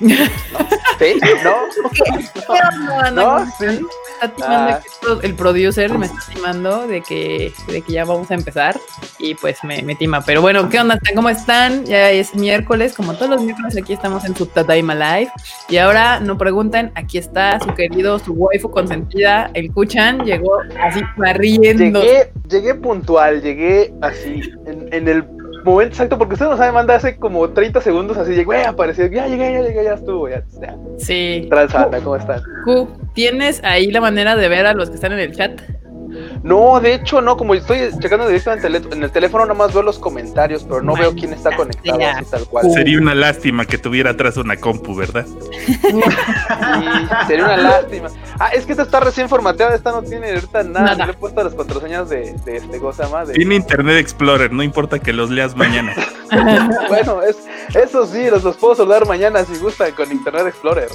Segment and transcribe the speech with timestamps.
[0.00, 1.20] ¿Sí?
[1.44, 3.10] ¿No?
[3.10, 3.66] No, no, sí.
[4.42, 4.80] Ah.
[5.22, 8.78] el producer me está timando de que, de que ya vamos a empezar
[9.18, 10.22] y pues me, me tima.
[10.22, 10.98] Pero bueno, ¿qué onda?
[11.14, 11.84] ¿Cómo están?
[11.84, 15.30] Ya es miércoles, como todos los miércoles aquí estamos en su Tadaima Live.
[15.68, 21.00] Y ahora no pregunten, aquí está su querido, su waifu consentida, el Kuchan, llegó así
[21.16, 22.02] barriendo.
[22.02, 25.24] Llegué, llegué puntual, llegué así, en, en el
[25.70, 29.26] momento exacto, porque usted no sabe, manda hace como 30 segundos así, llegué, apareció, ya
[29.26, 30.76] llegué, ya llegué, ya estuvo, ya, ya.
[30.98, 31.46] Sí.
[31.48, 32.42] Transanda, ¿cómo están?
[33.14, 35.60] ¿tienes ahí la manera de ver a los que están en el chat?
[36.42, 39.82] No, de hecho no, como estoy checando directamente en el, en el teléfono, nomás veo
[39.82, 42.12] los comentarios, pero no veo quién está conectado sea.
[42.18, 42.70] así tal cual.
[42.72, 45.26] Sería una lástima que tuviera atrás una compu, ¿verdad?
[45.66, 46.00] Sí,
[47.26, 48.08] sería una lástima.
[48.38, 50.86] Ah, es que esta está recién formateada, esta no tiene ahorita nada.
[50.90, 51.06] Nada.
[51.06, 53.24] Le he puesto las contraseñas de, de este, ¿cómo se llama?
[53.24, 55.94] De- Tiene Internet Explorer, no importa que los leas mañana.
[56.88, 57.38] Bueno, es,
[57.74, 60.88] eso sí, los, los puedo saludar mañana si gustan con Internet Explorer.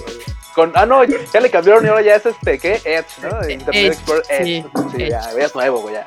[0.54, 2.74] Con, ah, no, ya le cambiaron y ahora ya es este, ¿qué?
[2.86, 3.50] Edge, ¿no?
[3.50, 4.44] Internet Edge, Explorer Edge.
[4.46, 4.66] sí,
[4.96, 5.13] Sí, Edge.
[5.22, 6.04] Ya, ya es nuevo, güey, ya.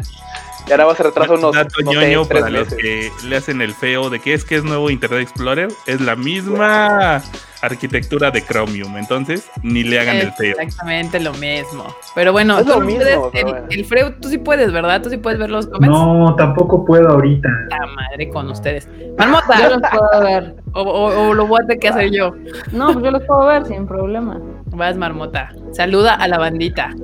[0.68, 3.12] Y ahora va a se retrasa unos, Dato no sé, ñoño tres para los que
[3.28, 5.68] le hacen el feo de que es que es nuevo Internet Explorer.
[5.86, 7.22] Es la misma
[7.62, 8.96] arquitectura de Chromium.
[8.96, 10.56] Entonces, ni le hagan el feo.
[10.58, 11.84] Exactamente lo mismo.
[12.16, 14.04] Pero bueno, tú mismo, puedes- pero el, bueno.
[14.10, 15.00] el tú sí puedes, ¿verdad?
[15.02, 15.88] Tú sí puedes ver los comments.
[15.96, 17.48] No, tampoco puedo ahorita.
[17.70, 18.88] Puta madre con ustedes.
[18.98, 20.56] Yo Marmota, los puedo ver.
[20.72, 22.34] o, o- o lo voy a tener que hacer yo.
[22.72, 24.40] No, pues yo los puedo ver sin problema.
[24.76, 25.48] Vas, Marmota.
[25.72, 26.94] Saluda a la bandita.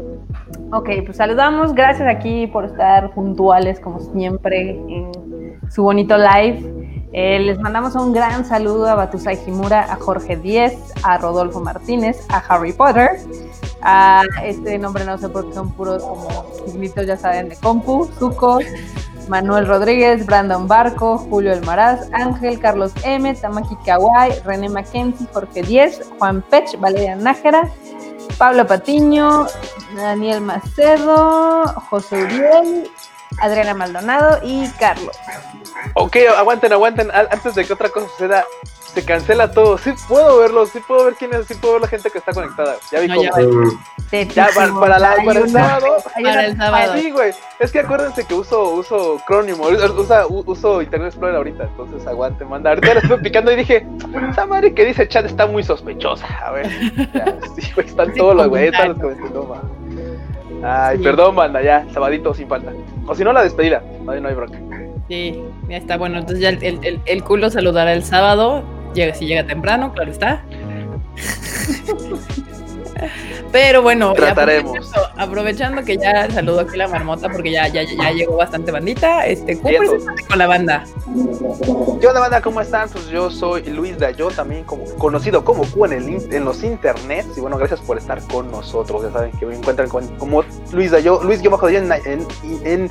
[0.73, 1.75] Ok, pues saludamos.
[1.75, 5.11] Gracias aquí por estar puntuales como siempre en
[5.71, 7.09] su bonito live.
[7.15, 12.27] Eh, les mandamos un gran saludo a Batusai Himura, a Jorge Díez, a Rodolfo Martínez,
[12.29, 13.11] a Harry Potter.
[13.81, 16.29] A este nombre no sé por qué son puros como
[16.67, 18.61] signitos, ya saben, de compu, Zuko,
[19.29, 26.01] Manuel Rodríguez, Brandon Barco, Julio Elmaraz, Ángel, Carlos M, Tamaki Kawai, René Mackenzie, Jorge Díez,
[26.19, 27.69] Juan Pech, Valeria Nájera,
[28.39, 29.47] Pablo Patiño,
[29.97, 32.91] Daniel Macedo, José Uriel,
[33.41, 35.17] Adriana Maldonado y Carlos.
[35.95, 37.11] Ok, aguanten, aguanten.
[37.13, 38.45] Antes de que otra cosa suceda,
[38.95, 39.79] se cancela todo.
[39.79, 42.33] Sí puedo verlo, sí puedo ver quién es, sí puedo ver la gente que está
[42.33, 42.77] conectada.
[42.91, 43.25] Ya vi No, cómo.
[43.31, 44.23] ya.
[44.35, 45.97] Ya, para, para la- Hay para el sábado.
[46.23, 46.93] Para el sábado.
[46.97, 47.33] Sí, güey.
[47.59, 52.71] Es que acuérdense que uso, uso Chromium, usa, uso Internet Explorer ahorita, entonces aguante, manda.
[52.71, 53.87] Ahorita le estuve picando y dije,
[54.31, 56.27] esa madre que dice chat está muy sospechosa.
[56.45, 56.69] A ver,
[57.15, 57.25] ya,
[57.57, 59.47] sí, güey, están Sí, todos los güey, están los comentarios.
[60.65, 61.03] Ay, Sí.
[61.03, 62.71] perdón, banda, ya, sabadito sin falta.
[63.07, 64.59] O si no, la despedida, no, hay- no hay bronca.
[65.09, 65.97] Sí, ya está.
[65.97, 68.63] Bueno, entonces ya el, el, el culo saludará el sábado.
[68.95, 70.43] Llega, si llega temprano, claro está.
[73.51, 74.77] Pero bueno, Trataremos.
[74.93, 79.27] Aprovechando, aprovechando que ya saludo aquí la marmota porque ya, ya, ya llegó bastante bandita.
[79.27, 80.85] Este, ¿cómo preséntate con la banda?
[82.01, 82.41] ¿Qué onda, banda?
[82.41, 82.89] ¿Cómo están?
[82.89, 87.37] Pues yo soy Luis Dayo, también como, conocido como Q en, el, en los internets.
[87.37, 89.03] Y bueno, gracias por estar con nosotros.
[89.03, 92.27] Ya saben que me encuentran con- como Luis Dayo, Luis Dayo en, en,
[92.65, 92.91] en,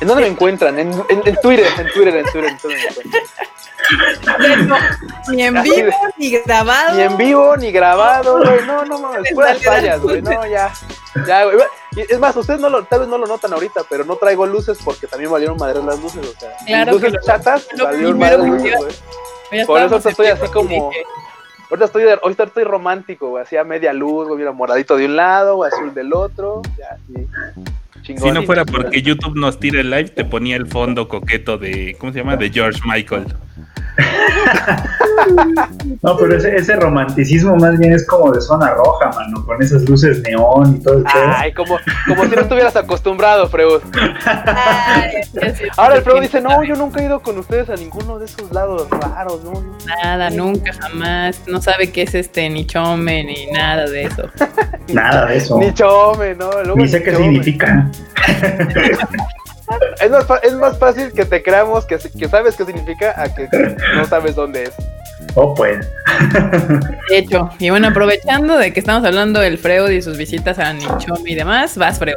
[0.00, 0.78] ¿en dónde me encuentran?
[0.78, 2.92] En, en, en Twitter, en Twitter, en Twitter, en Twitter
[5.30, 5.86] ni en vivo,
[6.18, 6.94] ni grabado.
[6.96, 8.66] Ni en vivo, ni grabado, güey.
[8.66, 10.22] No, no mames, Les puras fallas, güey.
[10.22, 10.72] No, ya.
[11.26, 11.58] Ya, güey.
[11.96, 14.46] Y Es más, ustedes no lo, tal vez no lo notan ahorita, pero no traigo
[14.46, 16.50] luces porque también valieron madres las luces, o sea.
[16.66, 18.76] Claro luces chatas, lo valieron madres luces,
[19.50, 19.66] güey.
[19.66, 20.90] Por eso estoy así como-
[21.70, 23.42] Ahorita estoy, de- ahorita estoy romántico, güey.
[23.44, 24.38] Así a media luz, güey.
[24.40, 26.60] Mira, moradito de un lado, güey, azul del otro.
[26.78, 27.26] Ya, sí.
[28.02, 28.24] Chingón.
[28.24, 31.96] Si no fuera porque YouTube nos tira el live, te ponía el fondo coqueto de,
[31.98, 32.36] ¿cómo se llama?
[32.36, 33.26] De George Michael.
[36.02, 39.88] No, pero ese, ese romanticismo más bien es como de zona roja, mano, con esas
[39.88, 41.32] luces neón y todo pedo.
[41.36, 43.80] Ay, como, como si no estuvieras acostumbrado, Freud.
[44.24, 46.66] "Ay, ya sí, Ahora el Freud dice, no, sabe".
[46.68, 49.52] yo nunca he ido con ustedes a ninguno de esos lados raros, no.
[49.52, 49.76] no".
[50.02, 51.40] Nada, nunca, jamás.
[51.46, 54.24] No sabe qué es este ni chome ni nada de eso.
[54.92, 55.58] Nada de eso.
[55.58, 56.50] Ni chome, ¿no?
[56.64, 57.24] Luego Ni sé qué chome.
[57.24, 57.90] significa.
[60.00, 63.32] Es más, fa- es más fácil que te creamos que, que sabes qué significa a
[63.32, 63.48] que
[63.94, 64.72] no sabes dónde es.
[65.34, 65.86] Oh, pues.
[67.08, 70.72] De hecho, y bueno, aprovechando de que estamos hablando del Freud y sus visitas a
[70.72, 72.14] Nichome y demás, vas Freud.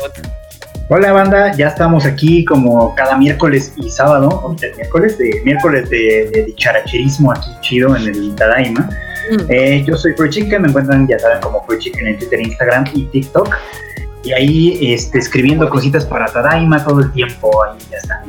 [0.89, 5.89] Hola banda, ya estamos aquí como cada miércoles y sábado, ahorita es miércoles, de miércoles
[5.89, 8.87] de, de dicharacherismo aquí chido en el Tadaima.
[9.31, 9.37] Mm.
[9.49, 12.85] Eh, yo soy Free Chicken, me encuentran, ya saben, como Free Chicken en Twitter, Instagram
[12.93, 13.55] y TikTok.
[14.25, 18.21] Y ahí este, escribiendo cositas para Tadaima todo el tiempo, ahí ya están.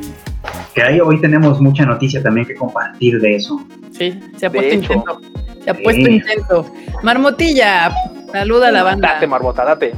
[0.75, 3.59] Que ahí hoy tenemos mucha noticia también que compartir de eso.
[3.91, 4.93] Sí, se ha puesto hecho.
[4.93, 5.21] intenso.
[5.63, 6.11] Se ha puesto Sí.
[6.13, 6.71] intenso.
[7.03, 7.91] Marmotilla,
[8.31, 9.13] saluda a la banda.
[9.15, 9.93] Date, Marbota, date.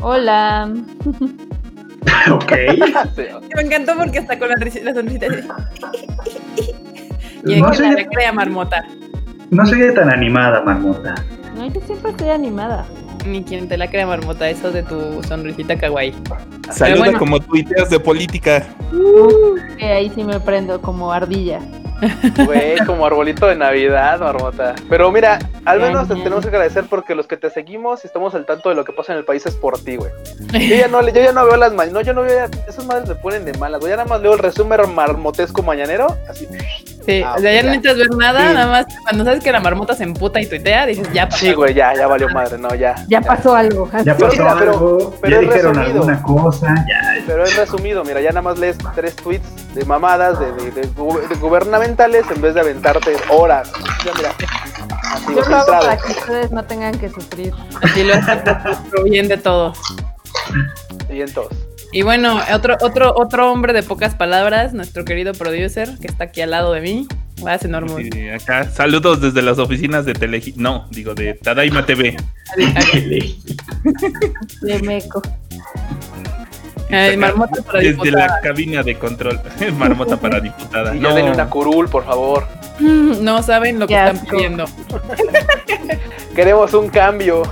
[0.00, 0.72] Hola.
[2.32, 2.52] ok.
[3.14, 3.22] Sí.
[3.56, 5.26] Me encantó porque está con la, la sonrisita.
[7.44, 8.84] Y es No que soy la recrea marmota.
[9.50, 11.14] No soy tan animada, marmota.
[11.56, 12.86] No, yo siempre estoy animada.
[13.26, 16.14] Ni quien te la crea, marmota, eso de tu sonrisita kawaii.
[16.70, 17.18] Saluda bueno.
[17.18, 18.66] como tuiteas de política.
[19.78, 21.60] Que ahí sí me prendo como ardilla.
[22.44, 24.74] Güey, como arbolito de Navidad, marmota.
[24.88, 28.34] Pero mira, al menos te tenemos que agradecer porque los que te seguimos y estamos
[28.34, 30.10] al tanto de lo que pasa en el país es por ti, güey.
[30.68, 32.50] Yo ya no, le- yo ya no veo las mañanas, no, yo no veo ya,
[32.68, 33.90] esas madres me ponen de malas, güey.
[33.92, 36.48] Ya nada más leo el resumen marmotesco mañanero, así.
[37.04, 38.54] Sí, Ah, o sea, ya no necesitas ver nada, Sí.
[38.54, 41.44] nada más cuando sabes que la marmota se emputa y tuitea, dices, ya pasó.
[41.44, 42.94] Sí, güey, ya, ya valió madre, no, ya.
[43.08, 43.88] Ya pasó algo.
[44.04, 46.02] Ya Pero pasó mira, pero- algo, pero ya es dijeron resumido.
[46.02, 47.24] alguna cosa, ya.
[47.26, 50.88] Pero es resumido, mira, ya nada más lees tres tweets de mamadas, de, de- de
[50.94, 53.72] gu- de gubernamentales, en vez de aventarte horas.
[54.04, 54.30] Ya, mira,
[55.12, 57.52] así, Yo lo hago para que ustedes no tengan que sufrir.
[57.82, 59.78] Así lo hace por- por bien de todos.
[61.10, 61.58] Y entonces.
[61.92, 66.40] Y bueno, otro, otro, otro hombre de pocas palabras, nuestro querido producer, que está aquí
[66.40, 67.06] al lado de mí.
[67.42, 68.08] Vas enorme.
[68.10, 70.40] Sí, acá, saludos desde las oficinas de Tele...
[70.56, 72.16] No, digo, de Tadaima TV.
[74.62, 75.20] De meco.
[76.90, 78.26] Ay, marmota para Desde diputada.
[78.26, 79.40] la cabina de control.
[79.78, 80.94] Marmota para diputada.
[80.94, 82.46] Y No, denle una curul, por favor.
[82.80, 84.64] No saben lo que están pidiendo.
[86.34, 87.42] Queremos un cambio.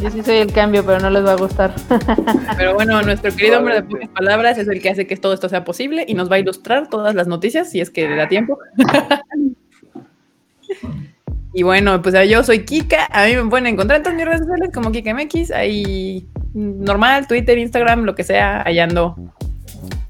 [0.00, 1.74] Yo sí soy el cambio, pero no les va a gustar.
[2.56, 5.48] Pero bueno, nuestro querido hombre de pocas palabras es el que hace que todo esto
[5.48, 8.28] sea posible y nos va a ilustrar todas las noticias si es que le da
[8.28, 8.58] tiempo.
[11.54, 13.08] y bueno, pues yo soy Kika.
[13.10, 15.50] A mí me pueden encontrar en todas mis redes sociales como KikaMX.
[15.50, 19.16] Ahí normal, Twitter, Instagram, lo que sea, ahí ando.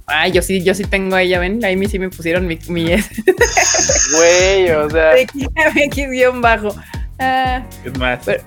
[0.07, 2.85] Ay, yo sí, yo sí tengo ahí, ya ven, ahí sí me pusieron mi, mi
[2.85, 5.11] Güey, o sea.
[5.15, 6.75] de KikaMX guion bajo.
[7.19, 8.21] Ah, es más.
[8.25, 8.43] Pero-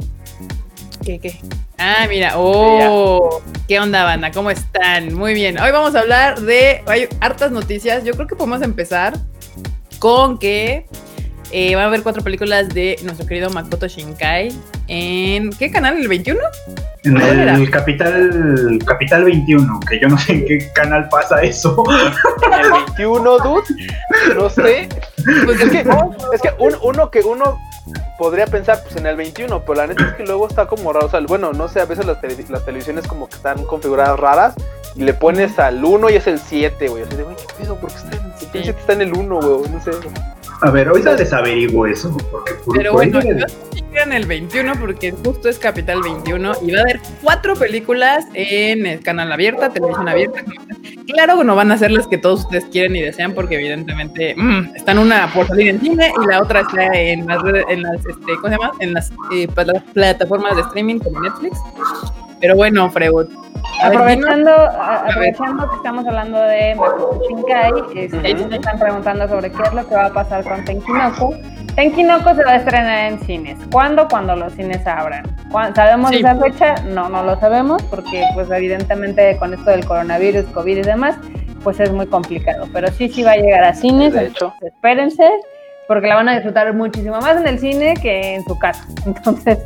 [1.04, 1.40] ¿Qué, qué?
[1.78, 4.32] Ah, mira, oh, ¿qué onda, banda?
[4.32, 5.14] ¿Cómo están?
[5.14, 5.60] Muy bien.
[5.60, 6.84] Hoy vamos a hablar de.
[6.88, 8.04] Hay hartas noticias.
[8.04, 9.14] Yo creo que podemos empezar
[10.00, 10.86] con que
[11.52, 14.52] eh, va a haber cuatro películas de nuestro querido Makoto Shinkai.
[14.88, 15.98] ¿En qué canal?
[15.98, 16.40] ¿El 21?
[17.04, 21.84] En el Capital, Capital 21, que yo no sé en qué canal pasa eso.
[22.46, 23.64] En el 21, dude.
[24.36, 24.90] No sé.
[25.46, 25.80] Pues Es que,
[26.34, 27.60] es que un- uno que uno
[28.18, 31.06] podría pensar, pues en el 21, pero la neta es que luego está como raro.
[31.06, 34.20] O sea, bueno, no sé, a veces las, tele- las televisiones como que están configuradas
[34.20, 34.56] raras
[34.96, 37.04] y le pones al 1 y es el 7, güey.
[37.04, 37.76] Así de, güey, ¿qué pedo?
[37.76, 38.32] ¿Por qué está en, el
[38.64, 39.70] 7 está en el 1, güey?
[39.72, 39.92] No sé.
[40.62, 43.20] A ver, ahorita les averiguo eso, porque por, Pero por bueno,
[43.94, 48.86] en el 21 porque justo es Capital 21 y va a haber cuatro películas en
[48.86, 50.44] el canal abierta, televisión abierta.
[51.08, 54.36] Claro que no van a ser las que todos ustedes quieren y desean porque evidentemente
[54.38, 58.00] mm, están una por salir en cine y la otra está en las en las,
[58.06, 58.72] este, ¿cómo se llama?
[58.80, 61.58] En las eh, pla- plataformas de streaming como Netflix.
[62.40, 63.28] Pero bueno, Freud.
[63.84, 69.74] Aprovechando, aprovechando que estamos hablando de Makoto Shinkai, este, me están preguntando sobre qué es
[69.74, 71.36] lo que va a pasar con Tenkinoko.
[71.76, 73.58] Tenkinoko se va a estrenar en cines.
[73.72, 74.08] ¿Cuándo?
[74.08, 75.26] Cuando los cines abran.
[75.76, 76.18] ¿Sabemos Sí.
[76.18, 76.76] esa fecha?
[76.88, 81.16] No, no lo sabemos porque pues evidentemente con esto del coronavirus, COVID y demás,
[81.64, 82.68] pues es muy complicado.
[82.74, 84.14] Pero sí, sí va a llegar a cines.
[84.14, 84.54] De hecho.
[84.66, 85.30] espérense
[85.88, 88.84] porque la van a disfrutar muchísimo más en el cine que en su casa.
[89.06, 89.60] Entonces,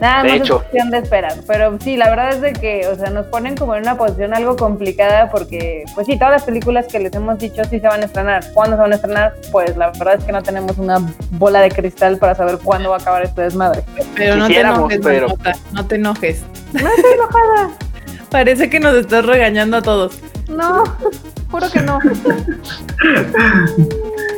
[0.00, 0.56] nada De más hecho.
[0.56, 1.34] es cuestión de esperar.
[1.46, 4.34] Pero sí, la verdad es de que, o sea, nos ponen como en una posición
[4.34, 8.02] algo complicada porque, pues sí, todas las películas que les hemos dicho sí se van
[8.02, 8.44] a estrenar.
[8.54, 9.34] ¿Cuándo se van a estrenar?
[9.52, 10.98] Pues la verdad es que no tenemos una
[11.32, 13.82] bola de cristal para saber cuándo va a acabar este desmadre.
[14.16, 15.28] pero no te enojes, pero-
[15.72, 16.42] no te enojes.
[16.72, 17.70] No estoy enojada.
[18.30, 20.18] Parece que nos estás regañando a todos.
[20.50, 20.84] No,
[21.50, 21.98] juro que no.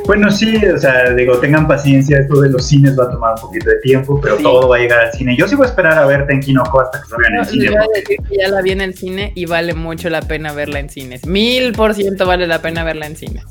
[0.07, 3.41] Bueno, sí, o sea, digo, tengan paciencia, esto de los cines va a tomar un
[3.41, 4.43] poquito de tiempo, pero Sí.
[4.43, 5.37] todo va a llegar al cine.
[5.37, 7.69] Yo sí voy a esperar a ver Tenkinoko hasta que salga en el cine.
[7.69, 10.21] voy a porque- decir que ya la vi en el cine y vale mucho la
[10.23, 11.25] pena verla en cines.
[11.27, 13.45] Mil por ciento vale la pena verla en cines.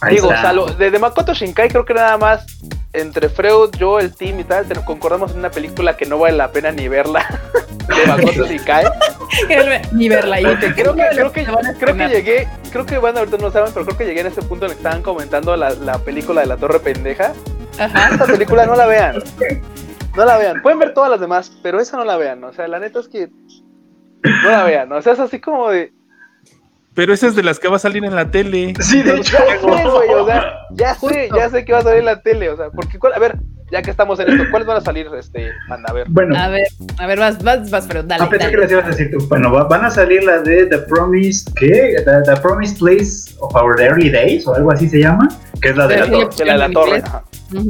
[0.00, 0.42] ahí Digo, está.
[0.42, 2.46] salvo, de, de Makoto Shinkai creo que nada más
[2.94, 6.36] entre Freud, yo, el team y tal, te- concordamos en una película que no vale
[6.36, 7.26] la pena ni verla.
[7.88, 8.84] De Makoto Shinkai.
[9.92, 10.36] Ni verla.
[10.60, 13.36] Te Creo que, creo que, te van a creo que llegué, creo que bueno, ahorita
[13.36, 15.56] no lo saben, pero creo que llegué en ese punto en el que estaban comentando
[15.56, 17.32] la, la película de la Torre Pendeja.
[17.78, 18.08] Ajá.
[18.12, 19.22] Esta película no la vean.
[20.16, 20.60] No la vean.
[20.60, 22.42] Pueden ver todas las demás, pero esa no la vean.
[22.42, 23.28] O sea, la neta es que
[24.24, 24.90] no la vean.
[24.90, 25.92] O sea, es así como de.
[26.94, 28.74] Pero esa es de las que va a salir en la tele.
[28.80, 29.36] Sí, de Ya hecho.
[29.36, 30.08] sé, güey.
[30.10, 32.50] O sea, ya sé, ya sé que va a salir en la tele.
[32.50, 33.36] O sea, porque, ¿cuál- a ver,
[33.70, 36.06] ya que estamos en esto, ¿cuáles van a salir, este, anda, a ver?
[36.08, 36.66] Bueno, A ver,
[36.98, 38.24] a ver, vas, vas, vas, pero dale.
[38.24, 38.50] a dale.
[38.50, 39.26] que les ibas a decir tú.
[39.28, 41.96] Bueno, va- van a salir las de The Promised, ¿qué?
[42.04, 45.28] The, The Promised Place of Our Early Days, o algo así se llama,
[45.62, 46.44] que es la de la sí, torre.
[46.46, 46.96] La de la torre.
[46.98, 47.12] inglés.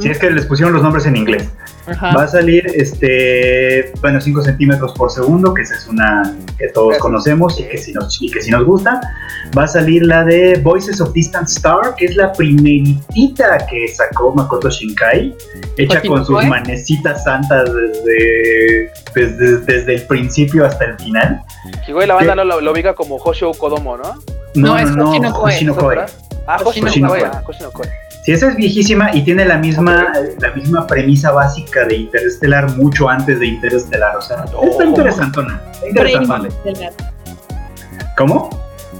[0.00, 1.48] Si es que les pusieron los nombres en inglés.
[1.86, 2.14] Ajá.
[2.14, 6.98] Va a salir, este, bueno, 5 centímetros por segundo, que esa es una que todos
[6.98, 9.00] conocemos y que, si nos, y que si nos gusta.
[9.56, 14.32] Va a salir la de Voices of Distant Star, que es la primeritita que sacó
[14.34, 15.34] Makoto Shinkai,
[15.78, 21.42] hecha con sus manecitas santas desde, desde, desde el principio hasta el final.
[21.88, 24.14] Y güey, la banda no lo, lo ubica como Hoshio Kodomo, ¿no?
[24.54, 25.52] No, es Hoshino Koe.
[25.52, 25.96] Hoshino ¿Eso, Koe.
[25.96, 26.10] verdad?
[26.10, 26.29] Hoshino Hoshino Koe.
[26.46, 27.08] Ah, Hoshino
[27.72, 27.88] Koe.
[28.24, 33.08] Sí, esa es viejísima y tiene la misma, la misma premisa básica de Interestelar mucho
[33.08, 34.16] antes de Interestelar.
[34.16, 34.66] O sea, Oh.
[34.70, 35.60] está interesantona.
[35.82, 36.02] Está.
[36.02, 36.92] Pre-interestelar.
[38.18, 38.50] ¿Cómo?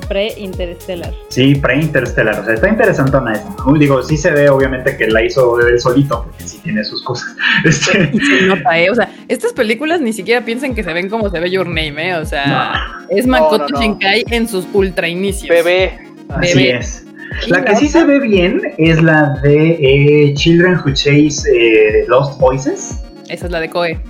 [0.08, 1.12] Pre-interestelar.
[1.28, 3.48] Sí, pre-interstellar, o sea, está interesantona esa.
[3.64, 3.74] ¿no?
[3.74, 7.28] Digo, sí se ve obviamente que la hizo él solito, porque sí tiene sus cosas.
[7.64, 8.90] Este, se nota, ¿eh?
[8.90, 12.08] O sea, estas películas ni siquiera piensen que se ven como se ve Your Name,
[12.08, 12.14] ¿eh?
[12.16, 13.80] O sea, es Makoto no, no.
[13.80, 15.48] Shinkai en sus ultra inicios.
[15.54, 15.98] Bebé.
[16.30, 16.78] así Bebé.
[16.78, 17.04] es.
[17.48, 22.40] La que sí se ve bien es la de eh, Children Who Chase eh, Lost
[22.40, 23.02] Voices.
[23.28, 24.00] Esa es la de Koe.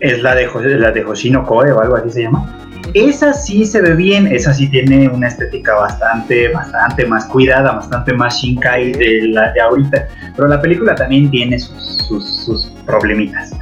[0.00, 2.52] Es la de, la de Hoshino Koe o algo así se llama.
[2.94, 8.12] Esa sí se ve bien, esa sí tiene una estética bastante, bastante más cuidada, bastante
[8.12, 10.08] más Shinkai de la de ahorita.
[10.34, 13.52] Pero la película también tiene sus, sus, sus problemitas.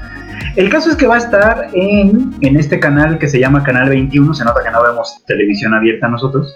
[0.57, 3.89] El caso es que va a estar en, en este canal que se llama Canal
[3.89, 6.55] 21, se nota que no vemos televisión abierta nosotros,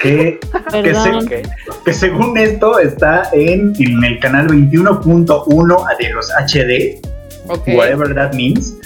[0.00, 0.38] que,
[0.82, 7.00] que, se- según esto está en, en el canal 21.1 de los HD,
[7.48, 7.68] Ok.
[7.76, 8.76] whatever that means.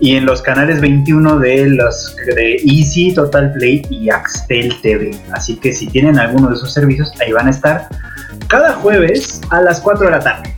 [0.00, 5.12] Y en los canales 21 de los de Easy, Total Play y Axtel TV.
[5.32, 7.88] Así que si tienen alguno de esos servicios, ahí van a estar
[8.48, 10.54] cada jueves a las 4 de la tarde.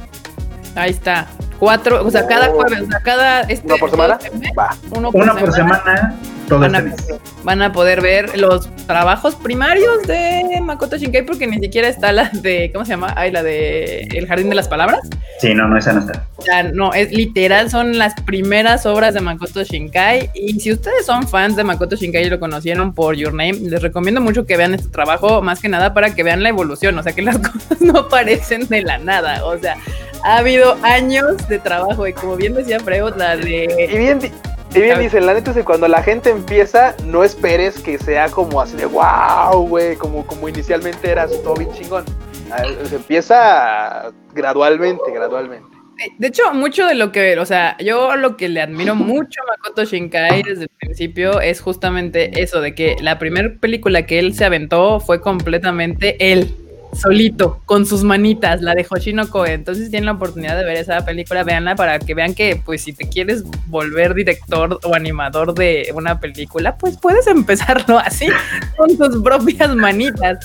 [0.74, 1.26] Ahí está.
[1.58, 3.40] Cuatro, o sea, cada jueves, o sea, cada.
[3.42, 4.18] Este, ¿Una por semana?
[4.38, 4.76] mes, Va.
[4.90, 6.14] Uno por Una por semana,
[6.48, 11.46] todo van este a, van a poder ver los trabajos primarios de Makoto Shinkai porque
[11.46, 13.12] ni siquiera está la de, ¿cómo se llama?
[13.16, 15.00] Ay, la de El Jardín de las Palabras.
[15.40, 16.26] Sí, no, no, esa no está.
[16.36, 20.30] O sea, no, es literal, son las primeras obras de Makoto Shinkai.
[20.34, 23.82] Y si ustedes son fans de Makoto Shinkai y lo conocieron por Your Name, les
[23.82, 26.98] recomiendo mucho que vean este trabajo, más que nada para que vean la evolución.
[26.98, 29.44] O sea, que las cosas no aparecen de la nada.
[29.44, 29.76] O sea,
[30.24, 32.06] ha habido años de trabajo.
[32.06, 33.86] Y como bien decía Freud, la Y de.
[33.98, 34.32] bien, di-
[34.74, 38.28] y bien dicen, la neta es que cuando la gente empieza, no esperes que sea
[38.28, 42.04] como así de wow, güey, como, como inicialmente eras todo bien chingón.
[42.50, 45.76] Ah, Se empieza gradualmente, gradualmente.
[46.18, 49.56] De hecho, mucho de lo que, o sea, yo lo que le admiro mucho a
[49.56, 54.34] Makoto Shinkai desde el principio es justamente eso, de que la primera película que él
[54.34, 56.54] se aventó fue completamente él,
[56.96, 59.52] solito, con sus manitas, la de Hoshino Koe.
[59.52, 62.82] Entonces, si tienen la oportunidad de ver esa película, véanla para que vean que, pues,
[62.82, 68.28] si te quieres volver director o animador de una película, pues puedes empezarlo así,
[68.76, 70.38] con tus propias manitas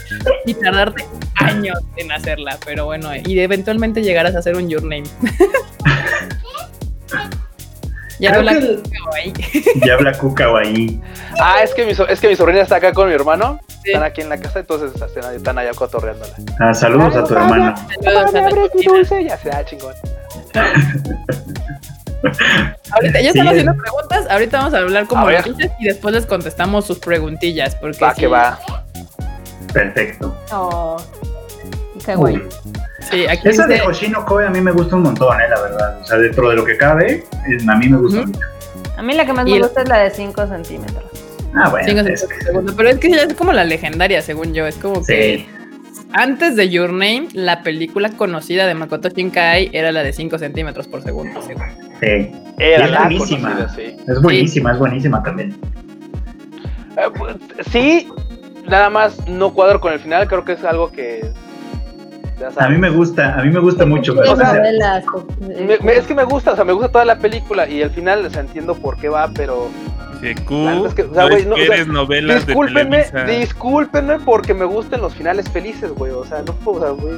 [0.45, 1.05] y tardarte
[1.35, 2.57] años en hacerla.
[2.65, 5.03] Pero bueno, y eventualmente llegarás a hacer un Your Name.
[8.21, 8.83] ya Creo no la que el-
[9.15, 9.33] ahí.
[9.85, 11.01] Ya habla Cuca ahí.
[11.39, 13.59] Ah, es que mi, so- es que mi sobrina está acá con mi hermano.
[13.83, 13.89] Sí.
[13.91, 14.91] Están aquí en la casa, entonces
[15.33, 16.33] están, allá cotorreándola.
[16.59, 17.73] Ah, saludos a tu hermano.
[18.03, 19.23] Saludos a dulce?
[19.23, 19.93] Ya sea chingón.
[22.91, 25.85] Ahorita, ya Sí, están es- haciendo preguntas, ahorita vamos a hablar como A noticias y
[25.85, 27.75] después les contestamos sus preguntillas.
[27.75, 28.59] Porque Va sí, que va.
[29.73, 30.35] Perfecto.
[30.51, 30.97] Oh,
[32.05, 32.35] qué guay.
[32.35, 32.43] Uy.
[33.09, 35.99] Sí, aquí Esa de Hoshino Koe a mí me gusta un montón, eh, la verdad.
[36.01, 37.23] O sea, dentro de lo que cabe,
[37.67, 38.39] a mí me gusta mucho.
[38.97, 41.03] A mí la que más Y me el- gusta es la de 5 centímetros.
[41.53, 41.85] Ah, bueno.
[41.87, 44.53] cinco es centímetros que- por segundo, pero es que ya es como la legendaria, según
[44.53, 44.65] yo.
[44.67, 45.45] Es como que
[46.13, 50.87] antes de Your Name, la película conocida de Makoto Shinkai era la de 5 centímetros
[50.87, 51.41] por segundo.
[51.41, 51.63] según.
[51.99, 52.31] Sí.
[52.57, 53.51] Era Es la buenísima.
[53.53, 53.97] conocida, sí.
[54.07, 55.57] Es buenísima, es buenísima también.
[56.97, 57.35] Eh, pues,
[57.71, 58.07] sí,
[58.67, 61.31] nada más no cuadro con el final, creo que es algo que...
[62.57, 64.13] A mí me gusta, a mí me gusta mucho.
[64.13, 65.03] Sí, o sea, novelas,
[65.39, 67.89] Me- me- es que me gusta, o sea, me gusta toda la película y al
[67.91, 69.67] final, o sea, entiendo por qué va, pero
[70.45, 71.57] Q, es que, o sea, no, o
[72.45, 73.39] de discúlpenme, Televisa.
[73.39, 77.17] discúlpenme porque me gustan los finales felices, güey, o sea, no puedo, o sea, güey,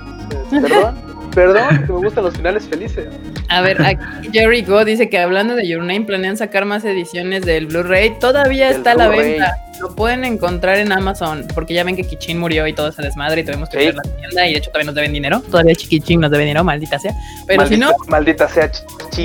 [0.62, 0.96] perdón,
[1.34, 3.08] perdón, que me gustan los finales felices.
[3.50, 7.46] A ver, aquí Jerry Go dice que hablando de Your Name planean sacar más ediciones
[7.46, 8.20] del Blu-ray.
[8.20, 9.56] Todavía está a la venta.
[9.82, 13.42] Lo pueden encontrar en Amazon, porque ya ven que Kichin murió y todo ese desmadre
[13.42, 13.92] y tuvimos que Sí.
[13.92, 15.42] la tienda y de hecho todavía nos deben dinero.
[15.42, 17.14] Todavía Kichin nos debe dinero, maldita sea.
[17.48, 18.70] Pero si no, Maldita sea,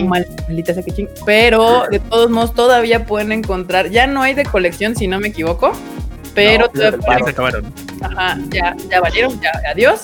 [0.06, 1.08] mal- maldita sea Kichin.
[1.26, 3.90] Pero de todos modos todavía pueden encontrar.
[3.90, 5.72] Ya no hay de colección, si no me equivoco.
[6.34, 7.72] Pero No, todavía Ya se acabaron.
[8.00, 10.02] Ajá, ya, ya valieron, ya, adiós.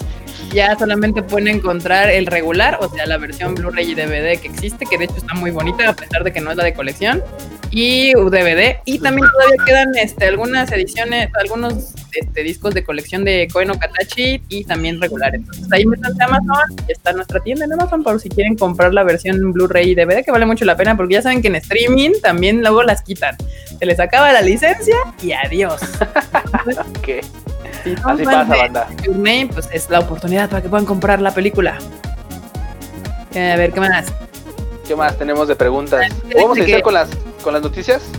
[0.55, 4.87] Ya solamente pueden encontrar el regular, o sea, la versión Blu-ray y DVD que existe,
[4.87, 7.25] que de hecho está muy bonita, a pesar de que no es la de colección.
[7.73, 8.77] y DVD.
[8.85, 13.77] Y también todavía quedan este, algunas ediciones, algunos este, discos de colección de Koen no
[13.81, 15.41] Katachi y también regulares.
[15.41, 19.03] Entonces ahí métanse a Amazon está nuestra tienda en Amazon por si quieren comprar la
[19.03, 22.13] versión Blu-ray y DVD, que vale mucho la pena porque ya saben que en streaming
[22.23, 23.37] también luego las quitan.
[23.77, 25.81] Se les acaba la licencia y adiós.
[27.03, 27.23] ¿Qué?
[27.85, 28.89] Si Así pasa, banda.
[29.05, 31.79] Your Name, pues es la oportunidad para que puedan comprar la película.
[33.35, 34.13] Eh, a ver, ¿qué más?
[34.89, 36.01] ¿Qué más tenemos de preguntas?
[36.35, 37.11] ¿Vamos a ¿de iniciar con las,
[37.43, 38.11] con las noticias?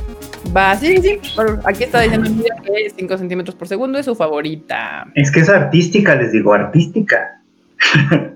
[0.56, 1.20] Va, sí, sí.
[1.64, 2.30] aquí está diciendo
[2.64, 5.08] que 5 centímetros por segundo es su favorita.
[5.16, 7.42] Es que es artística, les digo, artística.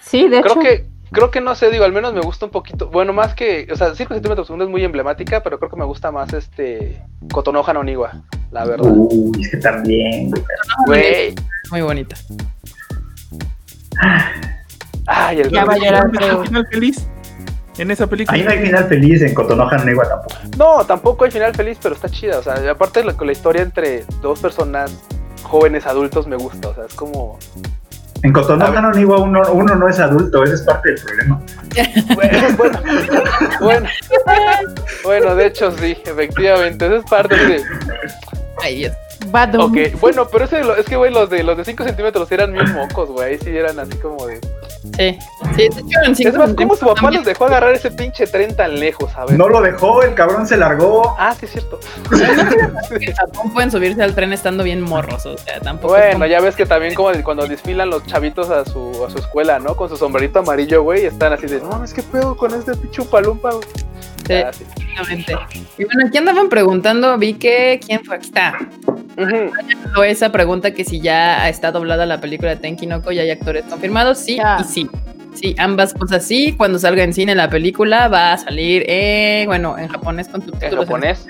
[0.00, 0.56] Sí, de hecho.
[0.56, 2.90] Creo que, creo que no sé, digo, al menos me gusta un poquito.
[2.90, 5.76] Bueno, más que, o sea, 5 centímetros por segundo es muy emblemática, pero creo que
[5.78, 7.00] me gusta más este
[7.32, 8.90] Kotonoha no Niwa, la verdad.
[8.92, 10.30] Uy, es que también.
[10.30, 10.42] güey.
[10.86, 11.34] Güey.
[11.70, 12.16] Muy bonita.
[15.06, 16.38] Ay, el Ya va a llorar, ¿Hay creo.
[16.38, 17.06] un final feliz
[17.78, 18.36] en esa película?
[18.36, 20.34] Ahí no hay final feliz en Cotonoja no igual tampoco.
[20.58, 22.38] No, tampoco hay final feliz, pero está chida.
[22.38, 24.92] O sea, y aparte la, la historia entre dos personas
[25.42, 26.68] jóvenes adultos me gusta.
[26.68, 27.38] O sea, es como.
[28.22, 31.42] En Cotonoja no igual uno, uno no es adulto, ese es parte del problema.
[32.14, 32.78] Bueno, bueno,
[33.60, 33.88] bueno,
[35.02, 36.86] bueno, de hecho sí, efectivamente.
[36.86, 37.62] Eso es parte de.
[38.60, 38.92] Ay, Dios.
[39.28, 42.52] Bad Ok, bueno, pero ese, es que, güey, los de los de 5 centímetros eran
[42.52, 43.30] bien mocos, güey.
[43.34, 44.40] Ahí sí eran así como de.
[44.40, 45.16] Sí,
[45.56, 48.26] sí, de hecho en Es más, ¿cómo su papá también- los dejó agarrar ese pinche
[48.26, 49.38] tren tan lejos, sabes?
[49.38, 51.14] No lo dejó, el cabrón se largó.
[51.18, 51.78] Ah, sí, es cierto.
[53.16, 55.94] Japón pueden subirse al tren estando bien morros, o sea, tampoco.
[55.96, 59.10] es Bueno, como- ya ves que también como cuando desfilan los chavitos a su, a
[59.10, 59.76] su escuela, ¿no?
[59.76, 63.02] Con su sombrerito amarillo, güey, están así de, no mames, ¿qué pedo con este pinche
[63.04, 63.64] palumpa, güey?
[64.26, 64.64] Sí, sí.
[64.80, 65.36] exactamente.
[65.78, 68.16] Y bueno, aquí andaban preguntando, vi que, ¿quién fue?
[68.16, 68.58] Aquí está.
[69.94, 73.22] Fue esa pregunta que si ya está doblada la película de Tenki no Ko, ya
[73.22, 74.88] hay actores confirmados, sí y sí.
[75.34, 76.54] Sí, ambas cosas sí.
[76.56, 80.48] Cuando salga en cine la película va a salir, en, bueno, en japonés con En
[80.48, 80.84] subtítulos.
[80.84, 81.26] japonés.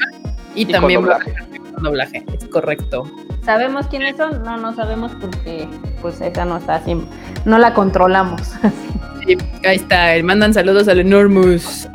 [0.56, 1.34] y, y con también a doblaje.
[1.74, 2.24] con doblaje.
[2.36, 3.04] Es correcto.
[3.44, 4.42] ¿Sabemos quiénes son?
[4.44, 5.68] No, no sabemos porque
[6.00, 6.96] pues esa no está así,
[7.44, 8.52] no la controlamos.
[9.24, 10.16] Sí, ahí está.
[10.16, 11.88] eh, Mandan saludos al Enormous.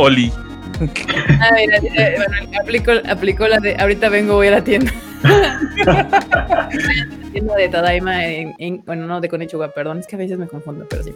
[0.00, 0.32] Oli.
[0.80, 4.90] Bueno, aplicó, aplicó la de ahorita vengo, voy a la tienda.
[5.22, 6.68] la
[7.32, 10.46] tienda de Tadaima en, en- bueno, no de Konichiwa, perdón, es que a veces me
[10.46, 11.12] confundo, pero sí.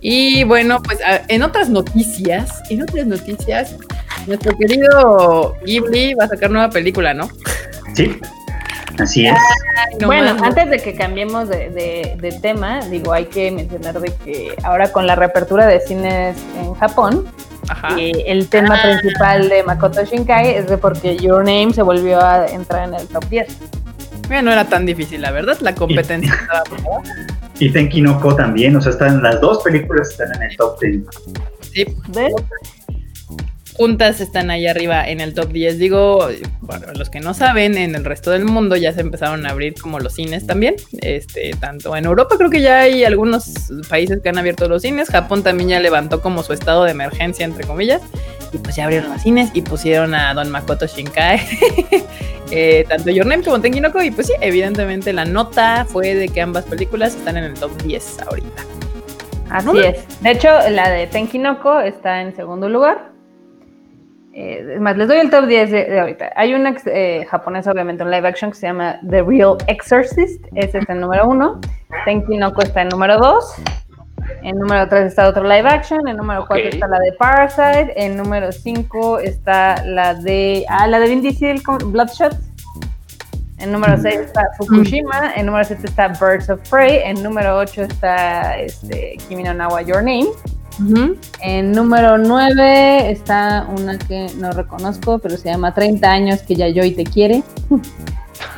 [0.00, 3.76] Y bueno, pues en otras noticias, en otras noticias,
[4.26, 7.28] nuestro querido Ghibli va a sacar nueva película, ¿no?
[7.94, 8.16] Sí,
[8.98, 9.32] así es.
[9.34, 13.50] Ay, no bueno, más, antes de que cambiemos de, de- de tema, digo, hay que
[13.50, 17.26] mencionar de que ahora con la reapertura de cines en Japón.
[17.98, 18.82] Eh, el tema Ah.
[19.00, 23.06] principal de Makoto Shinkai es de porque Your Name se volvió a entrar en el
[23.08, 23.56] top 10.
[24.28, 26.62] Mira, no era tan difícil, la verdad, la competencia estaba.
[27.58, 30.78] Y Tenki no Ko también, o sea, están las dos películas están en el top
[30.80, 31.02] 10.
[31.72, 32.32] Sí, ¿Ves?
[33.74, 35.78] Juntas están ahí arriba en el top 10.
[35.78, 36.28] Digo,
[36.66, 39.74] para los que no saben, en el resto del mundo ya se empezaron a abrir
[39.74, 40.76] como los cines también.
[41.00, 45.08] Este, tanto en Europa creo que ya hay algunos países que han abierto los cines.
[45.08, 48.02] Japón también ya levantó como su estado de emergencia, entre comillas.
[48.52, 51.40] Y pues ya abrieron los cines y pusieron a Don Makoto Shinkai.
[52.50, 53.80] eh, tanto Your Name como Tenki.
[54.04, 57.70] Y pues sí, evidentemente la nota fue de que ambas películas están en el top
[57.82, 58.62] 10 ahorita.
[59.50, 60.20] Así No es.
[60.20, 63.09] De hecho, la de Tenkinoko está en segundo lugar.
[64.32, 66.32] Eh, es más, les doy el top 10 de, de ahorita.
[66.36, 70.44] Hay una eh, japonesa, obviamente, un live action que se llama The Real Exorcist.
[70.54, 71.60] Ese es el número uno.
[72.04, 73.54] Tenkinoko está en número 2.
[74.42, 76.06] En número 3 está otro live action.
[76.06, 76.74] En número 4 Ok.
[76.74, 77.92] está la de Parasite.
[77.96, 80.64] En número 5 está la de.
[80.68, 82.36] Ah, la de Vin Diesel con Bloodshot.
[83.58, 85.34] En número 6 está Fukushima.
[85.34, 87.00] En número 7 está Birds of Prey.
[87.04, 90.28] En número 8 está este, Kimi no Nawa Your Name.
[91.40, 96.92] En número 9 está una que no reconozco, pero se llama 30 años que Yayoi
[96.92, 97.42] te quiere.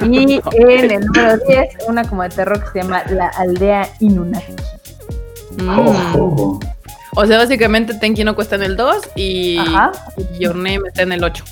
[0.01, 4.55] Y en el número 10, una como de terror que se llama La Aldea Inunaki.
[5.59, 6.59] Mm.
[7.15, 9.93] O sea, básicamente Tenki no cuesta en el 2 y, Ajá.
[10.17, 11.45] y Your Name está en el 8.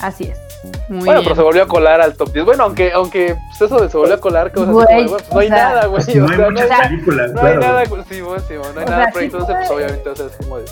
[0.00, 0.38] Así es.
[0.88, 1.24] Muy Bueno, bien.
[1.24, 2.44] pero se volvió a colar al top 10.
[2.44, 5.04] Bueno, aunque, aunque pues, eso de se volvió a colar, que o sea, así Güey,
[5.06, 6.02] como pues, no hay sea, nada, güey.
[6.14, 8.56] No o hay sea, no muchas hay, películas, no hay nada, güey, sí, güey, sí,
[8.56, 10.36] güey, no hay O nada sea, ahí, sí entonces, pues puede- obviamente, o sea, es
[10.36, 10.64] como de.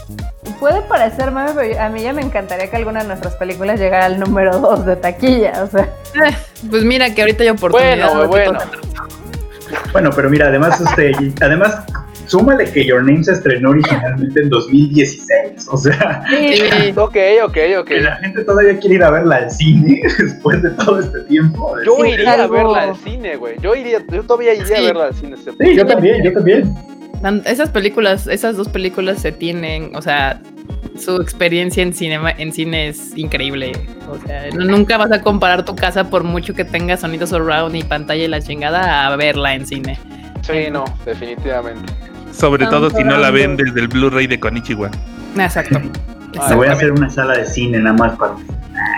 [0.60, 4.04] Puede parecer mame, pero a mí ya me encantaría que alguna de nuestras películas llegara
[4.06, 5.62] al número 2 de taquilla.
[5.62, 5.88] O sea,
[6.70, 8.12] Pues mira que ahorita hay oportunidad.
[8.12, 8.52] Bueno, güey, ¿no?
[8.52, 8.60] bueno.
[9.92, 11.84] Bueno, pero mira, además, este, además,
[12.32, 15.68] súmale que Your Name se estrenó originalmente en 2016.
[15.70, 17.86] O sea, Sí, Ok, ok, ok.
[17.86, 21.74] que la gente todavía quiere ir a verla al cine después de todo este tiempo.
[21.84, 23.56] Yo iría a verla al cine, güey.
[23.60, 24.74] Yo iría, yo todavía iría Sí.
[24.74, 25.36] a verla al cine.
[25.36, 26.74] se- Sí, yo también, yo también.
[27.44, 30.40] Esas películas, esas dos películas se tienen, o sea,
[30.98, 33.72] su experiencia en cinema, en cine es increíble.
[34.10, 37.76] O sea, no- nunca vas a comparar tu casa por mucho que tenga sonido surround
[37.76, 39.98] y pantalla y la chingada a verla en cine.
[40.42, 41.92] Sí, no, definitivamente.
[42.32, 44.90] Sobre todo si no la ven desde el Blu-ray de Konichiwa.
[45.38, 45.80] Exacto.
[46.48, 48.34] Me voy a hacer una sala de cine nada más para,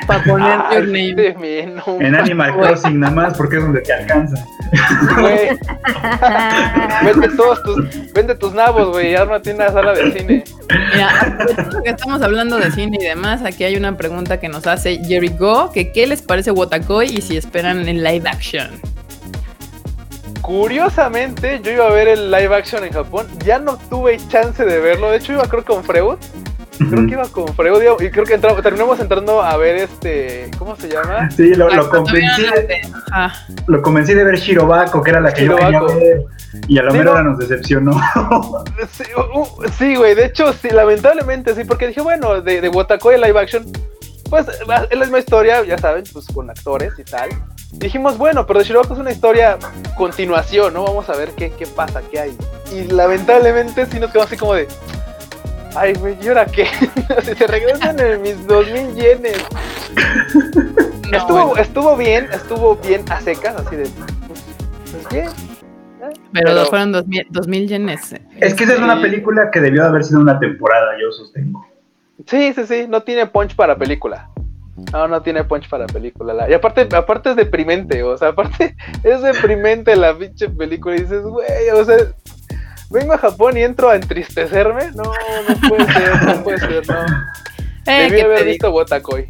[0.06, 1.14] Para poner Ay, your name.
[1.14, 4.44] de mí, no, en Animal Crossing nada más porque es donde te alcanza.
[7.04, 9.12] Vende todos tus, vende tus nabos, güey.
[9.12, 10.44] Ya no tiene una sala de cine.
[10.92, 11.38] Mira,
[11.84, 15.70] estamos hablando de cine y demás, aquí hay una pregunta que nos hace Jerry Go,
[15.72, 18.68] que qué les parece Wotakoi y si esperan en live action.
[20.44, 23.26] Curiosamente, yo iba a ver el live action en Japón.
[23.46, 25.10] Ya no tuve chance de verlo.
[25.10, 26.16] De hecho, iba creo con Freud.
[26.76, 30.50] Creo que iba con Freud y creo que entramos, terminamos entrando a ver este.
[30.58, 31.30] ¿Cómo se llama?
[31.30, 32.80] Sí, lo, Ah, lo convencí, de-
[33.68, 36.22] lo convencí de ver Shirobako, que era la que yo quería ver.
[36.68, 37.30] Y a lo Sí, mejor no.
[37.30, 37.92] nos decepcionó.
[38.90, 40.14] Sí, uh, uh, sí, güey.
[40.14, 43.64] De hecho, sí, lamentablemente sí, porque dije, bueno, de, de Wotakoi live action,
[44.28, 47.30] pues es la misma historia, ya saben, pues con actores y tal.
[47.78, 49.58] Dijimos, bueno, pero de Shirobako es una historia
[49.96, 50.84] continuación, ¿no?
[50.84, 52.38] Vamos a ver qué, qué pasa, qué hay.
[52.72, 54.68] Y lamentablemente sí nos quedamos así como de.
[55.76, 56.66] Ay, güey, ¿y ahora qué?
[57.22, 59.44] si se regresan en mis 2000 yenes.
[61.10, 63.86] No, estuvo, bueno, estuvo bien, estuvo bien a secas, así de.
[64.90, 65.26] Pues, bien.
[65.26, 65.54] ¿eh?
[66.32, 68.14] pero, fueron 2000, 2000 yenes.
[68.40, 71.66] Es que esa es una película que debió de haber sido una temporada, yo sostengo.
[72.26, 74.30] Sí, sí, sí, no tiene punch para película.
[74.92, 76.34] No, no tiene punch para película.
[76.34, 80.96] la- Y aparte, aparte es deprimente, o sea, aparte es deprimente la pinche película.
[80.96, 81.96] Y dices, güey, o sea,
[82.90, 84.90] vengo a Japón y entro a entristecerme.
[84.94, 86.96] No, no puede ser, no puede ser, no.
[87.86, 89.28] Eh, Debí ¿qué haber te visto Wotakoi.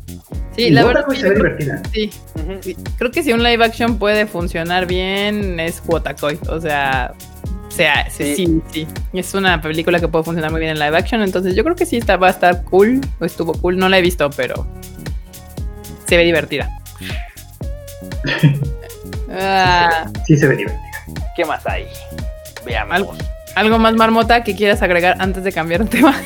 [0.55, 1.83] Sí, la verdad se ve divertida.
[1.93, 2.53] sí, Ujú.
[2.61, 2.77] sí.
[2.99, 6.39] Creo que si un live action puede funcionar bien es Wotakoi.
[6.49, 7.15] O sea,
[7.67, 8.47] o sea, sí, Sí.
[8.47, 8.89] sí, sí.
[9.13, 11.21] Es una película que puede funcionar muy bien en live action.
[11.23, 13.01] Entonces yo creo que sí está, va a estar cool.
[13.19, 13.77] O estuvo cool.
[13.77, 14.65] No la he visto, pero
[16.07, 16.69] se ve divertida.
[19.37, 20.83] Ah, Sí se ve divertida.
[21.35, 21.87] ¿Qué más hay?
[22.65, 22.95] Veamos.
[22.95, 23.15] Algo.
[23.57, 26.15] ¿Algo más, Marmota, que quieras agregar antes de cambiar de tema?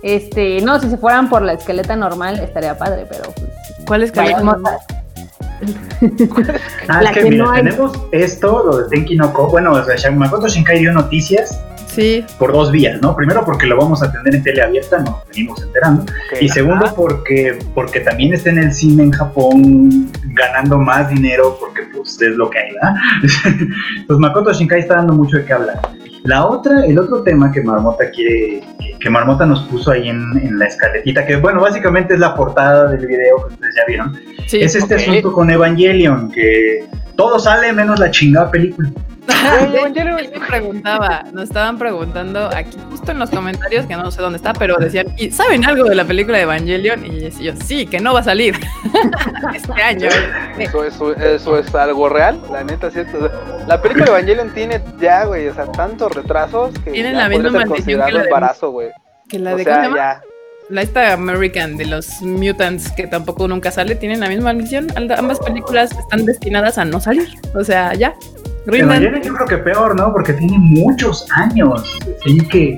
[0.00, 3.48] Este, no, si se fueran por la esqueleta normal estaría padre, pero pues,
[3.84, 4.78] ¿Cuál es que vayamos a-
[6.88, 7.64] Ah, La es que, que mira, no hay.
[7.64, 9.48] tenemos esto, lo de Tenki no Ko.
[9.48, 11.60] Bueno, o sea, Makoto Shinkai dio noticias
[11.98, 13.16] Sí, por dos vías, ¿no?
[13.16, 16.04] Primero porque lo vamos a tener en tele abierta, nos venimos enterando.
[16.40, 21.82] Y segundo porque, porque también está en el cine en Japón ganando más dinero porque
[21.92, 22.94] pues es lo que hay, ¿verdad?
[24.06, 25.80] pues Makoto Shinkai está dando mucho de qué hablar.
[26.22, 28.62] La otra, el otro tema que Marmota quiere,
[29.00, 32.92] que, Marmota nos puso ahí en, en la escaletita, que bueno, básicamente es la portada
[32.92, 34.60] del video que ustedes ya vieron, sí.
[34.60, 38.88] es este asunto con Evangelion, que todo sale menos la chingada película.
[39.94, 44.36] Yo me preguntaba, nos estaban preguntando aquí justo en los comentarios, que no sé dónde
[44.38, 47.04] está, pero decían, ¿y saben algo de la película de Evangelion?
[47.04, 48.58] Y decía yo, sí, que no va a salir
[49.54, 50.08] este año.
[50.58, 53.18] Eso, eso, eso es algo real, la neta, cierto.
[53.18, 57.18] O La película de Evangelion tiene ya, güey, o sea, tantos retrasos que Tienen ya
[57.18, 58.88] la misma ser maldición que considerado la de- embarazo, güey.
[59.28, 60.20] Que la O de, ¿cómo sea, ya.
[60.70, 64.86] La esta American de los Mutants, que tampoco nunca sale, tienen la misma misión.
[65.16, 67.28] Ambas películas están destinadas a no salir.
[67.54, 68.14] O sea, ya.
[68.68, 69.02] Rindan.
[69.02, 70.12] Evangelion yo creo que peor, ¿no?
[70.12, 72.76] Porque tiene muchos años, sí, que,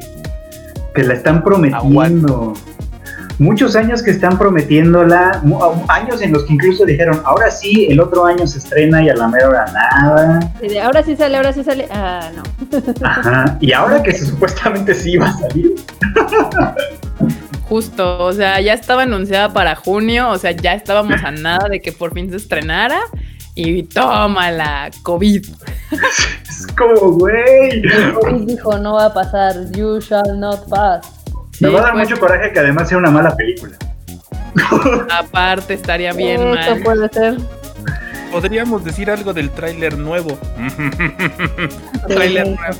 [0.94, 2.54] que la están prometiendo.
[3.40, 5.42] Muchos años que están prometiéndola,
[5.88, 9.14] años en los que incluso dijeron, ahora sí, el otro año se estrena y a
[9.14, 10.52] la mera hora nada.
[10.82, 11.88] Ahora sí sale, ahora sí sale.
[11.90, 12.42] Ah, no.
[13.06, 13.56] Ajá.
[13.60, 15.74] Y ahora que se, supuestamente sí va a salir.
[17.62, 21.80] Justo, o sea, ya estaba anunciada para junio, o sea, ya estábamos a nada de
[21.80, 23.00] que por fin se estrenara.
[23.54, 25.46] Y toma la COVID.
[26.50, 27.70] Es como, güey.
[27.70, 29.54] El COVID dijo, no va a pasar.
[29.72, 31.06] You shall not pass.
[31.52, 33.76] Sí, Me va a dar pues, mucho coraje que además sea una mala película.
[35.10, 36.82] Aparte, estaría bien Eso mal.
[36.82, 37.38] puede ser.
[38.30, 40.38] Podríamos decir algo del tráiler nuevo.
[42.08, 42.54] Trailer Sí.
[42.54, 42.78] nuevo.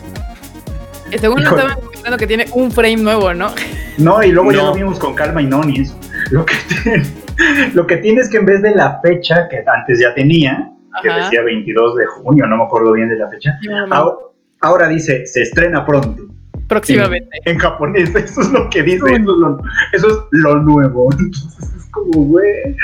[1.21, 3.51] Según nos estaban comentando que tiene un frame nuevo, ¿no?
[3.99, 5.99] No, y luego ya lo vimos con calma y no ni eso.
[6.31, 6.55] Lo que,
[6.85, 7.03] tiene,
[7.75, 10.71] lo que tiene es que en vez de la fecha que antes ya tenía,
[11.03, 11.25] que Ajá.
[11.25, 13.59] decía 22 de junio, no me acuerdo bien de la fecha,
[13.91, 14.17] ahora,
[14.61, 16.27] ahora dice se estrena pronto.
[16.71, 17.37] Próximamente.
[17.47, 19.61] En japonés, eso es lo que dice, eso es lo,
[19.93, 21.11] eso es lo nuevo.
[21.19, 22.77] Entonces es como, güey.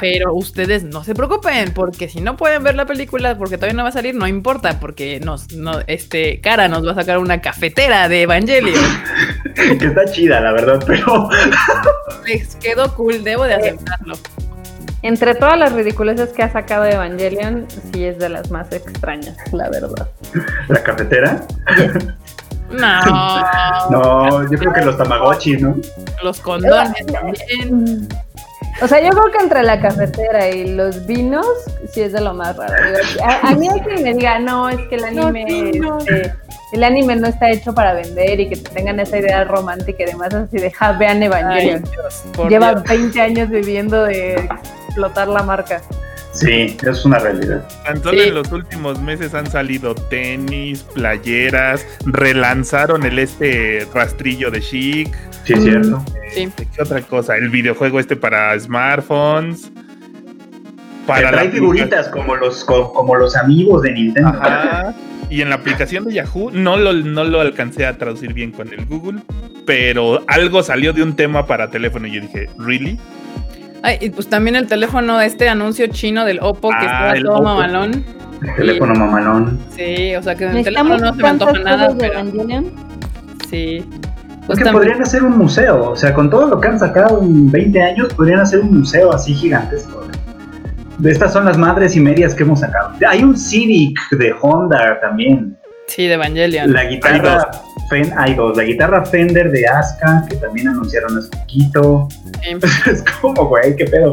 [0.00, 3.82] Pero ustedes no se preocupen, porque si no pueden ver la película porque todavía no
[3.82, 7.40] va a salir, no importa, porque nos, no, este, Cara nos va a sacar una
[7.40, 8.82] cafetera de Evangelion.
[9.54, 11.28] Que está chida, la verdad, pero
[12.26, 14.16] Les quedó cool, debo de aceptarlo.
[15.02, 19.68] Entre todas las ridiculeces que ha sacado Evangelion, sí es de las más extrañas, la
[19.68, 20.08] verdad.
[20.68, 21.46] la cafetera.
[22.70, 25.76] No, No, yo creo que los Tamagotchis, ¿no?
[26.22, 28.08] los condones también.
[28.80, 31.46] O sea, yo creo que entre la cafetera y los vinos,
[31.90, 32.74] sí es de lo más raro.
[33.24, 36.34] A, a mí hay quien me diga, no, es que el anime, este,
[36.72, 40.06] el anime no está hecho para vender y que te tengan esa idea romántica y
[40.06, 41.82] demás, así de, ja, vean Ay.
[41.90, 42.84] Dios, Lleva Dios.
[42.84, 44.48] 20 años viviendo de
[44.86, 45.80] explotar la marca.
[46.40, 47.66] Sí, es una realidad.
[47.84, 48.28] Tan solo Sí.
[48.28, 55.16] en los últimos meses han salido tenis, playeras, relanzaron el este rastrillo de chic.
[55.44, 56.04] Sí, es cierto.
[56.32, 56.48] Sí.
[56.74, 57.36] ¿Qué otra cosa?
[57.36, 59.70] El videojuego este para smartphones.
[61.06, 64.28] Para trae figuritas como los, co- como los amigos de Nintendo.
[64.28, 64.94] Ajá.
[65.30, 68.68] Y en la aplicación de Yahoo no lo, no lo alcancé a traducir bien con
[68.72, 69.20] el Google,
[69.66, 72.98] pero algo salió de un tema para teléfono y yo dije, ¿really?
[73.82, 77.22] Ay, y pues también el teléfono, este anuncio chino del Oppo que Ah, estaba el
[77.24, 77.44] todo Oppo.
[77.44, 78.04] mamalón.
[78.42, 79.58] El teléfono mamalón.
[79.76, 82.72] Sí, o sea que en el teléfono no se me antoja nada, pero Evangelion.
[83.50, 83.76] sí.
[83.78, 83.84] Es
[84.46, 87.20] Pues que también- podrían hacer un museo, o sea, con todo lo que han sacado
[87.22, 90.06] en 20 años, podrían hacer un museo así gigantesco.
[90.98, 92.92] De estas son las madres y medias que hemos sacado.
[93.08, 95.56] Hay un Civic de Honda también.
[95.86, 96.72] Sí, de Evangelion.
[96.72, 97.50] La guitarra,
[97.90, 98.56] Fen- hay dos.
[98.56, 102.08] La guitarra Fender de Asuka, que también anunciaron hace poquito.
[102.42, 102.56] Sí.
[102.90, 104.12] Es como, güey, qué pedo.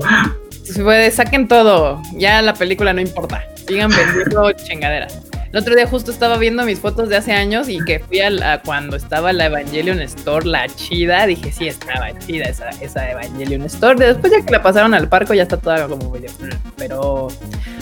[0.84, 2.02] Pues, saquen todo.
[2.14, 3.44] Ya la película no importa.
[3.68, 5.20] Sigan vendiendo chingaderas.
[5.52, 8.30] El otro día justo estaba viendo mis fotos de hace años y que fui a,
[8.30, 11.26] la- cuando estaba la Evangelion Store, la chida.
[11.28, 13.96] Dije, sí, estaba chida esa, esa Evangelion Store.
[14.06, 16.30] Después ya que la pasaron al parco ya está toda como medio...
[16.78, 17.30] Pero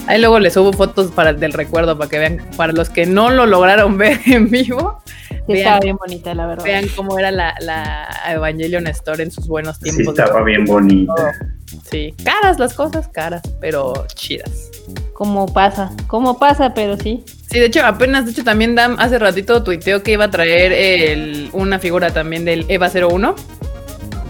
[0.08, 3.32] ahí luego les subo fotos para del recuerdo para que vean, para los que no
[3.32, 5.01] lo lograron ver en vivo,
[5.45, 5.58] Sí, Vean.
[5.60, 6.63] estaba bien bonita, la verdad.
[6.63, 10.17] vean cómo era la, la Evangelion Store en sus buenos Sí, tiempos.
[10.17, 11.13] estaba bien bonita.
[11.89, 14.69] Sí, caras las cosas, caras, pero chidas.
[15.13, 17.23] Cómo pasa, cómo pasa, pero sí.
[17.49, 20.71] Sí, de hecho, apenas, de hecho, también Dam hace ratito tuiteó que iba a traer
[20.71, 23.36] el- una figura también del EVA 01.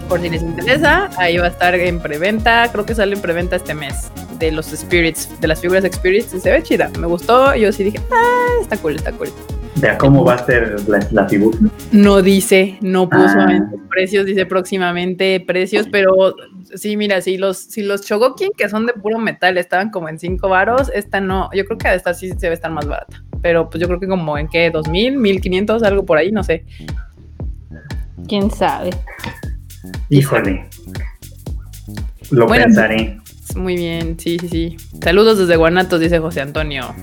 [0.08, 3.56] Por si les interesa, ahí va a estar en preventa, creo que sale en preventa
[3.56, 7.54] este mes, de los Spirits, de las figuras Spirits, y se ve chida, me gustó,
[7.54, 9.30] yo sí dije, ah, está cool, está cool.
[9.76, 11.58] Ya cómo va a ser la, la figura.
[11.92, 13.60] No dice, no puso Ah.
[13.90, 16.34] precios, dice próximamente precios, pero
[16.74, 20.18] sí, mira, si los, si los Chogokin, que son de puro metal, estaban como en
[20.18, 23.68] 5 varos, esta no, yo creo que esta sí se debe estar más barata, pero
[23.68, 26.64] pues yo creo que como en qué, 2000, 1500, algo por ahí, no sé.
[28.28, 28.90] Quién sabe.
[30.08, 30.66] Híjole.
[32.30, 33.18] Lo Bueno, pensaré.
[33.56, 34.76] Muy bien, sí, sí, sí.
[35.02, 36.94] Saludos desde Guanatos, dice José Antonio.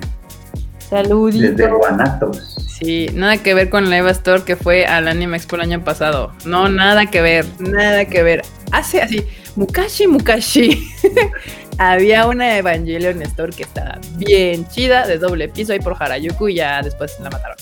[0.91, 1.47] Saludito.
[1.55, 2.55] Desde Guanatos.
[2.67, 5.83] Sí, nada que ver con la Eva Store que fue al Anime Expo el año
[5.83, 6.33] pasado.
[6.45, 8.41] No, nada que ver, nada que ver.
[8.71, 9.25] Hace así,
[9.55, 10.87] Mukashi Mukashi.
[11.77, 16.55] Había una Evangelion Store que estaba bien chida, de doble piso ahí por Harajuku y
[16.55, 17.57] ya después la mataron.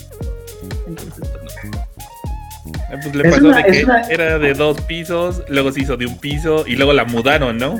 [0.87, 1.77] Entonces, pues no.
[1.77, 5.81] Eh, Pues le Es pasó una- de que una- era de dos pisos, luego se
[5.81, 7.77] hizo de un piso y luego la mudaron, ¿no?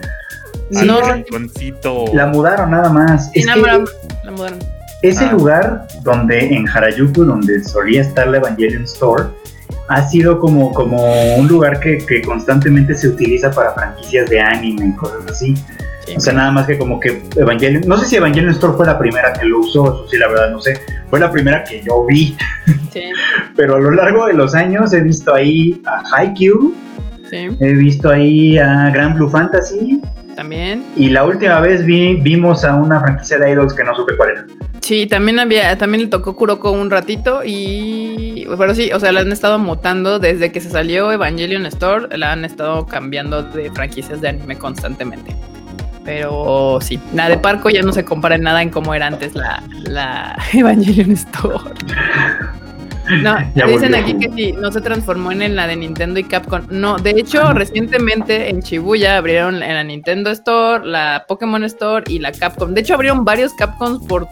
[0.72, 2.06] Sí, Al No, rinconcito.
[2.14, 3.32] La mudaron nada más.
[3.32, 3.90] sí, Es la, que mudaron-
[4.24, 4.60] la mudaron.
[5.02, 5.32] Ese Ah.
[5.32, 9.26] lugar donde en Harajuku, donde solía estar la Evangelion Store,
[9.88, 14.88] ha sido como, como un lugar que, que constantemente se utiliza para franquicias de anime
[14.88, 15.56] y cosas así.
[16.06, 16.16] Sí.
[16.16, 18.98] O sea, nada más que como que Evangelion, no sé si Evangelion Store fue la
[18.98, 22.06] primera que lo usó, eso sí, la verdad no sé, fue la primera que yo
[22.08, 22.36] vi,
[22.92, 23.02] Sí,
[23.56, 26.74] pero a lo largo de los años he visto ahí a Haikyuu,
[27.30, 30.02] sí, he visto ahí a Grand Blue Fantasy,
[30.36, 30.84] también.
[30.96, 34.30] y la última vez vi, vimos a una franquicia de idols que no supe cuál
[34.32, 34.46] era.
[34.90, 39.20] Sí, también había, también le tocó Kuroko un ratito y pero sí, o sea, la
[39.20, 44.20] han estado mutando desde que se salió Evangelion Store, la han estado cambiando de franquicias
[44.20, 45.36] de anime constantemente.
[46.04, 49.36] Pero sí, la de Parco ya no se compara en nada en cómo era antes
[49.36, 51.72] la, la Evangelion Store.
[53.22, 56.62] No, dicen aquí que sí, no se transformó en la de Nintendo y Capcom.
[56.70, 62.20] No, de hecho, recientemente en Shibuya abrieron en la Nintendo Store, la Pokémon Store y
[62.20, 62.74] la Capcom.
[62.74, 64.28] De hecho, abrieron varios Capcoms por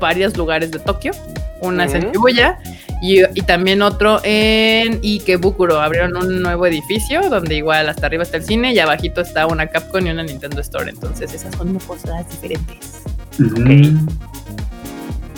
[0.00, 1.12] varios lugares de Tokio.
[1.60, 2.10] Una es en.
[2.10, 2.58] Shibuya
[3.02, 5.80] y, y también otro en Ikebukuro.
[5.80, 9.68] Abrieron un nuevo edificio donde igual hasta arriba está el cine y abajito está una
[9.68, 10.90] Capcom y una Nintendo Store.
[10.90, 13.02] Entonces, esas son cosas diferentes.
[13.38, 14.06] Mm.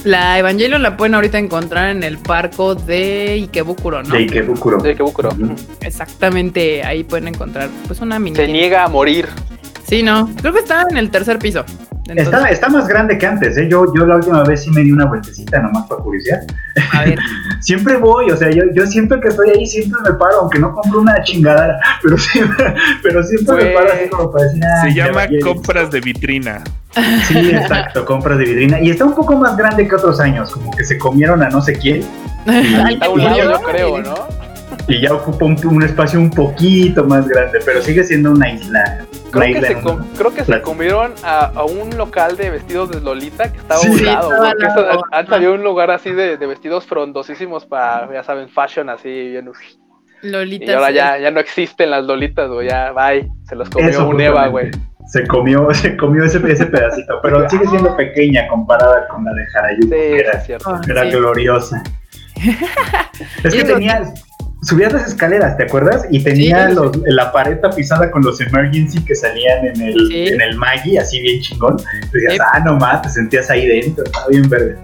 [0.05, 4.15] La Evangelion la pueden ahorita encontrar en el parco de Ikebukuro, ¿no?
[4.15, 4.83] De Ikebukuro.
[4.83, 5.31] De Ikebukuro.
[5.81, 8.37] Exactamente, ahí pueden encontrar pues una mini.
[8.37, 9.29] Se niega a morir.
[9.87, 11.65] Sí, no, creo que está en el tercer piso.
[12.07, 13.67] Entonces, Está, está más grande que antes, ¿eh?
[13.71, 16.41] Yo, yo la última vez sí me di una vueltecita nomás para curiosidad.
[16.93, 17.19] a ver,
[17.61, 20.75] Siempre voy, o sea, yo, yo siempre que estoy ahí siempre me paro, aunque no
[20.75, 24.95] compro una chingada, pero siempre, pero siempre me paro así como para decir, "Ah, Se
[24.95, 25.39] llama vaya".
[25.43, 26.63] compras de vitrina.
[27.27, 28.81] Sí, exacto, compras de vidrina.
[28.81, 31.63] Y está un poco más grande que otros años, como que se comieron a no
[31.63, 32.05] sé quién.
[32.47, 34.15] Está a un lado, yo creo, ¿no?
[34.87, 38.99] Y ya ocupa un, un espacio un poquito más grande, pero sigue siendo una isla.
[39.01, 43.01] Una Creo que, isla se, creo que comieron a, a un local de vestidos de
[43.01, 44.31] Lolita que estaba Sí, a un lado.
[44.51, 44.67] porque
[45.13, 49.51] antes había un lugar así de, de vestidos frondosísimos para, ya saben, fashion así bien.
[50.23, 50.65] Lolita.
[50.65, 50.95] Y ahora sí.
[50.95, 52.69] ya, ya no existen las Lolitas, güey.
[52.69, 53.29] Ya, bye.
[53.49, 54.71] Se los comió Eso un Eva, güey.
[55.07, 59.45] Se comió, se comió ese, ese pedacito, pero sigue siendo pequeña comparada con la de
[59.55, 60.81] Harajuku, Sí, que era, es cierto.
[60.89, 61.11] Era sí.
[61.11, 61.83] gloriosa.
[63.45, 64.03] es que tenía,
[64.65, 66.05] subías las escaleras, ¿te acuerdas?
[66.11, 66.75] Y tenía Sí.
[66.75, 70.29] los- la pared tapizada con los emergency que salían en el, Sí.
[70.29, 71.77] en el Maggi, así bien chingón.
[72.13, 72.39] Decías, Sí.
[72.53, 74.77] ah, no más, te sentías ahí dentro, estaba bien verde.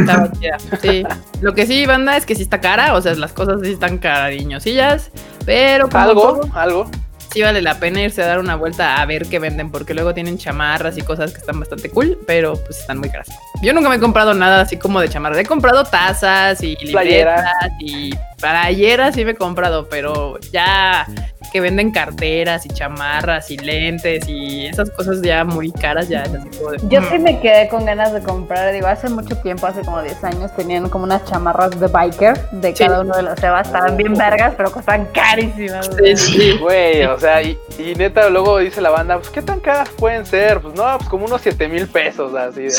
[0.00, 0.28] Estaba.
[0.82, 1.04] Sí.
[1.40, 2.94] Lo que sí, banda, es que sí está cara.
[2.94, 5.10] O sea, las cosas sí están caradiñosillas.
[5.46, 6.90] Pero Algo, todo, algo.
[7.32, 9.70] sí vale la pena irse a dar una vuelta a ver qué venden.
[9.70, 12.18] Porque luego tienen chamarras y cosas que están bastante cool.
[12.26, 13.28] Pero pues están muy caras.
[13.62, 15.38] Yo nunca me he comprado nada así como de chamarras.
[15.38, 17.40] He comprado tazas y Playeras.
[17.40, 19.88] libretas y playeras sí me he comprado.
[19.88, 21.06] Pero ya
[21.52, 26.34] que venden carteras y chamarras y lentes y esas cosas ya muy caras ya es
[26.34, 27.04] así como de, Yo mm.
[27.10, 30.54] sí me quedé con ganas de comprar, digo, hace mucho tiempo, hace como 10 años,
[30.54, 32.84] tenían como unas chamarras de biker de Sí.
[32.84, 35.90] cada uno de los Evas, estaban bien vergas, pero costaban carísimas.
[35.98, 36.58] Sí, sí.
[36.60, 40.26] Güey, o sea, y, y neta, luego dice la banda, pues, ¿qué tan caras pueden
[40.26, 40.60] ser?
[40.60, 42.62] Pues, no, pues, como unos 7 mil pesos, así.
[42.64, 42.72] De,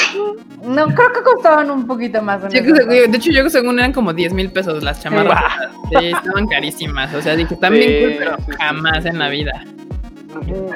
[0.64, 2.44] No, creo que costaban un poquito más.
[2.44, 2.88] entonces.
[2.88, 5.49] de hecho, yo según eran como 10 mil pesos las chamarras.
[5.90, 7.14] Sí, estaban carísimas.
[7.14, 9.64] O sea, dije, están Sí, bien cool, pero sí, jamás sí, en la vida.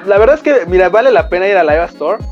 [0.05, 2.23] La verdad es que, mira, vale la pena ir a la Eva Store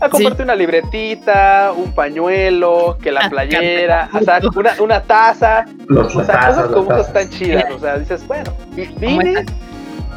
[0.00, 5.64] a comprarte una libretita, un pañuelo, que la Ah, playera, o sea, una, una taza.
[5.88, 7.64] Los, O sea, tazas, cosas como esas están chidas.
[7.70, 8.52] O sea, dices, bueno,
[8.98, 9.44] vine,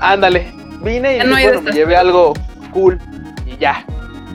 [0.01, 0.51] ándale,
[0.82, 2.34] vine y no bueno, me llevé algo
[2.71, 2.99] cool
[3.45, 3.86] y ya.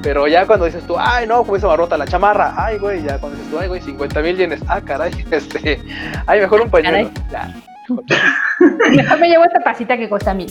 [0.02, 3.02] Pero ya cuando dices tú, ay, no, como se me rota la chamarra, ay, güey,
[3.02, 5.80] ya cuando dices tú, ay, güey, 50 mil yenes, ah, caray, este,
[6.26, 7.10] ay, mejor un pañuelo.
[7.30, 7.54] Ya.
[8.90, 10.50] Mejor me llevo esta pasita que cuesta mil.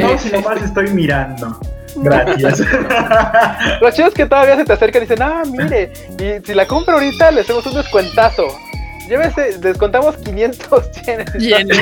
[0.00, 1.58] No, si nomás estoy mirando.
[1.96, 2.62] Gracias.
[3.80, 6.66] Lo chido es que todavía se te acercan y dicen, ah, mire, y si la
[6.66, 8.46] compro ahorita le hacemos un descuentazo.
[9.08, 11.32] Llévese, descontamos 500 yenes.
[11.38, 11.78] Yenes.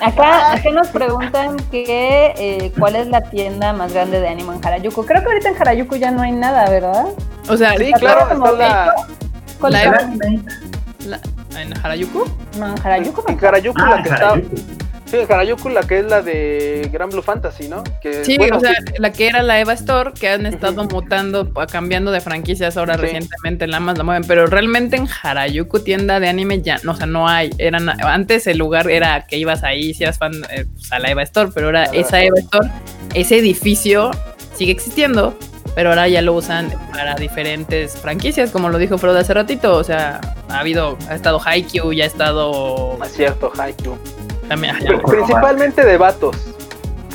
[0.00, 4.66] Acá, acá nos preguntan que eh, cuál es la tienda más grande de anime en
[4.66, 5.04] Harajuku.
[5.06, 7.06] Creo que ahorita en Harajuku ya no hay nada, ¿verdad?
[7.48, 8.94] O sea, Sí, la- claro, está la,
[9.60, 10.00] ¿Cuál La la-
[11.06, 11.20] la-
[11.60, 12.24] ¿En Harajuku?
[12.58, 14.56] No, en Harajuku en Harajuku, Ah, la que está, Harajuku.
[15.06, 17.84] Sí, Harajuku la que es la de Gran Blue Fantasy, ¿no?
[18.00, 21.52] Que, Sí, bueno, o sea, la que era la Eva Store, que han estado mutando,
[21.70, 23.02] cambiando de franquicias ahora Sí.
[23.02, 26.96] recientemente, la más la mueven, pero realmente en Harajuku tienda de anime ya, no, o
[26.96, 30.66] sea, no hay, eran, antes el lugar era que ibas ahí si eras fan eh,
[30.72, 32.68] pues, a la Eva Store, pero ahora la esa Eva Store,
[33.14, 34.10] ese edificio
[34.54, 35.36] sigue existiendo,
[35.74, 39.84] pero ahora ya lo usan para diferentes franquicias, como lo dijo Frodo hace ratito, o
[39.84, 43.96] sea, ha habido, ha estado Haikyuu, ya ha estado es cierto, Haikyuu.
[44.48, 44.76] También,
[45.06, 46.36] Principalmente de vatos.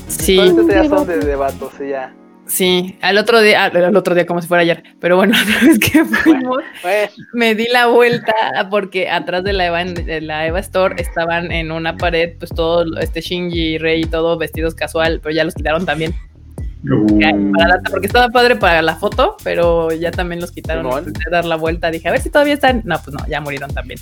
[0.08, 2.14] sí, Principalmente son de, de vatos, sí, ya.
[2.48, 5.68] Sí, al otro día, al, al otro día como si fuera ayer, pero bueno, otra
[5.68, 8.34] vez que fuimos, Bueno, me di la vuelta
[8.72, 12.86] porque atrás de la Eva, de la Eva Store estaban en una pared, pues todo
[13.00, 16.16] este Shinji y Rey, todo vestidos casual, pero ya los quitaron también.
[16.84, 20.88] Uh, Ya, para la- porque estaba padre para la foto, pero ya también los quitaron.
[21.08, 22.82] Intenté dar la vuelta, dije, a ver si todavía están.
[22.86, 24.00] No, pues no, ya murieron también.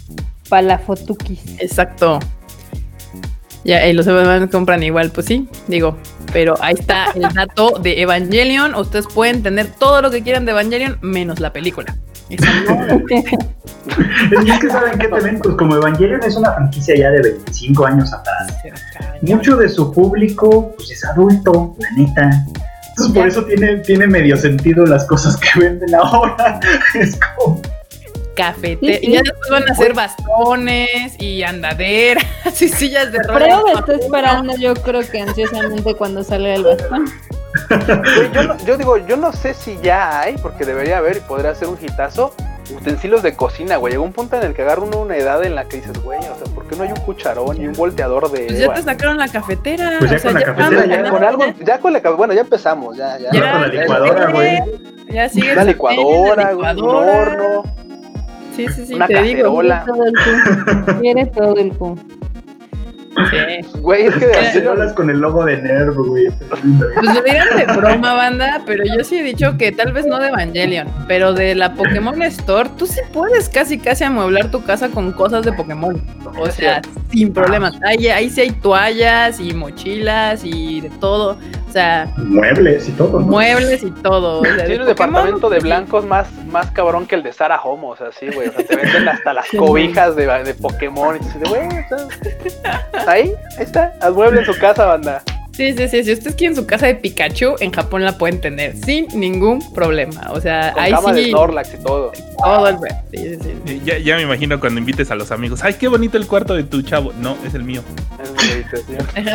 [0.48, 1.60] Para la fotukis.
[1.60, 2.20] Exacto.
[3.68, 5.98] Ya, y los Evangelion compran igual, pues sí, digo.
[6.32, 8.74] Pero ahí está el dato de Evangelion.
[8.76, 11.94] Ustedes pueden tener todo lo que quieran de Evangelion, menos la película.
[14.30, 18.14] Es que saben que también, pues como Evangelion es una franquicia ya de 25 años
[18.14, 18.54] atrás.
[19.22, 22.46] Mucho de su público pues es adulto, la neta.
[22.90, 26.60] Entonces por eso tiene, tiene medio sentido las cosas que venden ahora.
[26.96, 27.62] Es como...
[28.38, 28.86] Cafete.
[28.86, 29.00] Sí, sí.
[29.08, 32.24] Y ya después van a hacer bastones y andaderas
[32.62, 33.62] y sillas de ruedas.
[33.80, 37.06] está esperando, yo creo que ansiosamente cuando salga el bastón.
[38.34, 41.54] yo, no- yo digo, yo no sé si ya hay, porque debería haber y podría
[41.56, 42.34] ser un hitazo.
[42.70, 43.94] Utensilios de cocina, güey.
[43.94, 46.20] Llegó un punto en el que agarra uno una edad en la que dices, güey,
[46.20, 48.46] o sea, ¿por qué no hay un cucharón y un volteador de.
[48.48, 49.96] Pues ya te sacaron la cafetera.
[50.00, 52.42] Pues ya o sea, con la cafetera ya, con algo, ya con la bueno, ya
[52.42, 53.32] empezamos, ya, ya.
[53.32, 54.60] Ya con la licuadora, güey.
[55.10, 57.64] Ya sigue Una licuadora, güey, un horno,
[58.58, 59.44] Sí, sí, sí, una te digo.
[59.44, 59.86] cacerola.
[59.86, 61.00] Todo el cu.
[61.02, 61.98] Quiere todo el cu.
[63.32, 63.80] Sí.
[63.80, 66.28] Güey, es que de Cacerolas con el logo de Nerv, güey.
[66.50, 70.20] Pues lo dirán de broma, banda, pero yo sí he dicho que tal vez no
[70.20, 74.90] de Evangelion, pero de la Pokémon Store, tú sí puedes casi casi amueblar tu casa
[74.90, 76.00] con cosas de Pokémon.
[76.38, 76.82] O sea,
[77.12, 77.74] sin problemas.
[77.84, 81.40] Ahí, ahí sí hay toallas y mochilas y de todo.
[81.68, 83.20] O sea, Muebles y todo.
[83.20, 83.26] ¿no?
[83.26, 84.40] muebles y todo.
[84.40, 87.90] O sea, Tiene un departamento de blancos más, más cabrón que el de Sara Homo,
[87.90, 88.48] o sea, sí, güey.
[88.48, 91.88] O sea, te venden hasta las cobijas de, de Pokémon y tú dices, güey, o
[91.88, 95.22] sea, ahí, ahí está, al mueble en su casa, banda.
[95.58, 96.04] Sí, sí, sí.
[96.04, 100.28] Si ustedes quieren su casa de Pikachu, en Japón la pueden tener sin ningún problema.
[100.30, 101.30] O sea, Con ahí cama de sí.
[101.32, 102.12] Snorlax y todo.
[102.38, 102.78] Todo el.
[103.12, 103.82] Sí, sí, sí.
[103.84, 105.62] Ya, ya me imagino cuando invites a los amigos.
[105.64, 107.12] Ay, qué bonito el cuarto de tu chavo.
[107.20, 107.82] No, es el mío.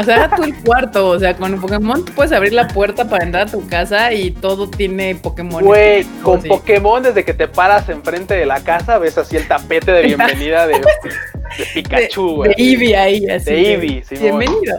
[0.01, 3.25] O sea, tú el cuarto, o sea, con Pokémon tú puedes abrir la puerta para
[3.25, 5.63] entrar a tu casa y todo tiene Pokémon.
[5.65, 6.49] Güey, con Sí.
[6.49, 10.67] Pokémon, desde que te paras enfrente de la casa, ves así el tapete de bienvenida
[10.67, 12.55] de, de Pikachu, de, güey.
[12.55, 13.51] de Eevee ahí, así.
[13.51, 14.77] De Eevee, sí, Bienvenido.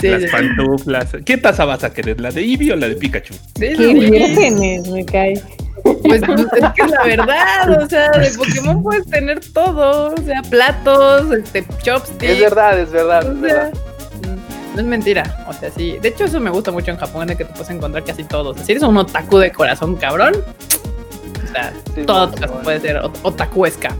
[0.00, 1.08] Sí, Las pantuflas.
[1.24, 2.20] ¿Qué taza vas a querer?
[2.20, 3.34] ¿La de Eevee o la de Pikachu?
[3.34, 3.40] Sí,
[3.76, 5.34] Qué vírgenes, me cae.
[5.82, 6.28] Pues es
[6.76, 11.64] que es la verdad, o sea, de Pokémon puedes tener todo, o sea, platos, este,
[11.82, 12.22] chopsticks.
[12.32, 13.72] Es verdad, es verdad, O es sea, verdad.
[13.72, 15.96] mm, no es mentira, o sea, sí.
[16.02, 18.50] De hecho, eso me gusta mucho en Japón, de que te puedes encontrar casi todo.
[18.50, 22.30] O sea, si eres un otaku de corazón cabrón, o sea, Sí, todo
[22.62, 23.96] puede ser ot- otakuesca.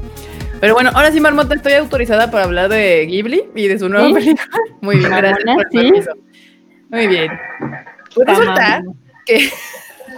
[0.61, 4.08] Pero bueno, ahora sí, Marmota, estoy autorizada para hablar de Ghibli y de su nueva
[4.08, 4.14] ¿Sí?
[4.14, 4.48] película.
[4.80, 5.78] Muy bien, gracias por el ¿sí?
[5.78, 6.11] permiso.
[6.90, 7.30] Muy bien.
[8.14, 8.82] Pues resulta
[9.24, 9.50] que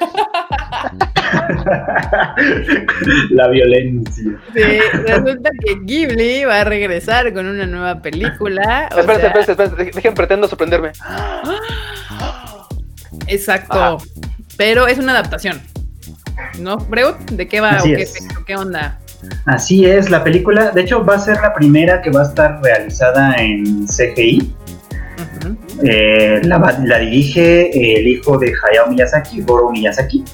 [3.30, 4.38] La violencia.
[4.54, 4.62] Sí,
[5.06, 8.88] resulta que Ghibli va a regresar con una nueva película.
[8.90, 10.92] sea, espérense, espérense, dejen, pretendo sorprenderme.
[13.26, 13.80] Exacto.
[13.80, 13.96] Ajá.
[14.56, 15.60] Pero es una adaptación.
[16.58, 17.14] ¿No, Freud?
[17.32, 18.14] ¿De qué va Así o qué, es.
[18.46, 18.98] ¿Qué onda?
[19.46, 22.60] Así es, la película, de hecho, va a ser la primera que va a estar
[22.62, 24.54] realizada en CGI.
[25.84, 30.24] Eh, la, dirige el hijo de Hayao Miyazaki, Goro Miyazaki.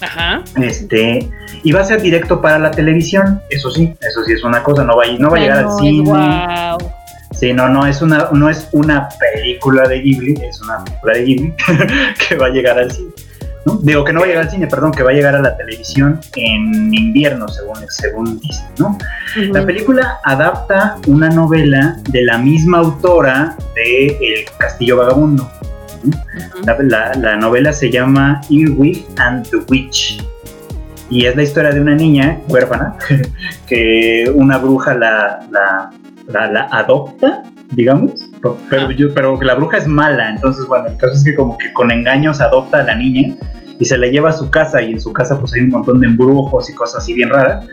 [0.00, 0.42] Ajá.
[0.60, 1.28] Este,
[1.62, 4.84] y va a ser directo para la televisión, eso sí, eso sí es una cosa,
[4.84, 6.10] no va, a- no va a llegar al cine.
[6.10, 6.90] Wow.
[7.32, 11.22] Sí, no, no es una, no es una película de Ghibli, es una película de
[11.24, 11.54] Ghibli
[12.28, 13.10] que va a llegar al cine.
[13.66, 13.78] ¿No?
[13.82, 15.56] Digo que no va a llegar al cine, perdón, que va a llegar a la
[15.56, 18.96] televisión en invierno, según, según dicen, ¿no?
[19.52, 25.50] La película adapta una novela de la misma autora de El Castillo Vagabundo.
[26.64, 30.24] La, la- la novela se llama Earwig and the Witch.
[31.10, 32.94] Y es la historia de una niña huérfana
[33.66, 35.90] que una bruja la, la,
[36.28, 37.42] la- la adopta,
[37.72, 38.29] digamos.
[38.70, 40.30] Pero, yo- pero que la bruja es mala.
[40.30, 43.34] Entonces, bueno, el caso es que como que con engaños adopta a la niña
[43.78, 44.80] y se la lleva a su casa.
[44.82, 47.66] Y en su casa pues hay un montón de embrujos y cosas así bien raras.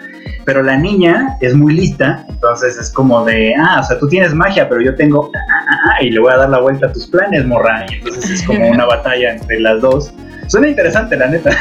[0.45, 4.33] Pero la niña es muy lista, entonces es como de, ah, o sea, tú tienes
[4.33, 6.87] magia, pero yo tengo, ah, ah, ah, ah, y le voy a dar la vuelta
[6.87, 7.85] a tus planes, morra.
[7.89, 10.13] Y entonces es como una batalla entre las dos.
[10.47, 11.51] Suena interesante, la neta.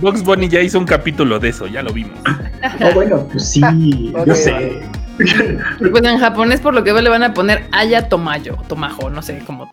[0.00, 2.18] Bugs Bunny ya hizo un capítulo de eso, ya lo vimos.
[2.82, 4.80] oh, bueno, pues sí, yo sé.
[5.90, 8.56] Pues en japonés, por lo que veo, le van a poner Aya Tomayo.
[8.68, 9.72] Tomajo, no sé, como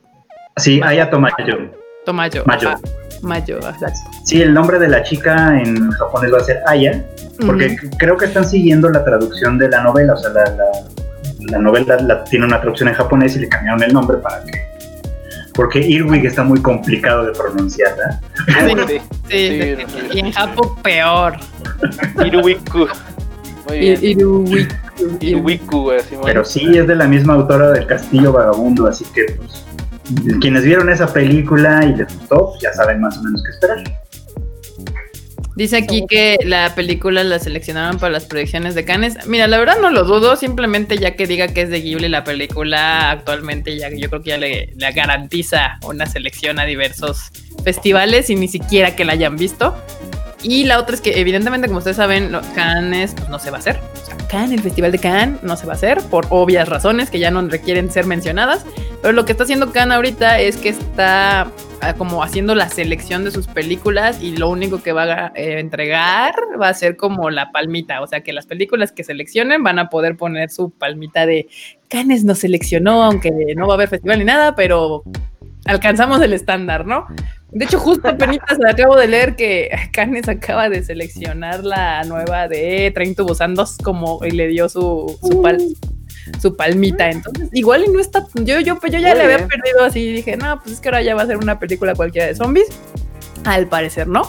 [0.57, 1.71] Sí, Aya Tomayo.
[2.05, 2.43] Tomayo.
[2.45, 2.69] Mayo.
[2.69, 2.79] ajá.
[3.21, 3.59] Mayo.
[4.25, 7.03] Sí, el nombre de la chica en japonés va a ser Aya,
[7.45, 10.65] porque creo que están siguiendo la traducción de la novela, o sea, la, la-
[11.51, 14.51] la novela la- tiene una traducción en japonés y le cambiaron el nombre para que...
[15.53, 18.19] Porque Irwig está muy complicado de pronunciar, ¿verdad?
[18.87, 20.07] Sí, Sí, sí, sí, sí.
[20.13, 21.33] y en Japón peor.
[22.25, 22.87] Iruwiku.
[23.67, 23.99] Muy bien.
[24.03, 24.75] Iruwiku.
[25.19, 29.25] Iruwiku, güey, así, Pero sí es de la misma autora del Castillo Vagabundo, así que
[29.37, 29.65] pues,
[30.39, 34.01] quienes vieron esa película y les gustó, pues, ya saben más o menos qué esperar.
[35.55, 39.27] Dice aquí que la película la seleccionaron para las proyecciones de Cannes.
[39.27, 42.23] Mira, la verdad no lo dudo, simplemente ya que diga que es de Ghibli la
[42.23, 47.31] película actualmente ya yo creo que ya le, le garantiza una selección a diversos
[47.63, 49.75] festivales y ni siquiera que la hayan visto.
[50.43, 53.59] Y la otra es que evidentemente como ustedes saben, Cannes pues, no se va a
[53.59, 53.79] hacer.
[54.01, 57.09] O sea, Cannes, el festival de Cannes no se va a hacer por obvias razones
[57.09, 58.65] que ya no requieren ser mencionadas.
[59.01, 63.23] Pero lo que está haciendo Cannes ahorita es que está ah, como haciendo la selección
[63.23, 67.29] de sus películas y lo único que va a eh, entregar va a ser como
[67.29, 71.25] la palmita, o sea que las películas que seleccionen van a poder poner su palmita
[71.25, 71.47] de
[71.87, 75.03] Cannes nos seleccionó, aunque no va a haber festival ni nada, pero
[75.65, 77.05] alcanzamos el estándar, ¿no?
[77.51, 82.91] De hecho, justo apenas acabo de leer que Cannes acaba de seleccionar la nueva de
[82.93, 85.75] Train to Busan 2 como y le dio su, su, pal-
[86.41, 87.09] su palmita.
[87.11, 88.25] Entonces, igual y no está.
[88.35, 89.49] Yo, yo, yo ya Muy le había bien.
[89.49, 91.93] perdido así y dije, no, pues es que ahora ya va a ser una película
[91.93, 92.67] cualquiera de zombies.
[93.43, 94.21] Al parecer, no.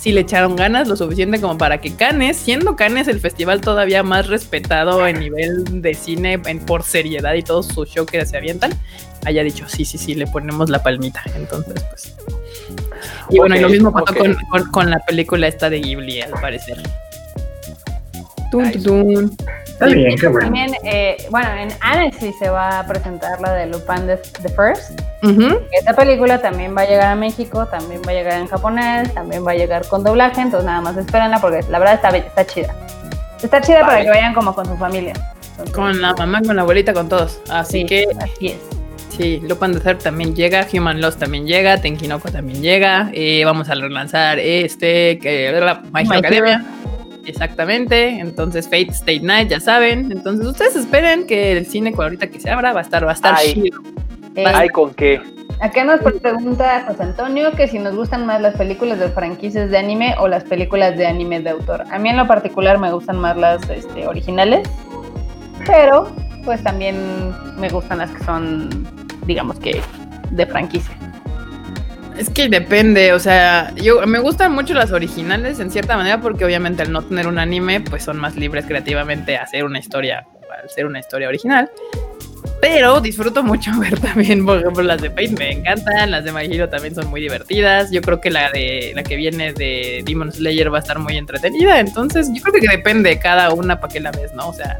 [0.00, 4.02] Sí le echaron ganas lo suficiente como para que Cannes, siendo Cannes el festival todavía
[4.02, 8.36] más respetado en nivel de cine en, por seriedad y todo su show que se
[8.38, 8.72] avientan,
[9.26, 11.22] haya dicho, sí, sí, sí, le ponemos la palmita.
[11.36, 12.14] Entonces, pues.
[13.28, 16.30] Y bueno, y lo mismo pasó con, con- con la película esta de Ghibli, al
[16.30, 16.78] parecer.
[18.50, 19.36] Tun, tun, tun.
[19.64, 20.46] Está bien, qué bueno.
[20.46, 25.00] También, eh, bueno, en Annecy se va a presentar la de Lupin the, the First.
[25.22, 25.58] Ujú.
[25.72, 29.46] Esta película también va a llegar a México, también va a llegar en japonés, también
[29.46, 32.74] va a llegar con doblaje, entonces nada más espérenla porque la verdad está, está chida.
[33.42, 34.04] Está chida para Vale.
[34.04, 35.14] que vayan como con su familia.
[35.52, 37.40] Entonces, Con la mamá, con la abuelita, con todos.
[37.48, 38.58] Así sí, que así es.
[39.16, 43.10] Sí, Lupin the Third también llega, Human Lost también llega, Tenkinoko también llega.
[43.12, 46.64] eh, vamos a relanzar este, que la My Academia.
[47.26, 50.10] Exactamente, entonces Fate State Night, ya saben.
[50.10, 53.14] Entonces ustedes esperen que el cine ahorita que se abra va a estar, va a
[53.14, 53.54] estar Ay.
[53.54, 53.80] chido.
[54.36, 55.20] Eh, Ay, con qué.
[55.60, 59.76] Acá nos pregunta José Antonio que si nos gustan más las películas de franquicias de
[59.76, 61.84] anime o las películas de anime de autor.
[61.90, 64.66] A mí en lo particular me gustan más las este, originales,
[65.66, 66.08] pero
[66.44, 66.96] pues también
[67.58, 68.86] me gustan las que son,
[69.26, 69.82] digamos que,
[70.30, 70.96] de franquicia.
[72.20, 76.44] Es que depende, o sea, yo me gustan mucho las originales en cierta manera porque
[76.44, 80.26] obviamente al no tener un anime, pues son más libres creativamente a hacer una historia,
[80.62, 81.70] al ser una historia original.
[82.60, 86.44] Pero disfruto mucho ver también, por ejemplo, las de Fate me encantan, las de My
[86.44, 87.90] Hero también son muy divertidas.
[87.90, 91.16] Yo creo que la de la que viene de Demon Slayer va a estar muy
[91.16, 94.46] entretenida, entonces yo creo que depende cada una para que la ves, ¿no?
[94.46, 94.78] O sea,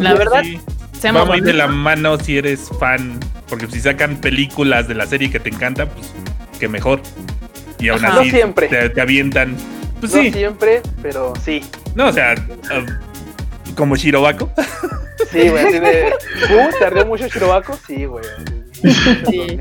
[0.00, 0.58] la verdad, Sí.
[1.00, 3.18] Seamos Va muy de la mano si eres fan.
[3.48, 6.12] Porque si sacan películas de la serie que te encanta, pues
[6.58, 7.00] que mejor.
[7.78, 8.20] Y aún Ajá.
[8.20, 8.68] así No siempre.
[8.68, 9.56] Te, te avientan.
[10.00, 10.32] Pues no sí.
[10.32, 11.62] siempre, pero sí.
[11.94, 14.50] No, o sea, uh, como Shirobako.
[15.32, 16.12] Sí, güey, así de.
[16.54, 18.24] Uh, tardó mucho Chirobako, sí, güey.
[19.30, 19.58] Sí.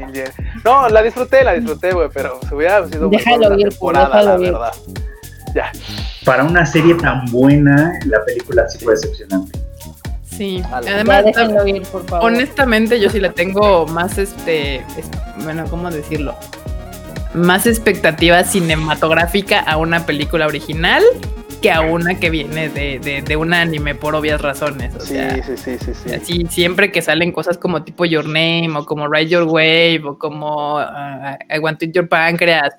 [0.63, 4.07] No, la disfruté, la disfruté, güey, pero se hubiera sido Déjalo mejor la ir, temporada,
[4.07, 4.51] déjalo la ir.
[4.51, 4.73] verdad.
[5.55, 5.71] Ya.
[6.25, 9.57] Para una serie tan buena, la película sí fue decepcionante.
[10.37, 10.61] Sí.
[10.69, 10.87] Vale.
[10.87, 12.31] Ya Además, déjenlo ir, por favor.
[12.31, 15.09] Honestamente, yo sí le tengo más, este, es-
[15.43, 16.35] bueno, ¿cómo decirlo?
[17.33, 21.03] Más expectativa cinematográfica a una película original
[21.61, 24.93] que a una que viene de, de, de un anime por obvias razones.
[24.95, 26.13] O Sí, sea, sí, sí, sí, sí.
[26.13, 30.17] así siempre que salen cosas como tipo Your Name o como Ride Your Wave o
[30.17, 32.73] como ah, I Want to Eat Your Pancreas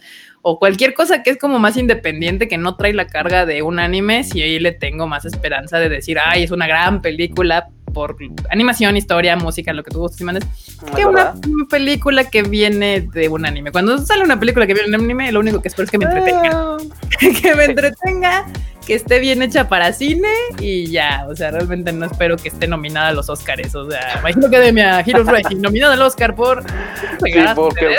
[0.49, 3.81] o cualquier cosa que es como más independiente que no trae la carga de un
[3.81, 8.17] anime, si ahí le tengo más esperanza de decir, ay, es una gran película por
[8.49, 11.35] animación, historia, música, lo que tú gustes y mandes, Es que una
[11.69, 13.73] película que viene de un anime.
[13.73, 15.99] Cuando sale una película que viene de un anime, lo único que espero es que
[15.99, 16.51] me entretenga.
[16.53, 16.77] Ah,
[17.43, 18.47] que me entretenga,
[18.87, 20.29] que esté bien hecha para cine
[20.61, 21.27] y ya.
[21.29, 23.75] O sea, realmente no espero que esté nominada a los Oscars.
[23.75, 26.63] O sea, imagino que Academia Heroes Rising nominada al Oscar por.
[27.25, 27.97] Sí, porque.